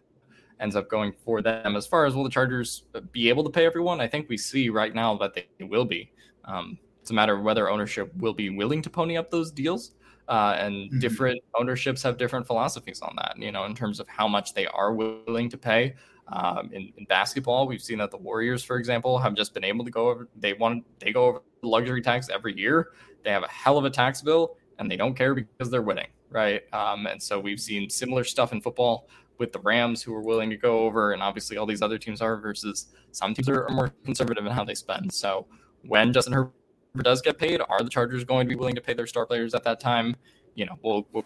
ends 0.60 0.76
up 0.76 0.90
going 0.90 1.14
for 1.26 1.42
them. 1.42 1.76
As 1.76 1.88
far 1.88 2.06
as 2.06 2.16
will 2.16 2.24
the 2.24 2.30
Chargers 2.30 2.84
be 3.12 3.30
able 3.30 3.44
to 3.44 3.50
pay 3.50 3.66
everyone, 3.66 4.00
I 4.00 4.08
think 4.08 4.30
we 4.30 4.38
see 4.38 4.70
right 4.70 4.94
now 4.94 5.18
that 5.18 5.34
they 5.34 5.48
will 5.66 5.86
be. 5.86 6.12
Um, 6.46 6.78
it's 7.02 7.12
a 7.12 7.14
matter 7.14 7.36
of 7.36 7.44
whether 7.44 7.70
ownership 7.70 8.16
will 8.18 8.34
be 8.34 8.50
willing 8.50 8.82
to 8.82 8.90
pony 8.90 9.18
up 9.18 9.30
those 9.30 9.52
deals. 9.52 9.96
Uh, 10.30 10.56
and 10.58 10.74
mm-hmm. 10.74 11.00
different 11.00 11.42
ownerships 11.60 12.02
have 12.02 12.18
different 12.18 12.48
philosophies 12.48 13.02
on 13.02 13.14
that, 13.18 13.36
you 13.38 13.52
know, 13.52 13.66
in 13.66 13.76
terms 13.76 14.00
of 14.00 14.08
how 14.08 14.26
much 14.26 14.54
they 14.54 14.66
are 14.68 14.94
willing 14.94 15.50
to 15.50 15.58
pay. 15.58 15.94
Um, 16.30 16.70
in, 16.72 16.94
in, 16.96 17.04
basketball, 17.10 17.68
we've 17.68 17.82
seen 17.82 17.98
that 17.98 18.10
the 18.10 18.18
Warriors, 18.18 18.64
for 18.64 18.78
example, 18.78 19.18
have 19.18 19.36
just 19.36 19.54
been 19.54 19.66
able 19.66 19.84
to 19.84 19.92
go 19.92 20.08
over. 20.08 20.30
They 20.38 20.54
want 20.54 20.86
they 21.00 21.12
go 21.12 21.26
over 21.26 21.42
luxury 21.64 22.02
tax 22.02 22.30
every 22.30 22.58
year. 22.58 22.90
They 23.24 23.32
have 23.32 23.44
a 23.44 23.48
hell 23.48 23.78
of 23.78 23.86
a 23.86 23.90
tax 23.90 24.22
bill, 24.22 24.58
and 24.80 24.90
they 24.90 24.98
don't 24.98 25.16
care 25.16 25.34
because 25.34 25.70
they're 25.70 25.82
winning, 25.82 26.08
right? 26.30 26.62
Um, 26.74 27.08
and 27.08 27.22
so 27.22 27.40
we've 27.40 27.60
seen 27.60 27.90
similar 27.90 28.24
stuff 28.24 28.52
in 28.52 28.62
football 28.62 29.08
with 29.40 29.52
the 29.52 29.60
Rams, 29.60 30.04
who 30.04 30.14
are 30.14 30.22
willing 30.22 30.50
to 30.50 30.58
go 30.58 30.80
over, 30.80 31.14
and 31.14 31.22
obviously 31.22 31.58
all 31.58 31.66
these 31.66 31.82
other 31.82 31.98
teams 31.98 32.22
are. 32.22 32.38
Versus 32.38 32.88
some 33.12 33.34
teams 33.34 33.50
are 33.50 33.68
more 33.70 33.92
conservative 34.06 34.46
in 34.46 34.52
how 34.52 34.64
they 34.64 34.76
spend. 34.76 35.12
So 35.14 35.48
when 35.82 36.14
Justin 36.14 36.34
Herbert 36.34 36.54
does 37.02 37.22
get 37.22 37.38
paid, 37.38 37.62
are 37.68 37.82
the 37.82 37.90
Chargers 37.90 38.24
going 38.24 38.48
to 38.48 38.50
be 38.50 38.56
willing 38.56 38.76
to 38.76 38.82
pay 38.82 38.94
their 38.94 39.08
star 39.08 39.26
players 39.26 39.54
at 39.54 39.64
that 39.64 39.80
time? 39.80 40.16
You 40.56 40.66
know, 40.66 40.78
we'll 40.84 41.08
we'll 41.12 41.24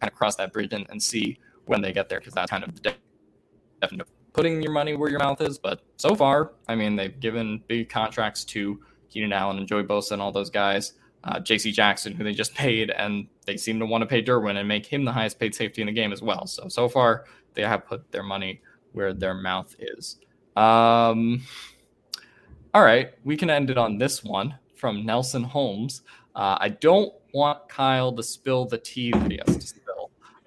kind 0.00 0.10
of 0.10 0.14
cross 0.14 0.36
that 0.36 0.52
bridge 0.52 0.72
and, 0.72 0.86
and 0.90 1.02
see 1.02 1.38
when 1.66 1.80
they 1.80 1.92
get 1.92 2.08
there 2.08 2.18
because 2.18 2.34
that's 2.34 2.50
kind 2.50 2.64
of 2.64 2.74
the 2.82 2.94
definite 3.80 4.08
putting 4.36 4.62
your 4.62 4.70
money 4.70 4.94
where 4.94 5.08
your 5.08 5.18
mouth 5.18 5.40
is. 5.40 5.58
But 5.58 5.80
so 5.96 6.14
far, 6.14 6.52
I 6.68 6.74
mean, 6.74 6.94
they've 6.94 7.18
given 7.18 7.62
big 7.66 7.88
contracts 7.88 8.44
to 8.46 8.78
Keenan 9.10 9.32
Allen 9.32 9.58
and 9.58 9.66
Joey 9.66 9.84
Bosa 9.84 10.12
and 10.12 10.22
all 10.22 10.32
those 10.32 10.50
guys. 10.50 10.94
Uh, 11.24 11.40
J.C. 11.40 11.72
Jackson, 11.72 12.12
who 12.12 12.22
they 12.22 12.32
just 12.32 12.54
paid, 12.56 12.90
and 12.90 13.26
they 13.46 13.56
seem 13.56 13.78
to 13.80 13.86
want 13.86 14.02
to 14.02 14.06
pay 14.06 14.22
Derwin 14.22 14.56
and 14.56 14.68
make 14.68 14.86
him 14.86 15.04
the 15.04 15.12
highest 15.12 15.38
paid 15.38 15.54
safety 15.54 15.82
in 15.82 15.86
the 15.86 15.92
game 15.92 16.12
as 16.12 16.22
well. 16.22 16.46
So 16.46 16.68
so 16.68 16.88
far, 16.88 17.24
they 17.54 17.62
have 17.62 17.86
put 17.86 18.10
their 18.12 18.22
money 18.22 18.60
where 18.92 19.12
their 19.12 19.34
mouth 19.34 19.74
is. 19.78 20.18
Um, 20.56 21.42
all 22.72 22.82
right, 22.82 23.12
we 23.24 23.36
can 23.36 23.50
end 23.50 23.70
it 23.70 23.78
on 23.78 23.98
this 23.98 24.22
one 24.22 24.56
from 24.74 25.04
Nelson 25.04 25.42
Holmes. 25.42 26.02
Uh, 26.34 26.56
I 26.60 26.68
don't 26.68 27.12
want 27.32 27.68
Kyle 27.68 28.12
to 28.12 28.22
spill 28.22 28.66
the 28.66 28.78
tea 28.78 29.10
that 29.10 29.30
he 29.30 29.40
has 29.46 29.56
to 29.56 29.80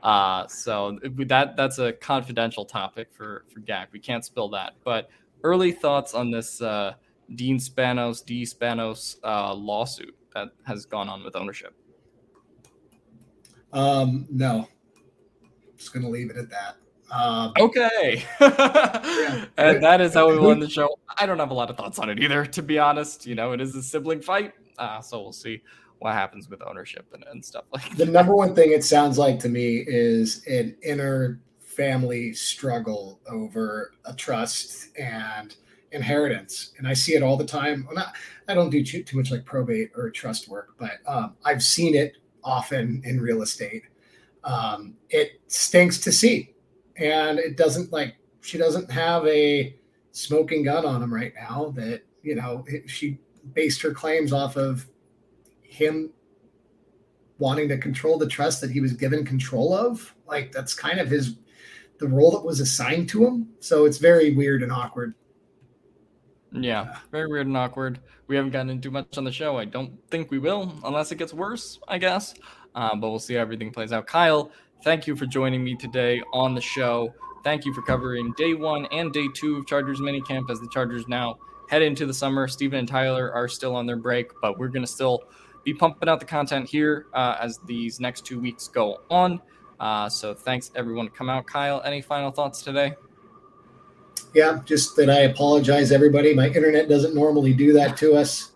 uh, 0.02 0.48
so 0.48 0.98
that 1.04 1.58
that's 1.58 1.80
a 1.80 1.94
confidential 1.94 2.66
topic 2.66 3.10
for 3.12 3.46
for 3.54 3.60
GAC. 3.60 3.88
We 3.92 4.00
can't 4.00 4.24
spill 4.24 4.50
that. 4.50 4.76
But 4.84 5.10
early 5.44 5.72
thoughts 5.72 6.14
on 6.14 6.32
this 6.32 6.62
uh, 6.62 6.94
Dean 7.36 7.58
Spanos 7.58 8.26
Dea 8.26 8.44
Spanos 8.44 9.18
uh, 9.24 9.54
lawsuit 9.54 10.16
that 10.34 10.50
has 10.66 10.86
gone 10.86 11.10
on 11.10 11.24
with 11.24 11.36
ownership. 11.36 11.74
Um, 13.72 14.28
no, 14.32 14.68
just 15.78 15.94
gonna 15.94 16.10
leave 16.10 16.30
it 16.30 16.38
at 16.38 16.50
that. 16.50 16.76
Um, 17.12 17.54
okay, 17.60 18.24
yeah. 18.42 19.46
and 19.58 19.84
that 19.84 20.00
is 20.02 20.14
how 20.14 20.30
we 20.30 20.52
end 20.52 20.62
the 20.62 20.70
show. 20.70 21.00
I 21.18 21.26
don't 21.26 21.40
have 21.40 21.52
a 21.52 21.56
lot 21.56 21.70
of 21.70 21.78
thoughts 21.78 22.00
on 22.00 22.10
it 22.10 22.20
either, 22.20 22.46
to 22.46 22.62
be 22.62 22.78
honest. 22.80 23.26
You 23.26 23.36
know, 23.36 23.52
it 23.52 23.62
is 23.62 23.76
a 23.76 23.82
sibling 23.82 24.22
fight, 24.22 24.54
uh, 24.78 25.02
so 25.02 25.22
we'll 25.22 25.32
see 25.32 25.62
what 26.00 26.14
happens 26.14 26.50
with 26.50 26.62
ownership 26.66 27.08
and, 27.14 27.24
and 27.32 27.44
stuff 27.44 27.66
like 27.74 27.90
that. 27.90 27.98
The 27.98 28.06
number 28.06 28.36
one 28.36 28.56
thing 28.56 28.72
it 28.72 28.84
sounds 28.84 29.18
like 29.18 29.40
to 29.40 29.50
me 29.50 29.84
is 29.88 30.46
an 30.48 30.76
inner 30.82 31.40
family 31.60 32.34
struggle 32.34 33.20
over 33.28 33.94
a 34.06 34.14
trust 34.14 34.98
and 34.98 35.56
inheritance. 35.92 36.74
And 36.78 36.88
I 36.88 36.94
see 36.94 37.16
it 37.16 37.24
all 37.24 37.38
the 37.38 37.46
time. 37.46 37.88
Not, 37.92 38.14
I 38.48 38.54
don't 38.54 38.70
do 38.70 38.84
too, 38.84 39.04
too 39.04 39.18
much 39.18 39.32
like 39.32 39.46
probate 39.46 39.92
or 39.96 40.10
trust 40.10 40.48
work, 40.48 40.76
but 40.78 41.00
um, 41.08 41.36
I've 41.46 41.64
seen 41.64 41.96
it 41.96 42.18
often 42.44 43.02
in 43.06 43.20
real 43.22 43.42
estate. 43.42 43.84
Um, 44.44 44.96
it 45.10 45.42
stinks 45.48 46.00
to 46.00 46.12
see. 46.12 46.54
And 46.98 47.40
it 47.40 47.58
doesn't 47.58 47.92
like, 47.92 48.16
she 48.42 48.58
doesn't 48.58 48.92
have 48.92 49.26
a 49.28 49.76
smoking 50.12 50.64
gun 50.64 50.86
on 50.86 51.02
him 51.02 51.14
right 51.14 51.34
now 51.36 51.74
that, 51.76 52.04
you 52.24 52.36
know, 52.36 52.66
it, 52.68 52.90
she 52.90 53.20
based 53.54 53.82
her 53.82 53.94
claims 53.94 54.34
off 54.34 54.58
of 54.58 54.88
him 55.62 56.12
wanting 57.38 57.70
to 57.70 57.78
control 57.78 58.18
the 58.18 58.28
trust 58.28 58.60
that 58.62 58.70
he 58.70 58.82
was 58.82 58.94
given 58.94 59.26
control 59.26 59.74
of. 59.74 60.14
Like 60.28 60.52
that's 60.52 60.74
kind 60.74 61.00
of 61.00 61.10
his 61.10 61.38
the 62.00 62.08
role 62.08 62.32
that 62.32 62.46
was 62.46 62.60
assigned 62.60 63.10
to 63.10 63.26
him. 63.26 63.50
So 63.60 63.86
it's 63.86 63.98
very 63.98 64.34
weird 64.34 64.64
and 64.64 64.72
awkward. 64.72 65.16
Yeah, 66.52 66.98
very 67.12 67.28
weird 67.28 67.48
and 67.48 67.56
awkward. 67.56 68.00
We 68.28 68.36
haven't 68.36 68.52
gotten 68.52 68.70
into 68.70 68.90
much 68.90 69.18
on 69.18 69.24
the 69.24 69.32
show. 69.32 69.58
I 69.58 69.66
don't 69.66 69.92
think 70.10 70.32
we 70.32 70.40
will, 70.40 70.74
unless 70.84 71.12
it 71.12 71.18
gets 71.18 71.34
worse, 71.34 71.80
I 71.88 71.98
guess. 71.98 72.34
Um, 72.76 73.00
but 73.00 73.10
we'll 73.10 73.20
see 73.20 73.36
how 73.36 73.42
everything 73.42 73.72
plays 73.72 73.92
out. 73.92 74.08
Kyle, 74.08 74.52
thank 74.84 75.08
you 75.08 75.16
for 75.16 75.26
joining 75.26 75.64
me 75.64 75.76
today 75.76 76.22
on 76.34 76.56
the 76.56 76.62
show. 76.62 77.14
Thank 77.44 77.66
you 77.66 77.74
for 77.74 77.82
covering 77.82 78.34
day 78.38 78.54
one 78.54 78.86
and 78.88 79.14
day 79.14 79.28
two 79.34 79.58
of 79.58 79.68
Chargers 79.68 80.00
minicamp 80.00 80.50
as 80.50 80.60
the 80.60 80.68
Chargers 80.72 81.08
now 81.08 81.38
head 81.70 81.82
into 81.82 82.06
the 82.06 82.14
summer. 82.14 82.48
Steven 82.48 82.80
and 82.80 82.88
Tyler 82.88 83.32
are 83.32 83.48
still 83.48 83.76
on 83.76 83.86
their 83.86 83.96
break, 83.96 84.32
but 84.42 84.58
we're 84.58 84.68
going 84.68 84.86
to 84.86 84.92
still 84.92 85.24
be 85.64 85.74
pumping 85.74 86.10
out 86.10 86.20
the 86.20 86.26
content 86.26 86.68
here 86.68 87.06
uh, 87.14 87.38
as 87.40 87.60
these 87.66 88.00
next 88.00 88.26
two 88.26 88.40
weeks 88.40 88.68
go 88.68 89.02
on. 89.10 89.40
Uh, 89.80 90.10
so 90.10 90.34
thanks 90.34 90.72
everyone 90.76 91.06
to 91.06 91.12
come 91.12 91.30
out. 91.30 91.46
Kyle, 91.46 91.82
any 91.86 92.02
final 92.02 92.32
thoughts 92.32 92.62
today? 92.62 92.94
Yeah, 94.34 94.60
just 94.66 94.96
that 94.96 95.10
I 95.10 95.22
apologize, 95.22 95.92
everybody. 95.92 96.34
My 96.34 96.48
internet 96.48 96.88
doesn't 96.88 97.16
normally 97.16 97.54
do 97.54 97.74
that 97.74 97.98
to 97.98 98.16
us. 98.16 98.52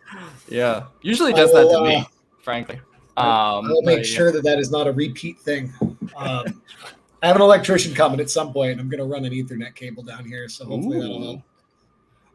Yeah, 0.48 0.86
usually 1.02 1.34
does 1.34 1.52
will, 1.52 1.70
that 1.70 1.78
to 1.78 1.84
me, 1.84 1.96
uh, 1.98 2.04
frankly. 2.42 2.80
Um, 3.16 3.66
I'll 3.66 3.82
make 3.84 4.06
sure 4.06 4.32
that 4.32 4.44
that 4.44 4.60
is 4.60 4.72
not 4.72 4.88
a 4.88 4.92
repeat 4.92 5.40
thing. 5.40 5.74
Um, 6.16 6.62
I 7.22 7.28
have 7.28 7.36
an 7.36 7.42
electrician 7.42 7.94
coming 7.94 8.20
at 8.20 8.30
some 8.30 8.52
point. 8.52 8.80
I'm 8.80 8.90
going 8.90 9.00
to 9.00 9.06
run 9.06 9.26
an 9.26 9.32
Ethernet 9.32 9.76
cable 9.76 10.04
down 10.04 10.26
here, 10.26 10.50
so 10.50 10.66
hopefully 10.66 10.98
Ooh. 10.98 11.02
that'll 11.02 11.24
help. 11.24 11.42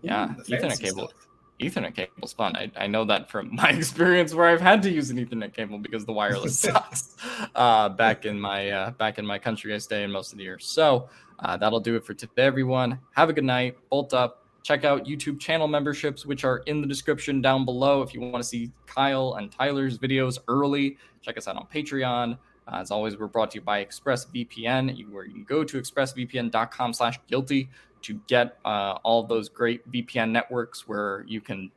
Yeah, 0.03 0.35
Ooh, 0.37 0.43
Ethernet 0.43 0.81
cable. 0.81 1.09
Stuff. 1.09 1.29
Ethernet 1.61 1.95
cable's 1.95 2.33
fun. 2.33 2.55
I, 2.57 2.71
I 2.77 2.87
know 2.87 3.05
that 3.05 3.31
from 3.31 3.55
my 3.55 3.71
experience 3.71 4.33
where 4.35 4.47
I've 4.47 4.61
had 4.61 4.83
to 4.83 4.91
use 4.91 5.11
an 5.11 5.19
Ethernet 5.19 5.53
cable 5.53 5.79
because 5.79 6.05
the 6.05 6.13
wireless 6.13 6.59
sucks. 6.61 7.17
Uh, 7.55 7.89
back 7.89 8.25
in 8.25 8.41
my 8.41 8.71
uh, 8.71 8.91
back 8.93 9.19
in 9.19 9.27
my 9.27 9.39
country, 9.39 9.75
I 9.75 9.79
stay 9.79 10.05
in 10.05 10.13
most 10.13 10.33
of 10.33 10.39
the 10.39 10.45
year. 10.45 10.59
So 10.59 11.09
uh, 11.41 11.57
that'll 11.57 11.81
do 11.81 11.97
it 11.97 12.05
for 12.05 12.15
today, 12.15 12.43
everyone. 12.43 12.99
Have 13.13 13.29
a 13.31 13.33
good 13.33 13.45
night. 13.45 13.77
Bolt 13.91 14.15
up. 14.15 14.45
Check 14.63 14.85
out 14.85 15.05
YouTube 15.07 15.41
channel 15.41 15.69
memberships, 15.69 16.27
which 16.27 16.45
are 16.45 16.59
in 16.67 16.81
the 16.81 16.87
description 16.87 17.41
down 17.41 17.65
below. 17.65 18.03
If 18.03 18.13
you 18.13 18.21
want 18.21 18.37
to 18.43 18.49
see 18.49 18.71
Kyle 18.87 19.35
and 19.35 19.51
Tyler's 19.51 19.99
videos 19.99 20.39
early, 20.49 20.99
check 21.23 21.39
us 21.39 21.49
out 21.49 21.57
on 21.57 21.67
Patreon. 21.73 22.37
Uh, 22.67 22.77
as 22.77 22.91
always, 22.91 23.17
we're 23.17 23.29
brought 23.29 23.53
to 23.53 23.59
you 23.59 23.63
by 23.63 23.85
ExpressVPN, 23.85 25.11
where 25.11 25.25
you 25.25 25.33
can 25.33 25.45
go 25.45 25.65
to 25.65 25.81
expressvpn.com/guilty 25.81 27.71
to 28.03 28.21
get 28.27 28.59
uh, 28.65 28.99
all 29.05 29.23
those 29.23 29.49
great 29.49 29.91
VPN 29.91 30.31
networks 30.31 30.87
where 30.87 31.25
you 31.27 31.41
can. 31.41 31.71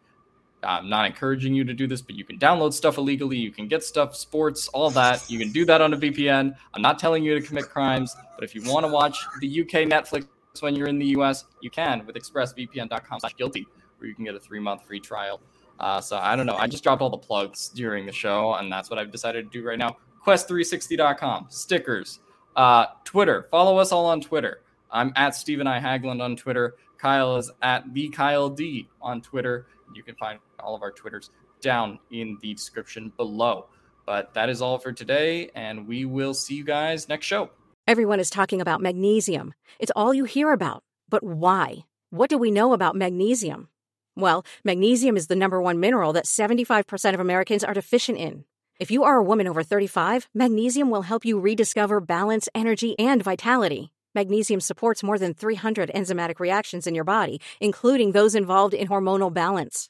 I'm 0.64 0.90
not 0.90 1.06
encouraging 1.06 1.54
you 1.54 1.64
to 1.64 1.74
do 1.74 1.88
this, 1.88 2.02
but 2.02 2.16
you 2.16 2.24
can 2.24 2.38
download 2.38 2.74
stuff 2.74 2.98
illegally. 2.98 3.38
You 3.38 3.52
can 3.52 3.68
get 3.68 3.84
stuff, 3.84 4.16
sports, 4.16 4.68
all 4.70 4.90
that. 4.92 5.30
You 5.30 5.40
can 5.40 5.52
do 5.52 5.66
that 5.66 5.82
on 5.82 5.94
a 5.94 5.98
VPN. 5.98 6.56
I'm 6.74 6.82
not 6.82 7.00
telling 7.00 7.24
you 7.24 7.40
to 7.40 7.46
commit 7.46 7.70
crimes, 7.70 8.16
but 8.36 8.44
if 8.44 8.54
you 8.54 8.62
want 8.64 8.86
to 8.86 8.92
watch 8.92 9.18
the 9.40 9.62
UK 9.62 9.88
Netflix 9.90 10.28
when 10.60 10.76
you're 10.76 10.88
in 10.88 11.00
the 11.00 11.08
US, 11.18 11.46
you 11.62 11.70
can 11.70 12.06
with 12.06 12.16
expressvpn.com/guilty, 12.16 13.68
where 13.98 14.08
you 14.08 14.16
can 14.16 14.26
get 14.26 14.36
a 14.36 14.40
three-month 14.40 14.84
free 14.84 15.00
trial. 15.00 15.42
Uh, 15.80 16.00
so 16.00 16.18
I 16.18 16.36
don't 16.36 16.46
know. 16.46 16.58
I 16.58 16.68
just 16.68 16.84
dropped 16.84 17.02
all 17.02 17.10
the 17.10 17.18
plugs 17.18 17.70
during 17.70 18.06
the 18.06 18.12
show, 18.12 18.54
and 18.54 18.72
that's 18.72 18.90
what 18.90 19.00
I've 19.00 19.12
decided 19.12 19.52
to 19.52 19.60
do 19.60 19.66
right 19.66 19.80
now. 19.80 19.98
Qwest360.com, 20.26 21.48
stickers, 21.50 22.20
uh, 22.56 22.86
Twitter. 23.04 23.48
Follow 23.50 23.78
us 23.78 23.92
all 23.92 24.06
on 24.06 24.22
Twitter. 24.22 24.62
I'm 24.92 25.12
at 25.16 25.34
Steven 25.34 25.66
I. 25.66 25.80
Haglund 25.80 26.22
on 26.22 26.36
Twitter. 26.36 26.76
Kyle 27.00 27.38
is 27.38 27.50
at 27.64 27.92
the 27.94 28.10
Kyle 28.10 28.50
D 28.50 28.88
on 29.02 29.22
Twitter. 29.22 29.66
You 29.96 30.04
can 30.04 30.16
find 30.16 30.40
all 30.62 30.76
of 30.76 30.82
our 30.82 30.92
Twitters 30.92 31.30
down 31.62 32.00
in 32.12 32.38
the 32.42 32.54
description 32.54 33.12
below. 33.18 33.68
But 34.06 34.34
that 34.34 34.50
is 34.50 34.62
all 34.62 34.80
for 34.80 34.92
today, 34.92 35.50
and 35.56 35.88
we 35.88 36.06
will 36.06 36.34
see 36.34 36.56
you 36.56 36.64
guys 36.64 37.08
next 37.08 37.26
show. 37.26 37.50
Everyone 37.88 38.20
is 38.20 38.30
talking 38.30 38.62
about 38.62 38.82
magnesium. 38.82 39.54
It's 39.80 39.92
all 39.96 40.14
you 40.14 40.26
hear 40.26 40.52
about. 40.52 40.84
But 41.10 41.24
why? 41.24 41.86
What 42.10 42.30
do 42.30 42.38
we 42.38 42.52
know 42.52 42.74
about 42.74 42.96
magnesium? 42.96 43.70
Well, 44.16 44.46
magnesium 44.64 45.16
is 45.16 45.28
the 45.28 45.36
number 45.36 45.62
one 45.62 45.80
mineral 45.80 46.14
that 46.14 46.26
75% 46.26 47.14
of 47.14 47.20
Americans 47.20 47.64
are 47.64 47.74
deficient 47.74 48.18
in. 48.18 48.46
If 48.80 48.92
you 48.92 49.04
are 49.04 49.18
a 49.18 49.24
woman 49.24 49.48
over 49.48 49.64
35, 49.64 50.28
magnesium 50.34 50.90
will 50.90 51.04
help 51.04 51.24
you 51.24 51.40
rediscover 51.40 52.00
balance, 52.00 52.50
energy, 52.54 52.98
and 53.00 53.24
vitality. 53.24 53.92
Magnesium 54.14 54.60
supports 54.60 55.04
more 55.04 55.18
than 55.18 55.34
300 55.34 55.90
enzymatic 55.96 56.40
reactions 56.40 56.86
in 56.86 56.96
your 56.96 57.06
body, 57.06 57.40
including 57.62 58.12
those 58.12 58.36
involved 58.36 58.74
in 58.74 58.88
hormonal 58.90 59.34
balance. 59.34 59.90